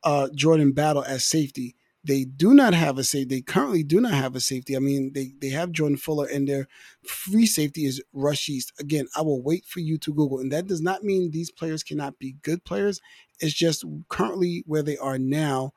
uh, 0.03 0.29
Jordan 0.33 0.71
Battle 0.71 1.03
as 1.03 1.25
safety. 1.25 1.75
They 2.03 2.23
do 2.23 2.53
not 2.53 2.73
have 2.73 2.97
a 2.97 3.03
safety. 3.03 3.35
They 3.35 3.41
currently 3.41 3.83
do 3.83 3.99
not 3.99 4.13
have 4.13 4.35
a 4.35 4.39
safety. 4.39 4.77
I 4.77 4.79
mean, 4.79 5.11
they, 5.13 5.33
they 5.41 5.49
have 5.49 5.73
Jordan 5.73 5.97
Fuller 5.97 6.25
and 6.25 6.47
their 6.47 6.67
free 7.05 7.45
safety 7.45 7.85
is 7.85 8.01
Russ 8.13 8.47
Yeast. 8.47 8.71
Again, 8.79 9.07
I 9.15 9.21
will 9.23 9.41
wait 9.41 9.65
for 9.65 9.81
you 9.81 9.97
to 9.97 10.13
Google. 10.13 10.39
And 10.39 10.51
that 10.53 10.67
does 10.67 10.81
not 10.81 11.03
mean 11.03 11.31
these 11.31 11.51
players 11.51 11.83
cannot 11.83 12.17
be 12.17 12.37
good 12.43 12.63
players. 12.63 13.01
It's 13.41 13.53
just 13.53 13.83
currently 14.07 14.63
where 14.65 14.83
they 14.83 14.97
are 14.97 15.19
now. 15.19 15.73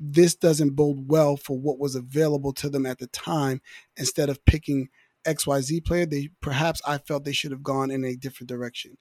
This 0.00 0.34
doesn't 0.34 0.70
bode 0.70 1.08
well 1.08 1.36
for 1.36 1.58
what 1.58 1.78
was 1.78 1.94
available 1.94 2.52
to 2.54 2.70
them 2.70 2.86
at 2.86 2.98
the 2.98 3.06
time. 3.08 3.60
Instead 3.96 4.30
of 4.30 4.44
picking 4.46 4.88
XYZ 5.26 5.84
player, 5.84 6.06
they 6.06 6.30
perhaps 6.40 6.80
I 6.86 6.98
felt 6.98 7.24
they 7.24 7.32
should 7.32 7.50
have 7.50 7.62
gone 7.62 7.90
in 7.90 8.04
a 8.04 8.16
different 8.16 8.48
direction. 8.48 8.96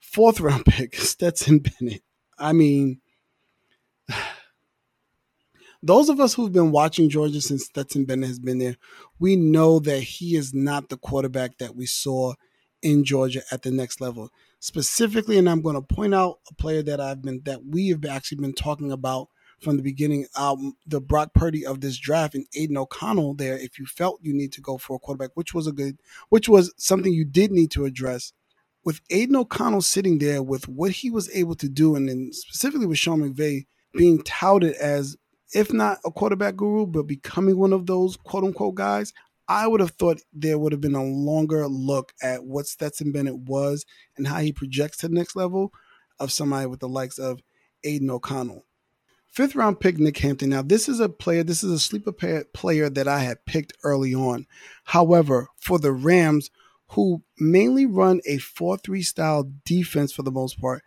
Fourth 0.00 0.40
round 0.40 0.64
pick, 0.66 0.96
Stetson 0.96 1.60
Bennett. 1.60 2.02
I 2.38 2.52
mean, 2.52 3.00
those 5.82 6.08
of 6.08 6.20
us 6.20 6.34
who've 6.34 6.52
been 6.52 6.72
watching 6.72 7.08
Georgia 7.08 7.40
since 7.40 7.66
Stetson 7.66 8.04
Bennett 8.04 8.28
has 8.28 8.38
been 8.38 8.58
there, 8.58 8.76
we 9.18 9.36
know 9.36 9.78
that 9.80 10.00
he 10.00 10.36
is 10.36 10.52
not 10.52 10.88
the 10.88 10.96
quarterback 10.96 11.58
that 11.58 11.76
we 11.76 11.86
saw 11.86 12.34
in 12.82 13.04
Georgia 13.04 13.42
at 13.50 13.62
the 13.62 13.70
next 13.70 14.00
level. 14.00 14.30
Specifically, 14.60 15.38
and 15.38 15.48
I'm 15.48 15.62
going 15.62 15.76
to 15.76 15.82
point 15.82 16.14
out 16.14 16.40
a 16.50 16.54
player 16.54 16.82
that 16.82 17.00
I've 17.00 17.22
been 17.22 17.42
that 17.44 17.64
we 17.64 17.88
have 17.88 18.04
actually 18.04 18.38
been 18.38 18.54
talking 18.54 18.90
about 18.90 19.28
from 19.60 19.76
the 19.76 19.82
beginning, 19.82 20.26
um, 20.36 20.76
the 20.86 21.00
Brock 21.00 21.34
Purdy 21.34 21.66
of 21.66 21.80
this 21.80 21.96
draft 21.96 22.34
and 22.34 22.46
Aidan 22.54 22.76
O'Connell 22.76 23.34
there. 23.34 23.56
If 23.56 23.78
you 23.78 23.86
felt 23.86 24.20
you 24.22 24.32
need 24.32 24.52
to 24.52 24.60
go 24.60 24.78
for 24.78 24.96
a 24.96 24.98
quarterback, 24.98 25.30
which 25.34 25.54
was 25.54 25.66
a 25.66 25.72
good, 25.72 26.00
which 26.28 26.48
was 26.48 26.72
something 26.76 27.12
you 27.12 27.24
did 27.24 27.50
need 27.50 27.70
to 27.72 27.84
address, 27.84 28.32
with 28.84 29.00
Aidan 29.10 29.36
O'Connell 29.36 29.82
sitting 29.82 30.18
there 30.18 30.42
with 30.42 30.68
what 30.68 30.92
he 30.92 31.10
was 31.10 31.28
able 31.34 31.54
to 31.56 31.68
do, 31.68 31.94
and 31.94 32.08
then 32.08 32.30
specifically 32.32 32.86
with 32.86 32.98
Sean 32.98 33.20
McVay 33.20 33.66
being 33.92 34.22
touted 34.22 34.74
as 34.74 35.16
if 35.54 35.72
not 35.72 35.98
a 36.04 36.10
quarterback 36.10 36.56
guru, 36.56 36.86
but 36.86 37.04
becoming 37.04 37.56
one 37.56 37.72
of 37.72 37.86
those 37.86 38.16
quote 38.16 38.44
unquote 38.44 38.74
guys, 38.74 39.12
I 39.48 39.66
would 39.66 39.80
have 39.80 39.92
thought 39.92 40.20
there 40.32 40.58
would 40.58 40.72
have 40.72 40.80
been 40.80 40.94
a 40.94 41.02
longer 41.02 41.66
look 41.66 42.12
at 42.22 42.44
what 42.44 42.66
Stetson 42.66 43.12
Bennett 43.12 43.38
was 43.38 43.86
and 44.16 44.26
how 44.26 44.40
he 44.40 44.52
projects 44.52 44.98
to 44.98 45.08
the 45.08 45.14
next 45.14 45.36
level 45.36 45.72
of 46.20 46.32
somebody 46.32 46.66
with 46.66 46.80
the 46.80 46.88
likes 46.88 47.18
of 47.18 47.40
Aidan 47.82 48.10
O'Connell. 48.10 48.66
Fifth 49.26 49.54
round 49.54 49.80
pick, 49.80 49.98
Nick 49.98 50.18
Hampton. 50.18 50.50
Now, 50.50 50.62
this 50.62 50.88
is 50.88 51.00
a 51.00 51.08
player, 51.08 51.44
this 51.44 51.62
is 51.62 51.70
a 51.70 51.78
sleeper 51.78 52.12
player 52.52 52.90
that 52.90 53.08
I 53.08 53.20
had 53.20 53.44
picked 53.46 53.72
early 53.84 54.14
on. 54.14 54.46
However, 54.84 55.48
for 55.60 55.78
the 55.78 55.92
Rams, 55.92 56.50
who 56.92 57.22
mainly 57.38 57.86
run 57.86 58.20
a 58.26 58.38
4 58.38 58.78
3 58.78 59.02
style 59.02 59.50
defense 59.64 60.12
for 60.12 60.22
the 60.22 60.30
most 60.30 60.60
part, 60.60 60.82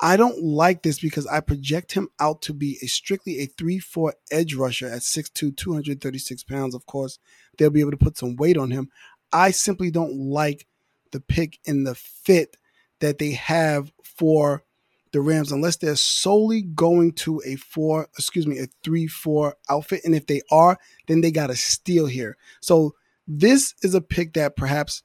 I 0.00 0.16
don't 0.16 0.42
like 0.42 0.82
this 0.82 0.98
because 0.98 1.26
I 1.26 1.40
project 1.40 1.92
him 1.92 2.08
out 2.18 2.40
to 2.42 2.54
be 2.54 2.78
a 2.82 2.86
strictly 2.86 3.40
a 3.40 3.46
3-4 3.46 4.12
edge 4.30 4.54
rusher 4.54 4.86
at 4.86 5.02
6'2", 5.02 5.54
236 5.54 6.42
pounds. 6.44 6.74
Of 6.74 6.86
course, 6.86 7.18
they'll 7.58 7.70
be 7.70 7.80
able 7.80 7.90
to 7.90 7.96
put 7.98 8.16
some 8.16 8.36
weight 8.36 8.56
on 8.56 8.70
him. 8.70 8.88
I 9.32 9.50
simply 9.50 9.90
don't 9.90 10.14
like 10.14 10.66
the 11.12 11.20
pick 11.20 11.58
and 11.66 11.86
the 11.86 11.94
fit 11.94 12.56
that 13.00 13.18
they 13.18 13.32
have 13.32 13.92
for 14.02 14.64
the 15.12 15.20
Rams 15.20 15.52
unless 15.52 15.76
they're 15.76 15.96
solely 15.96 16.62
going 16.62 17.12
to 17.12 17.42
a 17.44 17.56
four, 17.56 18.08
excuse 18.16 18.46
me, 18.46 18.58
a 18.58 18.68
three 18.82 19.06
four 19.06 19.56
outfit. 19.68 20.02
And 20.04 20.14
if 20.14 20.26
they 20.26 20.40
are, 20.50 20.78
then 21.08 21.20
they 21.20 21.30
got 21.30 21.48
to 21.48 21.56
steal 21.56 22.06
here. 22.06 22.36
So 22.60 22.94
this 23.26 23.74
is 23.82 23.94
a 23.94 24.00
pick 24.00 24.34
that 24.34 24.56
perhaps 24.56 25.02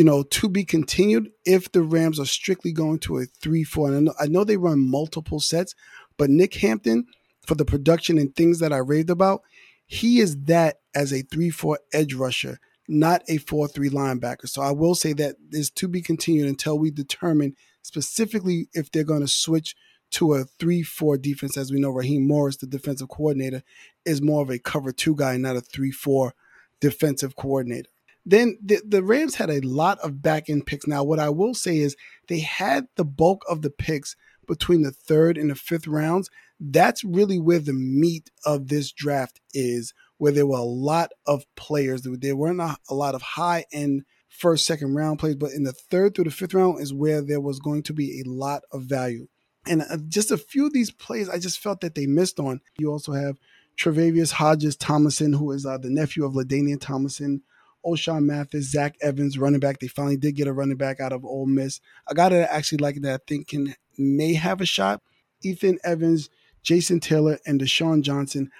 you 0.00 0.04
know, 0.04 0.22
to 0.22 0.48
be 0.48 0.64
continued 0.64 1.30
if 1.44 1.70
the 1.72 1.82
Rams 1.82 2.18
are 2.18 2.24
strictly 2.24 2.72
going 2.72 3.00
to 3.00 3.18
a 3.18 3.26
3 3.26 3.64
4. 3.64 3.88
And 3.88 3.96
I 3.96 4.00
know, 4.00 4.14
I 4.18 4.26
know 4.28 4.44
they 4.44 4.56
run 4.56 4.90
multiple 4.90 5.40
sets, 5.40 5.74
but 6.16 6.30
Nick 6.30 6.54
Hampton, 6.54 7.04
for 7.46 7.54
the 7.54 7.66
production 7.66 8.16
and 8.16 8.34
things 8.34 8.60
that 8.60 8.72
I 8.72 8.78
raved 8.78 9.10
about, 9.10 9.42
he 9.84 10.20
is 10.20 10.44
that 10.44 10.78
as 10.94 11.12
a 11.12 11.20
3 11.20 11.50
4 11.50 11.80
edge 11.92 12.14
rusher, 12.14 12.60
not 12.88 13.20
a 13.28 13.36
4 13.36 13.68
3 13.68 13.90
linebacker. 13.90 14.48
So 14.48 14.62
I 14.62 14.70
will 14.70 14.94
say 14.94 15.12
that 15.12 15.36
is 15.52 15.68
to 15.72 15.86
be 15.86 16.00
continued 16.00 16.48
until 16.48 16.78
we 16.78 16.90
determine 16.90 17.54
specifically 17.82 18.68
if 18.72 18.90
they're 18.90 19.04
going 19.04 19.20
to 19.20 19.28
switch 19.28 19.76
to 20.12 20.32
a 20.32 20.44
3 20.44 20.82
4 20.82 21.18
defense. 21.18 21.58
As 21.58 21.70
we 21.70 21.78
know, 21.78 21.90
Raheem 21.90 22.26
Morris, 22.26 22.56
the 22.56 22.66
defensive 22.66 23.10
coordinator, 23.10 23.62
is 24.06 24.22
more 24.22 24.40
of 24.40 24.48
a 24.48 24.58
cover 24.58 24.92
two 24.92 25.14
guy, 25.14 25.36
not 25.36 25.56
a 25.56 25.60
3 25.60 25.90
4 25.90 26.32
defensive 26.80 27.36
coordinator. 27.36 27.90
Then 28.24 28.58
the, 28.62 28.80
the 28.86 29.02
Rams 29.02 29.36
had 29.36 29.50
a 29.50 29.60
lot 29.60 29.98
of 30.00 30.22
back 30.22 30.48
end 30.48 30.66
picks. 30.66 30.86
Now, 30.86 31.02
what 31.02 31.18
I 31.18 31.30
will 31.30 31.54
say 31.54 31.78
is 31.78 31.96
they 32.28 32.40
had 32.40 32.86
the 32.96 33.04
bulk 33.04 33.42
of 33.48 33.62
the 33.62 33.70
picks 33.70 34.14
between 34.46 34.82
the 34.82 34.90
third 34.90 35.38
and 35.38 35.50
the 35.50 35.54
fifth 35.54 35.86
rounds. 35.86 36.28
That's 36.58 37.04
really 37.04 37.38
where 37.38 37.60
the 37.60 37.72
meat 37.72 38.30
of 38.44 38.68
this 38.68 38.92
draft 38.92 39.40
is, 39.54 39.94
where 40.18 40.32
there 40.32 40.46
were 40.46 40.58
a 40.58 40.62
lot 40.62 41.12
of 41.26 41.44
players. 41.56 42.02
There 42.02 42.36
weren't 42.36 42.60
a, 42.60 42.94
lot 42.94 43.14
of 43.14 43.22
high 43.22 43.64
end 43.72 44.02
first, 44.28 44.66
second 44.66 44.94
round 44.94 45.18
plays, 45.18 45.36
but 45.36 45.52
in 45.52 45.62
the 45.62 45.72
third 45.72 46.14
through 46.14 46.24
the 46.24 46.30
fifth 46.30 46.54
round 46.54 46.80
is 46.80 46.92
where 46.92 47.22
there 47.22 47.40
was 47.40 47.58
going 47.58 47.82
to 47.84 47.94
be 47.94 48.20
a 48.20 48.28
lot 48.28 48.62
of 48.72 48.82
value. 48.82 49.28
And 49.66 49.82
uh, 49.82 49.98
just 50.08 50.30
a 50.30 50.38
few 50.38 50.66
of 50.66 50.72
these 50.72 50.90
plays, 50.90 51.28
I 51.28 51.38
just 51.38 51.58
felt 51.58 51.80
that 51.80 51.94
they 51.94 52.06
missed 52.06 52.40
on. 52.40 52.60
You 52.78 52.90
also 52.90 53.12
have 53.12 53.38
Tre'Vius 53.78 54.32
Hodges 54.32 54.76
Tomlinson, 54.76 55.32
who 55.34 55.52
is 55.52 55.64
uh, 55.64 55.78
the 55.78 55.90
nephew 55.90 56.24
of 56.24 56.34
LaDainian 56.34 56.80
Tomlinson, 56.80 57.42
Ochaun 57.84 58.24
Mathis, 58.24 58.70
Zach 58.70 58.96
Evans, 59.00 59.38
running 59.38 59.60
back. 59.60 59.78
They 59.78 59.88
finally 59.88 60.16
did 60.16 60.36
get 60.36 60.48
a 60.48 60.52
running 60.52 60.76
back 60.76 61.00
out 61.00 61.12
of 61.12 61.24
Ole 61.24 61.46
Miss. 61.46 61.80
A 62.06 62.14
guy 62.14 62.28
that 62.28 62.50
I 62.50 62.56
actually 62.56 62.78
like 62.78 63.00
that 63.02 63.20
I 63.20 63.24
think 63.26 63.48
can 63.48 63.74
may 63.98 64.34
have 64.34 64.60
a 64.60 64.66
shot. 64.66 65.02
Ethan 65.42 65.78
Evans, 65.84 66.28
Jason 66.62 67.00
Taylor, 67.00 67.38
and 67.46 67.60
Desjuan 67.60 68.02
Johnson. 68.02 68.50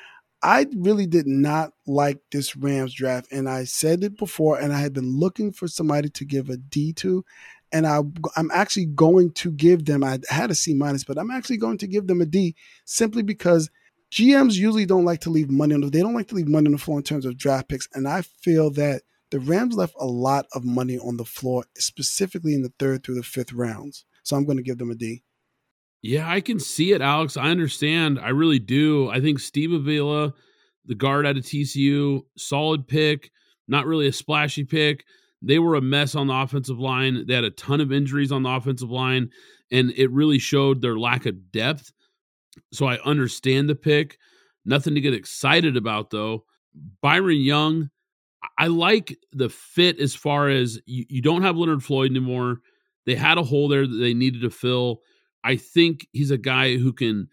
I 0.43 0.66
really 0.75 1.07
did 1.07 1.27
not 1.27 1.73
like 1.87 2.18
this 2.33 2.57
Rams 2.57 2.95
draft, 2.95 3.31
and 3.31 3.49
I 3.49 3.64
said 3.64 4.03
it 4.03 4.16
before, 4.16 4.59
and 4.59 4.73
I 4.73 4.81
had 4.81 4.95
been 4.95 5.18
looking 5.18 5.53
for 5.53 5.68
somebody 5.68 6.09
to 6.09 6.25
give 6.25 6.49
a 6.49 6.57
D 6.57 6.95
to, 6.95 7.25
and 7.73 7.87
I, 7.87 8.01
I'm 8.37 8.51
actually 8.51 8.87
going 8.87 9.33
to 9.33 9.51
give 9.51 9.85
them. 9.85 10.03
I 10.03 10.18
had 10.31 10.51
a 10.51 10.55
C 10.55 10.73
minus, 10.73 11.05
but 11.05 11.18
I'm 11.18 11.31
actually 11.31 11.59
going 11.59 11.77
to 11.79 11.87
give 11.87 12.07
them 12.07 12.23
a 12.23 12.27
D 12.27 12.55
simply 12.87 13.23
because 13.23 13.71
GMs 14.13 14.55
usually 14.55 14.87
don't 14.87 15.05
like 15.05 15.21
to 15.21 15.31
leave 15.31 15.51
money 15.51 15.75
on 15.75 15.81
the. 15.81 15.91
They 15.91 16.01
don't 16.01 16.15
like 16.15 16.29
to 16.29 16.35
leave 16.35 16.49
money 16.49 16.67
on 16.67 16.73
the 16.73 16.79
floor 16.79 16.99
in 16.99 17.05
terms 17.05 17.25
of 17.25 17.39
draft 17.39 17.69
picks, 17.69 17.89
and 17.95 18.09
I 18.09 18.23
feel 18.23 18.71
that 18.73 19.03
the 19.31 19.39
Rams 19.39 19.77
left 19.77 19.95
a 20.01 20.07
lot 20.07 20.47
of 20.53 20.65
money 20.65 20.99
on 20.99 21.17
the 21.17 21.25
floor, 21.25 21.65
specifically 21.77 22.55
in 22.55 22.63
the 22.63 22.73
third 22.79 23.05
through 23.05 23.15
the 23.15 23.23
fifth 23.23 23.53
rounds. 23.53 24.05
So 24.25 24.37
I'm 24.37 24.45
going 24.45 24.57
to 24.59 24.65
give 24.65 24.79
them 24.79 24.91
a 24.91 24.95
D. 24.95 25.23
Yeah, 26.03 26.29
I 26.29 26.41
can 26.41 26.59
see 26.59 26.93
it, 26.93 27.01
Alex. 27.01 27.37
I 27.37 27.51
understand. 27.51 28.19
I 28.19 28.31
really 28.31 28.59
do. 28.59 29.09
I 29.11 29.21
think 29.21 29.39
Steve 29.39 29.73
Avila, 29.73 30.33
the 30.87 30.95
guard 30.95 31.27
out 31.27 31.37
of 31.37 31.45
TCU, 31.45 32.23
solid 32.37 32.89
pick, 32.89 33.31
not 33.69 33.87
really 33.87 34.07
a 34.07 34.13
splashy 34.13 34.65
pick. 34.65 35.05
They 35.43 35.59
were 35.59 35.75
a 35.75 35.81
mess 35.81 36.15
on 36.15 36.27
the 36.27 36.35
offensive 36.35 36.79
line. 36.79 37.27
They 37.27 37.35
had 37.35 37.45
a 37.45 37.51
ton 37.51 37.81
of 37.81 37.93
injuries 37.93 38.33
on 38.33 38.43
the 38.43 38.51
offensive 38.51 38.91
line, 38.91 39.31
and 39.71 39.93
it 39.97 40.11
really 40.11 40.39
showed 40.39 40.81
their 40.83 40.99
lack 40.99 41.27
of 41.27 41.53
depth. 41.53 41.93
So 42.72 42.86
I 42.86 42.98
understand 43.05 43.68
the 43.68 43.74
pick. 43.74 44.18
Nothing 44.64 44.94
to 44.94 45.01
get 45.01 45.14
excited 45.14 45.76
about, 45.76 46.11
though. 46.11 46.44
Byron 47.01 47.40
Young, 47.40 47.90
I 48.59 48.68
like 48.68 49.18
the 49.32 49.48
fit 49.48 49.98
as 50.01 50.14
far 50.14 50.48
as 50.48 50.80
you, 50.86 51.05
you 51.09 51.22
don't 51.22 51.42
have 51.42 51.57
Leonard 51.57 51.82
Floyd 51.82 52.11
anymore. 52.11 52.61
They 53.07 53.14
had 53.14 53.38
a 53.38 53.42
hole 53.42 53.68
there 53.68 53.86
that 53.86 53.96
they 53.96 54.14
needed 54.14 54.42
to 54.42 54.51
fill. 54.51 55.01
I 55.42 55.57
think 55.57 56.07
he's 56.12 56.30
a 56.30 56.38
guy 56.38 56.76
who 56.76 56.92
can 56.92 57.28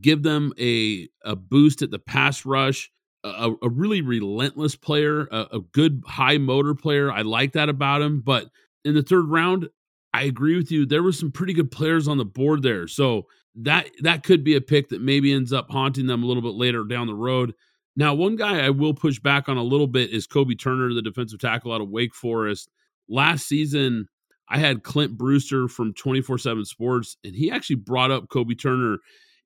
give 0.00 0.22
them 0.22 0.52
a 0.58 1.08
a 1.24 1.34
boost 1.36 1.82
at 1.82 1.90
the 1.90 1.98
pass 1.98 2.44
rush. 2.44 2.90
A, 3.24 3.50
a 3.60 3.68
really 3.68 4.02
relentless 4.02 4.76
player, 4.76 5.26
a, 5.32 5.48
a 5.54 5.60
good 5.72 6.00
high 6.06 6.38
motor 6.38 6.76
player. 6.76 7.10
I 7.10 7.22
like 7.22 7.52
that 7.54 7.68
about 7.68 8.00
him. 8.00 8.20
But 8.20 8.46
in 8.84 8.94
the 8.94 9.02
third 9.02 9.28
round, 9.28 9.68
I 10.14 10.22
agree 10.24 10.56
with 10.56 10.70
you. 10.70 10.86
There 10.86 11.02
were 11.02 11.10
some 11.10 11.32
pretty 11.32 11.52
good 11.52 11.72
players 11.72 12.06
on 12.06 12.18
the 12.18 12.24
board 12.24 12.62
there. 12.62 12.86
So 12.86 13.26
that 13.56 13.90
that 14.02 14.22
could 14.22 14.44
be 14.44 14.54
a 14.54 14.60
pick 14.60 14.88
that 14.90 15.00
maybe 15.00 15.32
ends 15.32 15.52
up 15.52 15.70
haunting 15.70 16.06
them 16.06 16.22
a 16.22 16.26
little 16.26 16.42
bit 16.42 16.54
later 16.54 16.84
down 16.84 17.06
the 17.06 17.14
road. 17.14 17.54
Now, 17.96 18.14
one 18.14 18.36
guy 18.36 18.64
I 18.64 18.70
will 18.70 18.92
push 18.92 19.18
back 19.18 19.48
on 19.48 19.56
a 19.56 19.62
little 19.62 19.86
bit 19.86 20.10
is 20.10 20.26
Kobie 20.26 20.60
Turner, 20.60 20.92
the 20.92 21.00
defensive 21.00 21.40
tackle 21.40 21.72
out 21.72 21.80
of 21.80 21.88
Wake 21.88 22.14
Forest. 22.14 22.70
Last 23.08 23.48
season, 23.48 24.08
I 24.48 24.58
had 24.58 24.82
Clint 24.82 25.16
Brewster 25.16 25.68
from 25.68 25.94
24 25.94 26.38
7 26.38 26.64
Sports, 26.64 27.16
and 27.24 27.34
he 27.34 27.50
actually 27.50 27.76
brought 27.76 28.10
up 28.10 28.28
Kobie 28.28 28.60
Turner 28.60 28.98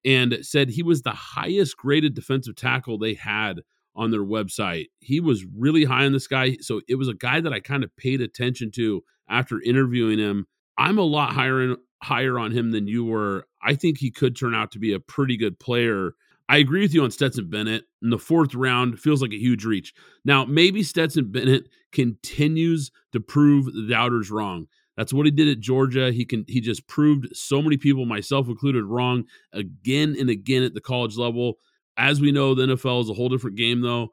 and 0.05 0.39
said 0.43 0.71
he 0.71 0.83
was 0.83 1.03
the 1.03 1.11
highest 1.11 1.77
graded 1.77 2.15
defensive 2.15 2.57
tackle 2.57 2.99
they 2.99 3.15
had 3.15 3.61
on 3.95 4.11
their 4.11 4.25
website. 4.25 4.87
He 5.01 5.21
was 5.21 5.45
really 5.57 5.85
high 5.85 6.07
on 6.07 6.13
this 6.13 6.27
guy. 6.27 6.57
So 6.61 6.81
it 6.89 6.95
was 6.95 7.09
a 7.09 7.15
guy 7.15 7.41
that 7.41 7.53
I 7.53 7.61
kind 7.61 7.85
of 7.85 7.95
paid 7.97 8.21
attention 8.21 8.71
to 8.73 9.03
after 9.29 9.61
interviewing 9.61 10.19
him. 10.19 10.47
I'm 10.79 10.99
a 10.99 11.03
lot 11.03 11.33
higher 11.33 11.63
in, 11.63 11.77
higher 12.03 12.39
on 12.39 12.53
him 12.53 12.71
than 12.71 12.87
you 12.87 13.05
were. 13.05 13.47
I 13.63 13.75
think 13.75 13.99
he 13.99 14.11
could 14.11 14.37
turn 14.37 14.55
out 14.55 14.71
to 14.73 14.79
be 14.79 14.93
a 14.93 15.01
pretty 15.01 15.37
good 15.37 15.59
player. 15.59 16.13
I 16.49 16.59
agree 16.59 16.81
with 16.81 16.95
you 16.95 17.05
on 17.05 17.11
Stetson 17.11 17.49
Bennett. 17.49 17.85
In 18.03 18.11
the 18.11 18.19
fourth 18.19 18.55
round, 18.55 18.99
feels 18.99 19.23
like 19.23 19.33
a 19.33 19.39
huge 19.39 19.65
reach. 19.65 19.95
Now, 20.25 20.45
maybe 20.45 20.83
Stetson 20.83 21.31
Bennett 21.31 21.69
continues 21.93 22.91
to 23.13 23.21
prove 23.21 23.67
the 23.67 23.87
doubters 23.89 24.31
wrong. 24.31 24.67
That's 24.97 25.13
what 25.13 25.27
he 25.27 25.31
did 25.31 25.49
at 25.49 25.61
Georgia. 25.61 26.11
He 26.11 26.25
can 26.25 26.45
he 26.49 26.61
just 26.61 26.87
proved 26.87 27.35
so 27.35 27.63
many 27.63 27.77
people, 27.77 28.05
myself 28.05 28.49
included, 28.49 28.85
wrong 28.85 29.25
again 29.53 30.17
and 30.19 30.29
again 30.29 30.63
at 30.63 30.75
the 30.75 30.81
college 30.81 31.17
level. 31.17 31.59
As 31.97 32.21
we 32.21 32.33
know, 32.33 32.55
the 32.55 32.67
NFL 32.67 33.03
is 33.03 33.11
a 33.11 33.15
whole 33.15 33.29
different 33.29 33.57
game, 33.57 33.81
though. 33.81 34.09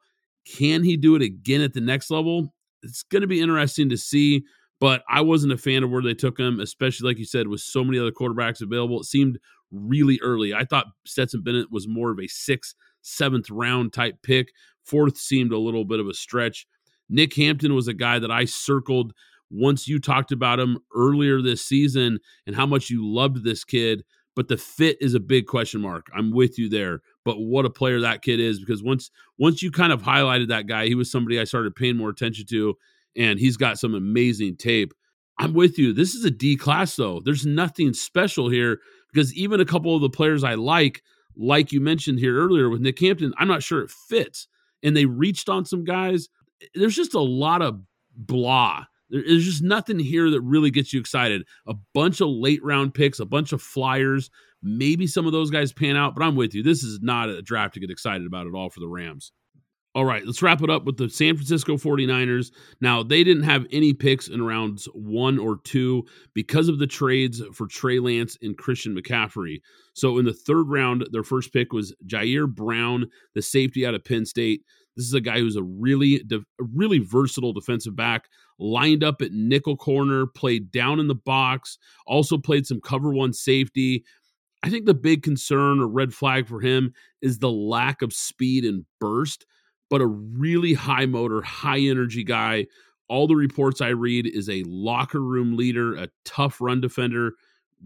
Can 0.46 0.82
he 0.82 0.96
do 0.96 1.14
it 1.14 1.22
again 1.22 1.60
at 1.60 1.74
the 1.74 1.80
next 1.80 2.10
level? 2.10 2.54
It's 2.82 3.02
going 3.02 3.22
to 3.22 3.26
be 3.26 3.40
interesting 3.40 3.88
to 3.90 3.96
see. 3.98 4.44
But 4.80 5.02
I 5.08 5.20
wasn't 5.20 5.52
a 5.52 5.58
fan 5.58 5.82
of 5.82 5.90
where 5.90 6.02
they 6.02 6.14
took 6.14 6.38
him, 6.38 6.60
especially 6.60 7.08
like 7.08 7.18
you 7.18 7.24
said, 7.24 7.48
with 7.48 7.60
so 7.60 7.82
many 7.82 7.98
other 7.98 8.12
quarterbacks 8.12 8.60
available. 8.60 9.00
It 9.00 9.06
seemed 9.06 9.38
really 9.72 10.18
early. 10.22 10.54
I 10.54 10.64
thought 10.64 10.86
Stetson 11.04 11.42
Bennett 11.42 11.70
was 11.70 11.88
more 11.88 12.10
of 12.10 12.20
a 12.20 12.28
sixth, 12.28 12.74
seventh 13.02 13.50
round 13.50 13.92
type 13.92 14.16
pick. 14.22 14.52
Fourth 14.84 15.18
seemed 15.18 15.52
a 15.52 15.58
little 15.58 15.84
bit 15.84 16.00
of 16.00 16.06
a 16.06 16.14
stretch. 16.14 16.66
Nick 17.08 17.34
Hampton 17.34 17.74
was 17.74 17.88
a 17.88 17.94
guy 17.94 18.18
that 18.18 18.30
I 18.30 18.44
circled 18.44 19.12
once 19.50 19.88
you 19.88 19.98
talked 19.98 20.32
about 20.32 20.60
him 20.60 20.78
earlier 20.94 21.40
this 21.40 21.64
season 21.64 22.18
and 22.46 22.54
how 22.54 22.66
much 22.66 22.90
you 22.90 23.06
loved 23.06 23.44
this 23.44 23.64
kid. 23.64 24.04
But 24.36 24.48
the 24.48 24.56
fit 24.56 24.98
is 25.00 25.14
a 25.14 25.20
big 25.20 25.46
question 25.46 25.80
mark. 25.80 26.06
I'm 26.14 26.30
with 26.30 26.58
you 26.58 26.68
there. 26.68 27.00
But 27.24 27.40
what 27.40 27.64
a 27.64 27.70
player 27.70 28.00
that 28.00 28.22
kid 28.22 28.38
is 28.38 28.60
because 28.60 28.82
once 28.82 29.10
once 29.36 29.62
you 29.62 29.70
kind 29.70 29.92
of 29.92 30.02
highlighted 30.02 30.48
that 30.48 30.66
guy, 30.66 30.86
he 30.86 30.94
was 30.94 31.10
somebody 31.10 31.40
I 31.40 31.44
started 31.44 31.74
paying 31.74 31.96
more 31.96 32.10
attention 32.10 32.46
to 32.46 32.76
and 33.16 33.38
he's 33.38 33.56
got 33.56 33.78
some 33.78 33.94
amazing 33.94 34.56
tape. 34.56 34.92
I'm 35.38 35.54
with 35.54 35.78
you. 35.78 35.92
This 35.92 36.14
is 36.14 36.24
a 36.24 36.30
D 36.30 36.56
class, 36.56 36.96
though. 36.96 37.20
There's 37.24 37.46
nothing 37.46 37.92
special 37.94 38.48
here 38.48 38.80
because 39.12 39.32
even 39.34 39.60
a 39.60 39.64
couple 39.64 39.94
of 39.94 40.02
the 40.02 40.10
players 40.10 40.42
I 40.42 40.54
like, 40.54 41.02
like 41.36 41.72
you 41.72 41.80
mentioned 41.80 42.18
here 42.18 42.36
earlier 42.36 42.68
with 42.68 42.80
Nick 42.80 42.98
Hampton, 42.98 43.32
I'm 43.38 43.48
not 43.48 43.62
sure 43.62 43.82
it 43.82 43.90
fits. 43.90 44.48
And 44.82 44.96
they 44.96 45.06
reached 45.06 45.48
on 45.48 45.64
some 45.64 45.84
guys. 45.84 46.28
There's 46.74 46.96
just 46.96 47.14
a 47.14 47.20
lot 47.20 47.62
of 47.62 47.80
blah. 48.16 48.84
There's 49.10 49.44
just 49.44 49.62
nothing 49.62 49.98
here 49.98 50.28
that 50.30 50.40
really 50.40 50.70
gets 50.70 50.92
you 50.92 51.00
excited. 51.00 51.46
A 51.66 51.74
bunch 51.94 52.20
of 52.20 52.28
late 52.28 52.62
round 52.62 52.92
picks, 52.92 53.20
a 53.20 53.24
bunch 53.24 53.52
of 53.52 53.62
flyers. 53.62 54.30
Maybe 54.62 55.06
some 55.06 55.24
of 55.24 55.32
those 55.32 55.50
guys 55.50 55.72
pan 55.72 55.96
out, 55.96 56.14
but 56.14 56.24
I'm 56.24 56.36
with 56.36 56.54
you. 56.54 56.62
This 56.62 56.82
is 56.82 57.00
not 57.00 57.28
a 57.28 57.40
draft 57.40 57.74
to 57.74 57.80
get 57.80 57.90
excited 57.90 58.26
about 58.26 58.46
at 58.46 58.54
all 58.54 58.70
for 58.70 58.80
the 58.80 58.88
Rams. 58.88 59.32
All 59.98 60.04
right, 60.04 60.24
let's 60.24 60.42
wrap 60.42 60.62
it 60.62 60.70
up 60.70 60.84
with 60.84 60.96
the 60.96 61.10
San 61.10 61.34
Francisco 61.34 61.76
49ers. 61.76 62.52
Now, 62.80 63.02
they 63.02 63.24
didn't 63.24 63.42
have 63.42 63.66
any 63.72 63.92
picks 63.92 64.28
in 64.28 64.40
rounds 64.40 64.84
one 64.94 65.40
or 65.40 65.58
two 65.64 66.04
because 66.34 66.68
of 66.68 66.78
the 66.78 66.86
trades 66.86 67.42
for 67.52 67.66
Trey 67.66 67.98
Lance 67.98 68.38
and 68.40 68.56
Christian 68.56 68.96
McCaffrey. 68.96 69.60
So, 69.94 70.18
in 70.18 70.24
the 70.24 70.32
third 70.32 70.68
round, 70.68 71.08
their 71.10 71.24
first 71.24 71.52
pick 71.52 71.72
was 71.72 71.96
Ji'Ayir 72.06 72.46
Brown, 72.46 73.10
the 73.34 73.42
safety 73.42 73.84
out 73.84 73.94
of 73.94 74.04
Penn 74.04 74.24
State. 74.24 74.62
This 74.94 75.04
is 75.04 75.14
a 75.14 75.20
guy 75.20 75.40
who's 75.40 75.56
a 75.56 75.64
really, 75.64 76.22
really 76.60 77.00
versatile 77.00 77.52
defensive 77.52 77.96
back, 77.96 78.28
lined 78.60 79.02
up 79.02 79.20
at 79.20 79.32
nickel 79.32 79.76
corner, 79.76 80.26
played 80.26 80.70
down 80.70 81.00
in 81.00 81.08
the 81.08 81.16
box, 81.16 81.76
also 82.06 82.38
played 82.38 82.68
some 82.68 82.80
cover 82.80 83.12
one 83.12 83.32
safety. 83.32 84.04
I 84.62 84.70
think 84.70 84.86
the 84.86 84.94
big 84.94 85.24
concern 85.24 85.80
or 85.80 85.88
red 85.88 86.14
flag 86.14 86.46
for 86.46 86.60
him 86.60 86.92
is 87.20 87.40
the 87.40 87.50
lack 87.50 88.00
of 88.00 88.12
speed 88.12 88.64
and 88.64 88.84
burst 89.00 89.44
but 89.90 90.00
a 90.00 90.06
really 90.06 90.74
high 90.74 91.06
motor, 91.06 91.42
high 91.42 91.80
energy 91.80 92.24
guy. 92.24 92.66
All 93.08 93.26
the 93.26 93.36
reports 93.36 93.80
I 93.80 93.88
read 93.88 94.26
is 94.26 94.48
a 94.48 94.64
locker 94.64 95.20
room 95.20 95.56
leader, 95.56 95.94
a 95.94 96.08
tough 96.24 96.60
run 96.60 96.80
defender, 96.80 97.32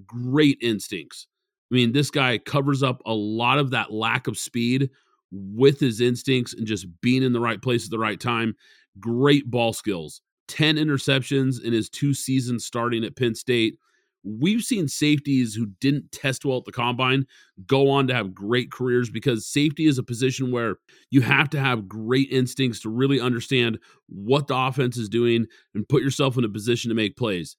great 0.06 0.58
instincts. 0.60 1.26
I 1.70 1.74
mean, 1.74 1.92
this 1.92 2.10
guy 2.10 2.38
covers 2.38 2.82
up 2.82 3.00
a 3.06 3.14
lot 3.14 3.58
of 3.58 3.70
that 3.70 3.92
lack 3.92 4.26
of 4.26 4.36
speed 4.36 4.90
with 5.30 5.80
his 5.80 6.00
instincts 6.00 6.52
and 6.52 6.66
just 6.66 6.86
being 7.00 7.22
in 7.22 7.32
the 7.32 7.40
right 7.40 7.62
place 7.62 7.84
at 7.84 7.90
the 7.90 7.98
right 7.98 8.20
time. 8.20 8.54
Great 9.00 9.50
ball 9.50 9.72
skills. 9.72 10.20
10 10.48 10.76
interceptions 10.76 11.62
in 11.62 11.72
his 11.72 11.88
two 11.88 12.12
seasons 12.12 12.64
starting 12.64 13.04
at 13.04 13.16
Penn 13.16 13.34
State. 13.34 13.78
We've 14.24 14.62
seen 14.62 14.88
safeties 14.88 15.54
who 15.54 15.66
didn't 15.80 16.12
test 16.12 16.44
well 16.44 16.58
at 16.58 16.64
the 16.64 16.72
combine 16.72 17.26
go 17.66 17.90
on 17.90 18.06
to 18.06 18.14
have 18.14 18.34
great 18.34 18.70
careers 18.70 19.10
because 19.10 19.46
safety 19.46 19.86
is 19.86 19.98
a 19.98 20.02
position 20.02 20.52
where 20.52 20.76
you 21.10 21.22
have 21.22 21.50
to 21.50 21.60
have 21.60 21.88
great 21.88 22.30
instincts 22.30 22.80
to 22.80 22.88
really 22.88 23.20
understand 23.20 23.78
what 24.08 24.46
the 24.46 24.56
offense 24.56 24.96
is 24.96 25.08
doing 25.08 25.46
and 25.74 25.88
put 25.88 26.02
yourself 26.02 26.38
in 26.38 26.44
a 26.44 26.48
position 26.48 26.88
to 26.88 26.94
make 26.94 27.16
plays. 27.16 27.56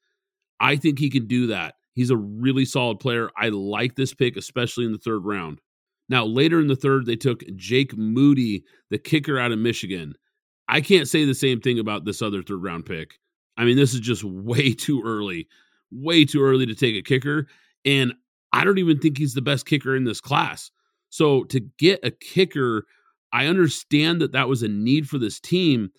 I 0.60 0.78
think 0.78 1.00
he 1.00 1.10
can 1.10 1.28
do 1.28 1.48
that. 1.48 1.76
He's 1.94 2.10
a 2.10 2.18
really 2.18 2.66
solid 2.66 3.00
player. 3.00 3.30
I 3.38 3.50
like 3.50 3.96
this 3.96 4.14
pick, 4.14 4.38
especially 4.38 4.86
in 4.86 4.92
the 4.92 4.98
third 4.98 5.26
round. 5.26 5.60
Now, 6.10 6.26
later 6.26 6.60
in 6.60 6.68
the 6.68 6.76
third, 6.76 7.06
they 7.06 7.16
took 7.16 7.44
Jake 7.56 7.96
Moody, 7.98 8.64
the 8.90 8.98
kicker 8.98 9.40
out 9.40 9.52
of 9.52 9.60
Michigan. 9.60 10.16
I 10.68 10.82
can't 10.82 11.08
say 11.08 11.26
the 11.26 11.36
same 11.36 11.62
thing 11.62 11.80
about 11.80 12.06
this 12.06 12.22
other 12.22 12.42
third 12.42 12.64
round 12.64 12.86
pick. 12.86 13.20
I 13.58 13.66
mean, 13.66 13.78
this 13.78 13.94
is 13.94 14.00
just 14.00 14.24
way 14.26 14.74
too 14.74 15.02
early, 15.06 15.48
way 15.94 16.26
too 16.26 16.44
early 16.44 16.66
to 16.66 16.76
take 16.76 16.96
a 16.96 17.02
kicker. 17.02 17.48
And 17.86 18.14
I 18.52 18.64
don't 18.64 18.78
even 18.78 19.00
think 19.00 19.18
he's 19.18 19.34
the 19.34 19.42
best 19.42 19.66
kicker 19.66 19.96
in 19.96 20.04
this 20.04 20.22
class. 20.22 20.72
So 21.10 21.44
to 21.46 21.60
get 21.78 22.00
a 22.04 22.12
kicker, 22.12 22.86
I 23.32 23.48
understand 23.48 24.22
that 24.22 24.32
that 24.32 24.48
was 24.48 24.64
a 24.64 24.68
need 24.68 25.10
for 25.10 25.18
this 25.18 25.40
team, 25.40 25.90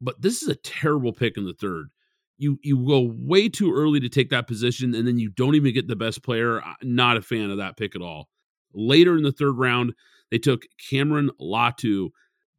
but 0.00 0.20
this 0.20 0.42
is 0.42 0.48
a 0.48 0.56
terrible 0.56 1.12
pick 1.12 1.36
in 1.36 1.44
the 1.44 1.54
third. 1.54 1.88
You 2.36 2.58
you 2.62 2.84
go 2.86 3.12
way 3.16 3.48
too 3.48 3.72
early 3.72 4.00
to 4.00 4.08
take 4.08 4.30
that 4.30 4.48
position, 4.48 4.92
and 4.94 5.06
then 5.06 5.18
you 5.18 5.30
don't 5.30 5.54
even 5.54 5.72
get 5.72 5.86
the 5.86 5.94
best 5.94 6.24
player. 6.24 6.60
Not 6.82 7.16
a 7.16 7.22
fan 7.22 7.50
of 7.50 7.58
that 7.58 7.76
pick 7.76 7.94
at 7.94 8.02
all. 8.02 8.28
Later 8.72 9.16
in 9.16 9.22
the 9.22 9.30
third 9.30 9.56
round, 9.56 9.94
they 10.32 10.38
took 10.38 10.66
Cameron 10.90 11.30
Latu, 11.40 12.10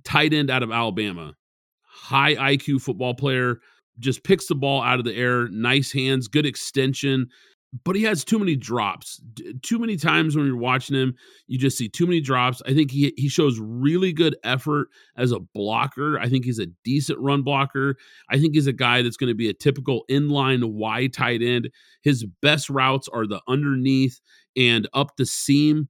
tight 0.05 0.33
end 0.33 0.49
out 0.49 0.63
of 0.63 0.71
Alabama. 0.71 1.33
High 1.83 2.35
IQ 2.35 2.81
football 2.81 3.13
player, 3.13 3.59
just 3.99 4.23
picks 4.23 4.47
the 4.47 4.55
ball 4.55 4.81
out 4.81 4.99
of 4.99 5.05
the 5.05 5.15
air, 5.15 5.47
nice 5.49 5.91
hands, 5.91 6.27
good 6.27 6.45
extension, 6.45 7.27
but 7.83 7.95
he 7.95 8.03
has 8.03 8.23
too 8.23 8.39
many 8.39 8.55
drops. 8.55 9.21
Too 9.61 9.79
many 9.79 9.97
times 9.97 10.35
when 10.35 10.45
you're 10.45 10.55
watching 10.55 10.95
him, 10.95 11.13
you 11.47 11.57
just 11.57 11.77
see 11.77 11.89
too 11.89 12.05
many 12.05 12.21
drops. 12.21 12.61
I 12.65 12.73
think 12.73 12.91
he 12.91 13.13
he 13.17 13.27
shows 13.27 13.59
really 13.59 14.13
good 14.13 14.37
effort 14.43 14.87
as 15.17 15.31
a 15.31 15.39
blocker. 15.39 16.17
I 16.19 16.29
think 16.29 16.45
he's 16.45 16.59
a 16.59 16.67
decent 16.83 17.19
run 17.19 17.41
blocker. 17.41 17.97
I 18.29 18.39
think 18.39 18.55
he's 18.55 18.67
a 18.67 18.73
guy 18.73 19.01
that's 19.01 19.17
going 19.17 19.29
to 19.29 19.35
be 19.35 19.49
a 19.49 19.53
typical 19.53 20.05
inline 20.09 20.63
wide 20.71 21.13
tight 21.13 21.41
end. 21.41 21.69
His 22.01 22.25
best 22.41 22.69
routes 22.69 23.09
are 23.09 23.27
the 23.27 23.41
underneath 23.47 24.21
and 24.55 24.87
up 24.93 25.17
the 25.17 25.25
seam. 25.25 25.89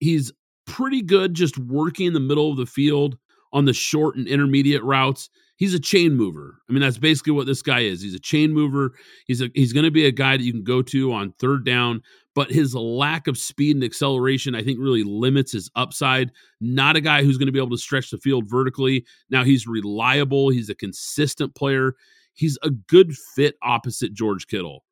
He's 0.00 0.32
pretty 0.66 1.02
good 1.02 1.34
just 1.34 1.58
working 1.58 2.06
in 2.06 2.12
the 2.12 2.20
middle 2.20 2.50
of 2.50 2.56
the 2.56 2.66
field 2.66 3.16
on 3.52 3.66
the 3.66 3.72
short 3.72 4.16
and 4.16 4.26
intermediate 4.26 4.82
routes. 4.82 5.30
He's 5.60 5.74
a 5.74 5.78
chain 5.78 6.14
mover. 6.14 6.56
I 6.70 6.72
mean, 6.72 6.80
that's 6.80 6.96
basically 6.96 7.34
what 7.34 7.46
this 7.46 7.60
guy 7.60 7.80
is. 7.80 8.00
He's 8.00 8.14
a 8.14 8.18
chain 8.18 8.54
mover. 8.54 8.94
He's 9.26 9.42
a 9.42 9.50
he's 9.54 9.74
going 9.74 9.84
to 9.84 9.90
be 9.90 10.06
a 10.06 10.10
guy 10.10 10.38
that 10.38 10.42
you 10.42 10.52
can 10.52 10.64
go 10.64 10.80
to 10.80 11.12
on 11.12 11.34
third 11.38 11.66
down, 11.66 12.00
but 12.34 12.50
his 12.50 12.74
lack 12.74 13.26
of 13.26 13.36
speed 13.36 13.76
and 13.76 13.84
acceleration, 13.84 14.54
I 14.54 14.62
think, 14.62 14.78
really 14.80 15.02
limits 15.04 15.52
his 15.52 15.70
upside. 15.76 16.32
Not 16.62 16.96
a 16.96 17.02
guy 17.02 17.22
who's 17.22 17.36
going 17.36 17.44
to 17.44 17.52
be 17.52 17.58
able 17.58 17.76
to 17.76 17.78
stretch 17.78 18.08
the 18.08 18.16
field 18.16 18.48
vertically. 18.48 19.04
Now 19.28 19.44
he's 19.44 19.66
reliable. 19.66 20.48
He's 20.48 20.70
a 20.70 20.74
consistent 20.74 21.54
player. 21.54 21.92
He's 22.32 22.56
a 22.62 22.70
good 22.70 23.14
fit 23.36 23.56
opposite 23.62 24.14
George 24.14 24.46
Kittle, 24.46 24.82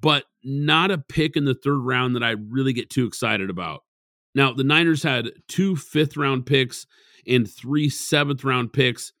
but 0.00 0.24
not 0.42 0.90
a 0.90 0.98
pick 0.98 1.36
in 1.36 1.44
the 1.44 1.54
third 1.54 1.78
round 1.78 2.16
that 2.16 2.24
I 2.24 2.30
really 2.30 2.72
get 2.72 2.90
too 2.90 3.06
excited 3.06 3.48
about. 3.48 3.84
Now, 4.34 4.52
the 4.52 4.64
Niners 4.64 5.04
had 5.04 5.30
two 5.46 5.76
fifth 5.76 6.16
round 6.16 6.46
picks 6.46 6.84
and 7.28 7.48
three 7.48 7.88
seventh 7.88 8.42
round 8.42 8.72
picks, 8.72 9.12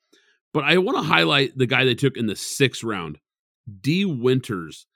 but 0.52 0.64
I 0.64 0.78
want 0.78 0.98
to 0.98 1.02
highlight 1.02 1.56
the 1.56 1.66
guy 1.66 1.84
they 1.84 1.94
took 1.94 2.16
in 2.16 2.26
the 2.26 2.36
sixth 2.36 2.82
round, 2.82 3.18
Dee 3.80 4.04
Winters, 4.04 4.86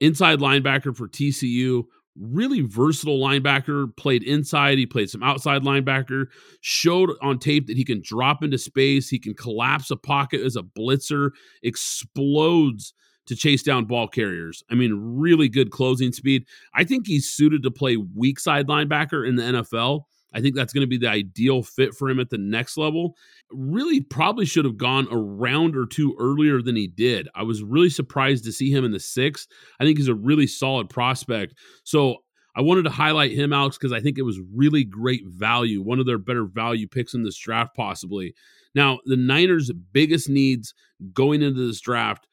inside 0.00 0.38
linebacker 0.38 0.96
for 0.96 1.08
TCU. 1.08 1.84
Really 2.18 2.62
versatile 2.62 3.20
linebacker, 3.20 3.94
played 3.96 4.22
inside, 4.22 4.78
he 4.78 4.86
played 4.86 5.10
some 5.10 5.22
outside 5.22 5.62
linebacker, 5.62 6.28
showed 6.62 7.10
on 7.20 7.38
tape 7.38 7.66
that 7.66 7.76
he 7.76 7.84
can 7.84 8.00
drop 8.02 8.42
into 8.42 8.56
space, 8.56 9.10
he 9.10 9.18
can 9.18 9.34
collapse 9.34 9.90
a 9.90 9.96
pocket 9.96 10.40
as 10.40 10.56
a 10.56 10.62
blitzer, 10.62 11.32
explodes 11.62 12.94
to 13.26 13.36
chase 13.36 13.62
down 13.62 13.84
ball 13.84 14.08
carriers. 14.08 14.62
I 14.70 14.74
mean, 14.76 14.94
really 14.94 15.48
good 15.50 15.70
closing 15.70 16.12
speed. 16.12 16.46
I 16.74 16.84
think 16.84 17.06
he's 17.06 17.28
suited 17.28 17.62
to 17.64 17.70
play 17.70 17.96
weak 17.96 18.40
side 18.40 18.66
linebacker 18.66 19.28
in 19.28 19.36
the 19.36 19.42
NFL. 19.42 20.04
I 20.34 20.40
think 20.40 20.54
that's 20.54 20.72
going 20.72 20.82
to 20.82 20.88
be 20.88 20.98
the 20.98 21.08
ideal 21.08 21.62
fit 21.62 21.94
for 21.94 22.10
him 22.10 22.20
at 22.20 22.30
the 22.30 22.38
next 22.38 22.76
level. 22.76 23.16
Really, 23.50 24.00
probably 24.00 24.44
should 24.44 24.64
have 24.64 24.76
gone 24.76 25.08
a 25.10 25.16
round 25.16 25.76
or 25.76 25.86
two 25.86 26.16
earlier 26.18 26.60
than 26.60 26.76
he 26.76 26.88
did. 26.88 27.28
I 27.34 27.42
was 27.42 27.62
really 27.62 27.90
surprised 27.90 28.44
to 28.44 28.52
see 28.52 28.70
him 28.70 28.84
in 28.84 28.92
the 28.92 29.00
sixth. 29.00 29.48
I 29.80 29.84
think 29.84 29.98
he's 29.98 30.08
a 30.08 30.14
really 30.14 30.46
solid 30.46 30.90
prospect. 30.90 31.54
So 31.84 32.16
I 32.54 32.62
wanted 32.62 32.82
to 32.84 32.90
highlight 32.90 33.32
him, 33.32 33.52
Alex, 33.52 33.78
because 33.78 33.92
I 33.92 34.00
think 34.00 34.18
it 34.18 34.22
was 34.22 34.40
really 34.54 34.84
great 34.84 35.26
value, 35.26 35.82
one 35.82 36.00
of 36.00 36.06
their 36.06 36.18
better 36.18 36.44
value 36.44 36.88
picks 36.88 37.14
in 37.14 37.22
this 37.22 37.36
draft, 37.36 37.74
possibly. 37.74 38.34
Now, 38.74 38.98
the 39.04 39.16
Niners' 39.16 39.70
biggest 39.92 40.28
needs 40.28 40.74
going 41.12 41.42
into 41.42 41.66
this 41.66 41.80
draft 41.80 42.26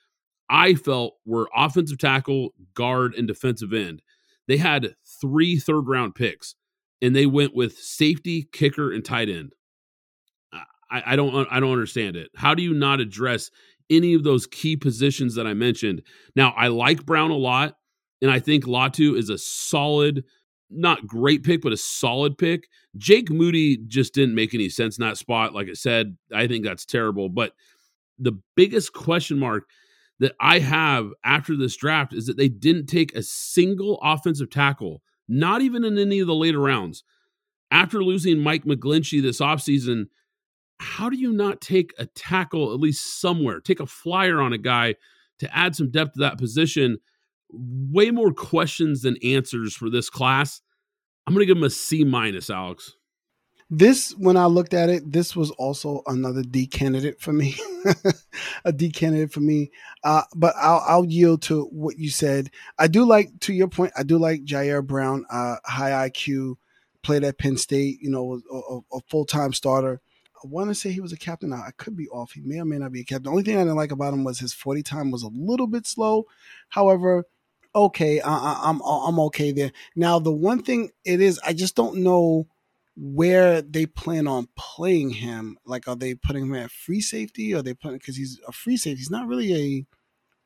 I 0.49 0.75
felt 0.75 1.15
were 1.25 1.49
offensive 1.55 1.97
tackle, 1.97 2.53
guard, 2.73 3.15
and 3.15 3.27
defensive 3.27 3.73
end. 3.73 4.01
They 4.47 4.57
had 4.57 4.95
three 5.21 5.57
third 5.57 5.87
round 5.87 6.15
picks, 6.15 6.55
and 7.03 7.13
they 7.13 7.25
went 7.25 7.53
with 7.53 7.77
safety, 7.77 8.47
kicker, 8.53 8.91
and 8.91 9.03
tight 9.03 9.29
end. 9.29 9.51
I, 10.89 11.03
I 11.07 11.15
don't 11.15 11.47
I 11.51 11.59
don't 11.59 11.73
understand 11.73 12.15
it. 12.15 12.29
How 12.35 12.55
do 12.55 12.63
you 12.63 12.73
not 12.73 13.01
address 13.01 13.51
any 13.89 14.13
of 14.13 14.23
those 14.23 14.47
key 14.47 14.77
positions 14.77 15.35
that 15.35 15.45
I 15.45 15.53
mentioned? 15.53 16.01
Now, 16.35 16.51
I 16.55 16.67
like 16.69 17.05
Brown 17.05 17.29
a 17.29 17.35
lot, 17.35 17.75
and 18.21 18.31
I 18.31 18.39
think 18.39 18.63
Latu 18.63 19.17
is 19.17 19.29
a 19.29 19.37
solid, 19.37 20.23
not 20.69 21.05
great 21.05 21.43
pick, 21.43 21.61
but 21.61 21.73
a 21.73 21.77
solid 21.77 22.37
pick. 22.37 22.69
Jake 22.97 23.29
Moody 23.29 23.77
just 23.87 24.13
didn't 24.13 24.35
make 24.35 24.53
any 24.53 24.69
sense 24.69 24.97
in 24.97 25.05
that 25.05 25.17
spot. 25.17 25.53
Like 25.53 25.67
I 25.69 25.73
said, 25.73 26.15
I 26.33 26.47
think 26.47 26.63
that's 26.63 26.85
terrible. 26.85 27.27
But 27.27 27.51
the 28.17 28.39
biggest 28.55 28.93
question 28.93 29.37
mark 29.37 29.65
that 30.19 30.35
I 30.39 30.59
have 30.59 31.09
after 31.25 31.57
this 31.57 31.75
draft 31.75 32.13
is 32.13 32.27
that 32.27 32.37
they 32.37 32.47
didn't 32.47 32.85
take 32.85 33.13
a 33.13 33.23
single 33.23 33.99
offensive 34.01 34.49
tackle, 34.49 35.01
not 35.27 35.61
even 35.61 35.83
in 35.83 35.97
any 35.97 36.19
of 36.19 36.27
the 36.27 36.35
later 36.35 36.59
rounds. 36.59 37.03
After 37.71 38.03
losing 38.03 38.39
Mike 38.39 38.65
McGlinchey 38.65 39.21
this 39.21 39.39
offseason, 39.39 40.05
how 40.79 41.09
do 41.09 41.17
you 41.17 41.31
not 41.31 41.61
take 41.61 41.93
a 41.97 42.05
tackle 42.05 42.73
at 42.73 42.79
least 42.79 43.19
somewhere? 43.19 43.59
Take 43.59 43.79
a 43.79 43.85
flyer 43.85 44.41
on 44.41 44.53
a 44.53 44.57
guy 44.57 44.95
to 45.39 45.55
add 45.55 45.75
some 45.75 45.89
depth 45.89 46.13
to 46.13 46.19
that 46.19 46.37
position. 46.37 46.97
Way 47.49 48.11
more 48.11 48.33
questions 48.33 49.01
than 49.01 49.17
answers 49.23 49.75
for 49.75 49.89
this 49.89 50.09
class. 50.09 50.61
I'm 51.25 51.33
going 51.33 51.41
to 51.41 51.45
give 51.45 51.57
him 51.57 51.63
a 51.63 51.69
C 51.69 52.03
minus, 52.03 52.49
Alex. 52.49 52.93
This, 53.75 54.11
when 54.19 54.37
I 54.37 54.45
looked 54.45 54.75
at 54.75 54.91
it, 54.91 55.11
this 55.11 55.35
was 55.35 55.49
also 55.51 56.03
another 56.05 56.43
D 56.43 56.67
candidate 56.67 57.19
for 57.19 57.33
me, 57.33 57.55
a 58.65 58.71
D 58.71 58.91
candidate 58.91 59.33
for 59.33 59.39
me. 59.39 59.71
Uh, 60.03 60.21
but 60.35 60.53
I'll, 60.57 60.83
I'll 60.87 61.05
yield 61.05 61.41
to 61.43 61.63
what 61.71 61.97
you 61.97 62.11
said. 62.11 62.51
I 62.77 62.85
do 62.87 63.03
like, 63.03 63.31
to 63.41 63.53
your 63.53 63.67
point, 63.67 63.91
I 63.97 64.03
do 64.03 64.19
like 64.19 64.45
Ji'Ayir 64.45 64.85
Brown, 64.85 65.25
uh, 65.27 65.55
high 65.65 66.07
IQ, 66.07 66.57
played 67.01 67.23
at 67.23 67.39
Penn 67.39 67.57
State, 67.57 67.97
you 67.99 68.11
know, 68.11 68.39
a, 68.51 68.55
a, 68.55 68.97
a 68.97 69.01
full 69.09 69.25
time 69.25 69.53
starter. 69.53 69.99
I 70.35 70.47
want 70.47 70.69
to 70.69 70.75
say 70.75 70.91
he 70.91 71.01
was 71.01 71.13
a 71.13 71.17
captain. 71.17 71.51
I 71.51 71.71
could 71.75 71.97
be 71.97 72.07
off. 72.09 72.33
He 72.33 72.41
may 72.41 72.59
or 72.59 72.65
may 72.65 72.77
not 72.77 72.91
be 72.91 73.01
a 73.01 73.03
captain. 73.03 73.23
The 73.23 73.31
only 73.31 73.43
thing 73.43 73.55
I 73.55 73.61
didn't 73.61 73.75
like 73.75 73.91
about 73.91 74.13
him 74.13 74.23
was 74.23 74.37
his 74.37 74.53
40 74.53 74.83
time 74.83 75.09
was 75.09 75.23
a 75.23 75.29
little 75.33 75.65
bit 75.67 75.87
slow. 75.87 76.27
However, 76.69 77.25
okay, 77.73 78.21
I, 78.21 78.61
I'm 78.65 78.81
I'm 78.83 79.19
okay 79.21 79.51
there. 79.51 79.71
Now 79.95 80.19
the 80.19 80.31
one 80.31 80.61
thing 80.61 80.91
it 81.05 81.21
is, 81.21 81.39
I 81.43 81.53
just 81.53 81.75
don't 81.75 81.97
know 81.97 82.47
where 82.95 83.61
they 83.61 83.85
plan 83.85 84.27
on 84.27 84.47
playing 84.55 85.11
him. 85.11 85.57
Like, 85.65 85.87
are 85.87 85.95
they 85.95 86.15
putting 86.15 86.43
him 86.43 86.55
at 86.55 86.71
free 86.71 87.01
safety? 87.01 87.53
Or 87.53 87.57
are 87.59 87.61
they 87.61 87.73
putting 87.73 87.97
because 87.97 88.17
he's 88.17 88.39
a 88.47 88.51
free 88.51 88.77
safety? 88.77 88.97
He's 88.97 89.11
not 89.11 89.27
really 89.27 89.53
a 89.53 89.85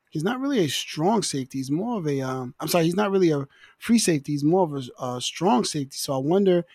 he's 0.10 0.24
not 0.24 0.40
really 0.40 0.60
a 0.60 0.70
strong 0.70 1.24
safety. 1.24 1.58
He's 1.60 1.72
more 1.72 1.98
of 1.98 2.08
a 2.08 2.22
um, 2.22 2.56
I'm 2.60 2.68
sorry, 2.68 2.86
he's 2.86 2.96
not 2.96 3.12
really 3.12 3.32
a 3.32 3.48
free 3.78 4.00
safety. 4.00 4.32
He's 4.32 4.44
more 4.44 4.64
of 4.64 4.74
a, 4.74 5.06
a 5.06 5.22
strong 5.22 5.64
safety. 5.64 5.98
So 5.98 6.14
I 6.14 6.20
wonder 6.20 6.66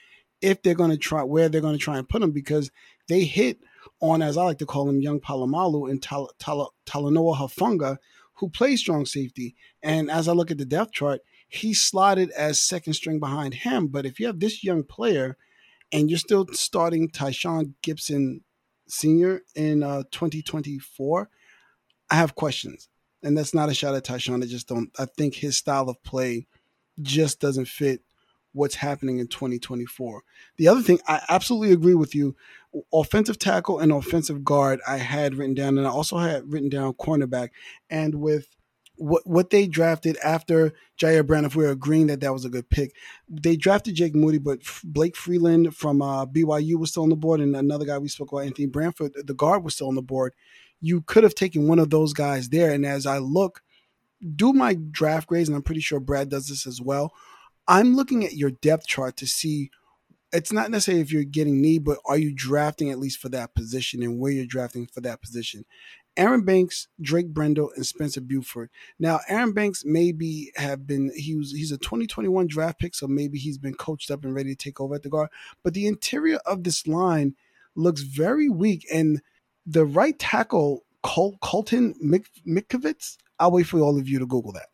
if 0.41 0.63
they're 0.63 0.75
going 0.75 0.91
to 0.91 0.97
try 0.97 1.23
where 1.23 1.49
they're 1.49 1.61
going 1.61 1.79
to 1.79 1.83
try 1.83 1.99
and 1.99 2.09
put 2.09 2.23
him 2.23 2.33
because 2.33 2.71
they 3.09 3.25
hit 3.25 3.59
on 4.01 4.21
as 4.23 4.37
I 4.37 4.45
like 4.45 4.59
to 4.59 4.67
call 4.67 4.89
him 4.89 5.01
young 5.01 5.21
Polamalu 5.21 5.91
and 5.91 6.03
Tal- 6.03 6.33
Tal- 6.39 6.75
Talanoa 6.87 7.37
Hufanga 7.39 7.99
who 8.35 8.49
plays 8.49 8.81
strong 8.81 9.07
safety. 9.07 9.55
And 9.83 10.11
as 10.11 10.27
I 10.27 10.33
look 10.33 10.51
at 10.51 10.59
the 10.59 10.65
depth 10.65 10.93
chart, 10.93 11.21
he's 11.49 11.81
slotted 11.81 12.31
as 12.31 12.61
second 12.61 12.95
string 12.95 13.21
behind 13.21 13.55
him. 13.55 13.87
But 13.87 14.05
if 14.05 14.19
you 14.19 14.27
have 14.27 14.41
this 14.41 14.65
young 14.65 14.83
player 14.83 15.37
and 15.93 16.11
you're 16.11 16.19
still 16.19 16.47
starting 16.53 17.09
Tashaun 17.09 17.75
Gipson 17.83 18.41
Sr. 18.89 19.43
in 19.55 19.83
uh, 19.83 20.03
2024, 20.11 21.29
I 22.11 22.15
have 22.15 22.35
questions. 22.35 22.89
And 23.23 23.37
that's 23.39 23.55
not 23.55 23.69
a 23.69 23.75
shot 23.75 23.95
at 23.95 24.05
Tyshawn. 24.05 24.43
I 24.43 24.47
just 24.47 24.69
don't, 24.69 24.91
I 24.99 25.05
think 25.05 25.35
his 25.35 25.57
style 25.57 25.89
of 25.89 26.03
play 26.03 26.47
just 27.01 27.41
doesn't 27.41 27.67
fit 27.67 28.03
what's 28.53 28.75
happening 28.75 29.19
in 29.19 29.29
2024. 29.29 30.23
The 30.57 30.69
other 30.69 30.83
thing, 30.83 30.99
I 31.07 31.23
absolutely 31.29 31.73
agree 31.73 31.95
with 31.95 32.15
you. 32.15 32.37
Offensive 32.93 33.39
tackle 33.39 33.79
and 33.79 33.93
offensive 33.93 34.45
guard, 34.45 34.81
I 34.87 34.97
had 34.99 35.37
written 35.37 35.55
down, 35.55 35.79
and 35.79 35.87
I 35.87 35.91
also 35.91 36.19
had 36.19 36.53
written 36.53 36.69
down 36.69 36.95
cornerback. 36.95 37.51
And 37.89 38.17
with 38.17 38.49
what 39.03 39.27
what 39.27 39.51
they 39.51 39.67
drafted 39.67 40.17
after 40.23 40.73
Ji'Ayir 41.01 41.27
Brown, 41.27 41.45
if 41.45 41.57
we're 41.57 41.73
agreeing 41.73 42.07
that 42.07 42.21
that 42.21 42.33
was 42.33 42.45
a 42.45 42.49
good 42.49 42.71
pick, 42.71 42.95
they 43.29 43.57
drafted 43.57 43.97
Jake 43.97 44.15
Moody, 44.15 44.39
but 44.39 44.61
Blake 44.85 45.17
Freeland 45.17 45.75
from 45.75 46.01
uh, 46.01 46.25
BYU 46.25 46.77
was 46.77 46.91
still 46.91 47.03
on 47.03 47.09
the 47.09 47.17
board, 47.17 47.41
and 47.41 47.57
another 47.57 47.85
guy 47.85 47.99
we 47.99 48.09
spoke 48.09 48.31
about, 48.31 48.45
Anthony 48.45 48.67
Bradford, 48.67 49.13
the 49.15 49.35
guard, 49.35 49.65
was 49.65 49.75
still 49.75 49.89
on 49.89 49.97
the 49.97 50.03
board. 50.03 50.35
You 50.81 51.03
could 51.03 51.25
have 51.25 51.35
taken 51.35 51.67
one 51.67 51.81
of 51.81 51.91
those 51.91 52.13
guys 52.13 52.49
there. 52.49 52.73
And 52.73 52.87
as 52.87 53.07
I 53.07 53.19
look, 53.19 53.63
do 54.37 54.53
my 54.53 54.75
draft 54.75 55.29
grades, 55.29 55.49
and 55.49 55.57
I'm 55.57 55.63
pretty 55.63 55.81
sure 55.81 56.01
Brad 56.01 56.29
does 56.29 56.49
this 56.49 56.67
as 56.67 56.81
well. 56.81 57.13
I'm 57.67 57.97
looking 57.97 58.25
at 58.25 58.35
your 58.35 58.51
depth 58.51 58.87
chart 58.87 59.17
to 59.19 59.27
see 59.27 59.71
it's 60.33 60.53
not 60.53 60.71
necessarily 60.71 61.03
if 61.03 61.13
you're 61.13 61.25
getting 61.25 61.61
need, 61.61 61.85
but 61.85 61.99
are 62.07 62.17
you 62.17 62.33
drafting 62.35 62.91
at 62.91 62.99
least 62.99 63.19
for 63.19 63.29
that 63.31 63.55
position 63.55 64.03
and 64.03 64.19
where 64.19 64.33
you're 64.33 64.47
drafting 64.47 64.87
for 64.87 65.01
that 65.03 65.21
position. 65.21 65.65
Aaron 66.17 66.45
Banks, 66.45 66.89
Drake 67.01 67.29
Brendel, 67.29 67.71
and 67.75 67.87
Spencer 67.87 68.21
Burford. 68.21 68.71
Now, 68.99 69.21
Aaron 69.29 69.53
Banks 69.53 69.83
maybe 69.85 70.53
have 70.57 70.87
been 70.87 71.11
he 71.17 71.35
was 71.35 71.53
he's 71.53 71.73
a 71.73 71.79
2021 71.79 72.47
draft 72.47 72.79
pick, 72.79 72.95
so 72.95 73.07
maybe 73.07 73.39
he's 73.39 73.59
been 73.59 73.75
coached 73.75 74.11
up 74.11 74.25
and 74.25 74.35
ready 74.35 74.55
to 74.55 74.65
take 74.65 74.81
over 74.81 74.95
at 74.95 75.03
the 75.03 75.09
guard. 75.09 75.31
But 75.63 75.75
the 75.75 75.87
interior 75.87 76.39
of 76.45 76.65
this 76.65 76.87
line 76.87 77.35
looks 77.75 78.03
very 78.03 78.49
weak, 78.49 78.87
and 78.93 79.23
the 79.65 79.87
right 79.87 80.19
tackle 80.19 80.85
Col- 81.03 81.39
Colton 81.41 81.95
Mik- 82.01 82.31
Mitkovitz. 82.47 83.17
I'll 83.39 83.51
wait 83.51 83.67
for 83.67 83.81
all 83.81 83.99
of 83.99 84.09
you 84.09 84.19
to 84.19 84.27
Google 84.27 84.53
that. 84.53 84.69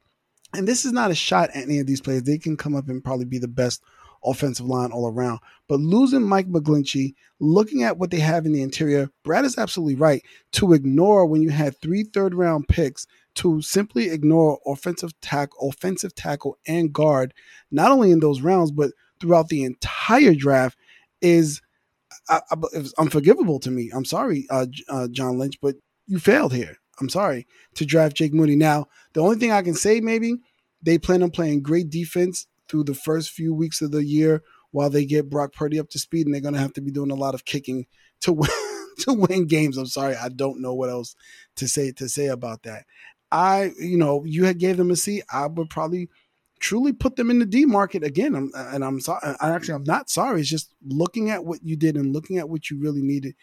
And 0.55 0.67
this 0.67 0.85
is 0.85 0.93
not 0.93 1.11
a 1.11 1.15
shot 1.15 1.51
at 1.51 1.65
any 1.65 1.79
of 1.79 1.87
these 1.87 2.01
players. 2.01 2.23
They 2.23 2.39
can 2.39 2.57
come 2.57 2.75
up 2.75 2.89
and 2.89 3.05
probably 3.05 3.27
be 3.27 3.39
the 3.39 3.49
best 3.49 3.83
offensive 4.25 4.67
line 4.67 4.93
all 4.93 5.09
around. 5.09 5.41
But 5.69 5.81
losing 5.81 6.23
Mike 6.23 6.49
McGlinchey, 6.49 7.15
looking 7.41 7.83
at 7.83 7.99
what 7.99 8.11
they 8.11 8.21
have 8.21 8.47
in 8.47 8.53
the 8.53 8.63
interior, 8.63 9.11
Brad 9.25 9.45
is 9.45 9.59
absolutely 9.59 9.97
right 9.97 10.25
to 10.53 10.73
ignore 10.73 11.27
when 11.27 11.43
you 11.43 11.51
had 11.51 11.81
three 11.81 12.05
third 12.05 12.35
round 12.35 12.69
picks 12.69 13.07
to 13.37 13.63
simply 13.63 14.11
ignore 14.11 14.59
offensive 14.67 15.19
tackle, 15.21 15.69
offensive 15.69 16.15
tackle 16.15 16.59
and 16.67 16.93
guard, 16.93 17.35
not 17.71 17.91
only 17.93 18.11
in 18.11 18.21
those 18.21 18.41
rounds 18.41 18.71
but 18.71 18.91
throughout 19.21 19.49
the 19.49 19.65
entire 19.65 20.35
draft, 20.35 20.77
is 21.21 21.61
I, 22.29 22.41
I, 22.51 22.57
unforgivable 22.99 23.59
to 23.61 23.71
me. 23.71 23.91
I'm 23.93 24.05
sorry, 24.05 24.47
uh, 24.51 24.67
uh, 24.89 25.09
John 25.09 25.39
Lynch, 25.39 25.61
but 25.61 25.77
you 26.07 26.19
failed 26.19 26.53
here. 26.53 26.77
I'm 27.01 27.09
sorry 27.09 27.47
to 27.75 27.87
draft 27.87 28.17
Jake 28.17 28.35
Moody. 28.35 28.57
Now, 28.57 28.87
the 29.13 29.21
only 29.21 29.37
thing 29.37 29.53
I 29.53 29.63
can 29.63 29.75
say 29.75 30.01
maybe 30.01 30.37
they 30.83 30.99
plan 30.99 31.23
on 31.23 31.31
playing 31.31 31.63
great 31.63 31.91
defense 31.91 32.47
through 32.69 32.85
the 32.85 32.95
first 32.95 33.31
few 33.31 33.55
weeks 33.55 33.81
of 33.81 33.91
the 33.91 34.05
year 34.05 34.43
while 34.71 34.91
they 34.91 35.05
get 35.05 35.31
Brock 35.31 35.53
Purdy 35.53 35.79
up 35.79 35.89
to 35.91 35.99
speed, 35.99 36.27
and 36.27 36.35
they're 36.35 36.43
going 36.43 36.55
to 36.55 36.61
have 36.61 36.75
to 36.75 36.81
be 36.81 36.91
doing 36.91 37.11
a 37.11 37.17
lot 37.17 37.35
of 37.35 37.45
kicking 37.45 37.87
to 38.21 38.33
win 38.33 38.51
to 39.01 39.13
win 39.13 39.47
games. 39.47 39.77
I'm 39.77 39.87
sorry, 39.87 40.17
I 40.17 40.29
don't 40.29 40.61
know 40.61 40.75
what 40.75 40.91
else 40.91 41.15
to 41.57 41.69
say 41.69 41.93
to 41.93 42.09
say 42.09 42.27
about 42.27 42.63
that. 42.65 42.85
I, 43.31 43.73
you 43.79 43.99
know, 43.99 44.25
you 44.25 44.45
had 44.45 44.59
gave 44.59 44.77
them 44.77 44.91
a 44.91 44.97
C. 44.97 45.23
I 45.31 45.47
would 45.47 45.71
probably 45.71 46.09
truly 46.61 46.93
put 46.93 47.17
them 47.17 47.31
in 47.31 47.39
the 47.39 47.47
D 47.47 47.67
market 47.67 48.03
again. 48.03 48.35
I'm, 48.35 48.51
uh, 48.55 48.71
and 48.73 48.85
I'm 48.85 49.01
sorry. 49.01 49.21
Uh, 49.23 49.37
actually, 49.41 49.75
I'm 49.75 49.85
not 49.85 50.11
sorry. 50.11 50.41
It's 50.41 50.51
just 50.51 50.75
looking 50.85 51.31
at 51.31 51.45
what 51.45 51.61
you 51.63 51.77
did 51.77 51.97
and 51.97 52.13
looking 52.13 52.39
at 52.39 52.49
what 52.49 52.71
you 52.71 52.81
really 52.81 53.03
needed, 53.03 53.35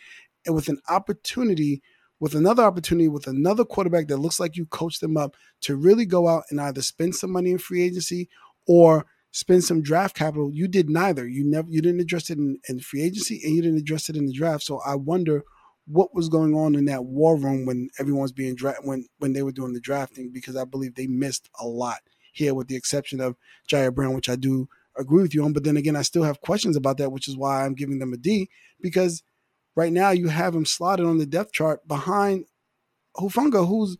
and 0.46 0.56
with 0.56 0.70
an 0.70 0.80
opportunity 0.90 1.82
with 2.20 2.34
another 2.34 2.64
opportunity 2.64 3.08
with 3.08 3.28
another 3.28 3.66
quarterback 3.66 4.08
that 4.08 4.18
looks 4.18 4.40
like 4.40 4.56
you 4.56 4.66
coached 4.66 5.02
them 5.02 5.18
up 5.18 5.36
to 5.62 5.76
really 5.76 6.06
go 6.06 6.28
out 6.28 6.44
and 6.50 6.62
either 6.62 6.82
spend 6.82 7.14
some 7.14 7.32
money 7.32 7.52
in 7.52 7.58
free 7.58 7.84
agency 7.84 8.30
or 8.68 9.06
spend 9.36 9.66
some 9.66 9.82
draft 9.82 10.16
capital. 10.16 10.50
You 10.54 10.66
did 10.70 10.90
neither. 10.90 11.28
You 11.28 11.44
never 11.44 11.70
you 11.70 11.82
didn't 11.82 12.00
address 12.00 12.30
it 12.30 12.38
in, 12.38 12.58
in 12.70 12.80
free 12.80 13.04
agency 13.04 13.42
and 13.44 13.54
you 13.54 13.62
didn't 13.62 13.80
address 13.80 14.08
it 14.08 14.16
in 14.16 14.28
the 14.28 14.34
draft. 14.34 14.64
So 14.64 14.80
I 14.86 14.96
wonder 14.96 15.44
what 15.88 16.16
was 16.16 16.30
going 16.30 16.56
on 16.56 16.74
in 16.74 16.86
that 16.86 17.04
war 17.04 17.36
room 17.36 17.66
when 17.66 17.90
everyone's 18.00 18.32
being 18.32 18.56
dra- 18.56 18.78
when 18.82 19.08
when 19.18 19.34
they 19.34 19.44
were 19.44 19.52
doing 19.52 19.74
the 19.74 19.82
drafting 19.82 20.32
because 20.34 20.56
I 20.56 20.64
believe 20.64 20.96
they 20.96 21.08
missed 21.08 21.50
a 21.60 21.68
lot 21.68 22.00
here 22.32 22.54
with 22.54 22.70
the 22.70 22.78
exception 22.78 23.20
of 23.20 23.36
Ji'Ayir 23.70 23.94
Brown, 23.94 24.16
which 24.16 24.30
I 24.30 24.38
do 24.38 24.70
agree 24.98 25.22
with 25.22 25.36
you 25.36 25.44
on. 25.44 25.52
But 25.52 25.66
then 25.66 25.76
again, 25.76 25.98
I 25.98 26.04
still 26.04 26.24
have 26.24 26.40
questions 26.40 26.78
about 26.78 26.98
that, 27.00 27.12
which 27.12 27.28
is 27.28 27.36
why 27.36 27.66
I'm 27.66 27.76
giving 27.76 28.00
them 28.00 28.14
a 28.14 28.18
D 28.18 28.50
because 28.80 29.22
right 29.76 29.92
now 29.92 30.12
you 30.12 30.30
have 30.30 30.56
him 30.56 30.66
slotted 30.66 31.06
on 31.06 31.18
the 31.18 31.26
depth 31.26 31.52
chart 31.52 31.86
behind 31.90 32.46
Hufanga, 33.18 33.68
who's 33.68 33.98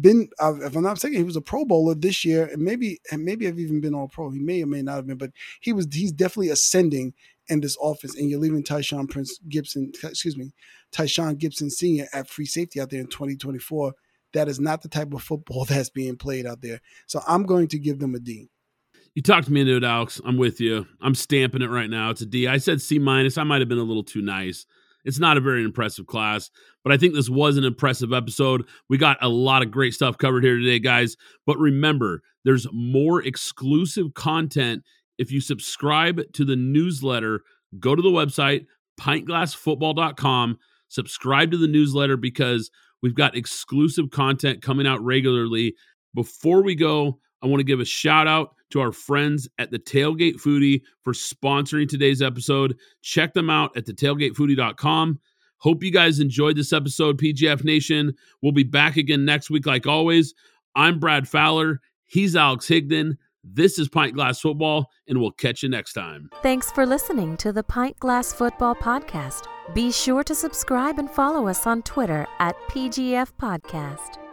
been, 0.00 0.28
if 0.40 0.76
I'm 0.76 0.82
not 0.82 0.92
mistaken, 0.92 1.18
he 1.18 1.24
was 1.24 1.36
a 1.36 1.40
Pro 1.40 1.64
Bowler 1.64 1.94
this 1.94 2.24
year, 2.24 2.46
and 2.46 2.62
maybe 2.62 3.00
and 3.10 3.24
maybe 3.24 3.46
have 3.46 3.58
even 3.58 3.80
been 3.80 3.94
All 3.94 4.08
Pro. 4.08 4.30
He 4.30 4.38
may 4.38 4.62
or 4.62 4.66
may 4.66 4.82
not 4.82 4.96
have 4.96 5.06
been, 5.06 5.18
but 5.18 5.30
he 5.60 5.72
was 5.72 5.86
he's 5.92 6.12
definitely 6.12 6.50
ascending 6.50 7.14
in 7.48 7.60
this 7.60 7.76
offense. 7.82 8.16
And 8.16 8.30
you're 8.30 8.40
leaving 8.40 8.62
Tyshawn 8.62 9.08
Prince 9.08 9.38
Gipson, 9.48 9.94
excuse 10.04 10.36
me, 10.36 10.52
Tyshawn 10.92 11.38
Gipson 11.38 11.70
Senior 11.70 12.06
at 12.12 12.28
free 12.28 12.46
safety 12.46 12.80
out 12.80 12.90
there 12.90 13.00
in 13.00 13.08
2024. 13.08 13.92
That 14.34 14.48
is 14.48 14.60
not 14.60 14.82
the 14.82 14.88
type 14.88 15.12
of 15.12 15.22
football 15.22 15.64
that's 15.68 15.90
being 15.90 16.16
played 16.16 16.46
out 16.46 16.60
there. 16.60 16.80
So 17.06 17.20
I'm 17.26 17.44
going 17.44 17.68
to 17.68 17.78
give 17.78 17.98
them 17.98 18.14
a 18.14 18.20
D. 18.20 18.50
You 19.14 19.22
talked 19.22 19.48
me 19.50 19.62
into 19.62 19.76
it, 19.76 19.84
Alex. 19.84 20.20
I'm 20.24 20.36
with 20.36 20.60
you. 20.60 20.86
I'm 21.00 21.14
stamping 21.14 21.62
it 21.62 21.70
right 21.70 21.90
now. 21.90 22.10
It's 22.10 22.20
a 22.20 22.26
D. 22.26 22.46
I 22.46 22.58
said 22.58 22.80
C 22.80 22.98
minus. 22.98 23.36
I 23.36 23.42
might 23.42 23.60
have 23.60 23.68
been 23.68 23.78
a 23.78 23.82
little 23.82 24.04
too 24.04 24.22
nice. 24.22 24.66
It's 25.04 25.18
not 25.18 25.36
a 25.36 25.40
very 25.40 25.64
impressive 25.64 26.06
class, 26.06 26.50
but 26.84 26.92
I 26.92 26.96
think 26.96 27.14
this 27.14 27.30
was 27.30 27.56
an 27.56 27.64
impressive 27.64 28.12
episode. 28.12 28.66
We 28.88 28.98
got 28.98 29.16
a 29.22 29.28
lot 29.28 29.62
of 29.62 29.70
great 29.70 29.94
stuff 29.94 30.18
covered 30.18 30.44
here 30.44 30.58
today, 30.58 30.78
guys. 30.78 31.16
But 31.46 31.58
remember, 31.58 32.22
there's 32.44 32.66
more 32.72 33.22
exclusive 33.22 34.14
content 34.14 34.82
if 35.18 35.30
you 35.32 35.40
subscribe 35.40 36.20
to 36.32 36.44
the 36.44 36.56
newsletter. 36.56 37.42
Go 37.78 37.94
to 37.94 38.02
the 38.02 38.08
website, 38.08 38.66
pintglassfootball.com, 39.00 40.58
subscribe 40.88 41.50
to 41.50 41.58
the 41.58 41.68
newsletter 41.68 42.16
because 42.16 42.70
we've 43.02 43.14
got 43.14 43.36
exclusive 43.36 44.10
content 44.10 44.62
coming 44.62 44.86
out 44.86 45.02
regularly. 45.02 45.74
Before 46.14 46.62
we 46.62 46.74
go, 46.74 47.20
I 47.42 47.46
want 47.46 47.60
to 47.60 47.64
give 47.64 47.80
a 47.80 47.84
shout 47.84 48.26
out 48.26 48.54
to 48.70 48.80
our 48.80 48.92
friends 48.92 49.48
at 49.58 49.70
the 49.70 49.78
Tailgate 49.78 50.36
Foodie 50.36 50.82
for 51.02 51.12
sponsoring 51.12 51.88
today's 51.88 52.22
episode. 52.22 52.76
Check 53.02 53.34
them 53.34 53.50
out 53.50 53.76
at 53.76 53.86
thetailgatefoodie.com. 53.86 55.20
Hope 55.58 55.82
you 55.82 55.90
guys 55.90 56.20
enjoyed 56.20 56.56
this 56.56 56.72
episode, 56.72 57.18
PGF 57.18 57.64
Nation. 57.64 58.14
We'll 58.42 58.52
be 58.52 58.62
back 58.62 58.96
again 58.96 59.24
next 59.24 59.50
week, 59.50 59.66
like 59.66 59.86
always. 59.86 60.34
I'm 60.74 61.00
Brad 61.00 61.28
Fowler. 61.28 61.80
He's 62.06 62.36
Alex 62.36 62.68
Higdon. 62.68 63.16
This 63.44 63.78
is 63.78 63.88
Pint 63.88 64.14
Glass 64.14 64.40
Football, 64.40 64.90
and 65.08 65.20
we'll 65.20 65.32
catch 65.32 65.62
you 65.62 65.68
next 65.68 65.94
time. 65.94 66.30
Thanks 66.42 66.70
for 66.70 66.84
listening 66.84 67.36
to 67.38 67.52
the 67.52 67.62
Pint 67.62 67.98
Glass 67.98 68.32
Football 68.32 68.74
Podcast. 68.74 69.46
Be 69.74 69.90
sure 69.90 70.22
to 70.24 70.34
subscribe 70.34 70.98
and 70.98 71.10
follow 71.10 71.48
us 71.48 71.66
on 71.66 71.82
Twitter 71.82 72.26
at 72.40 72.56
PGF 72.68 73.32
Podcast. 73.40 74.27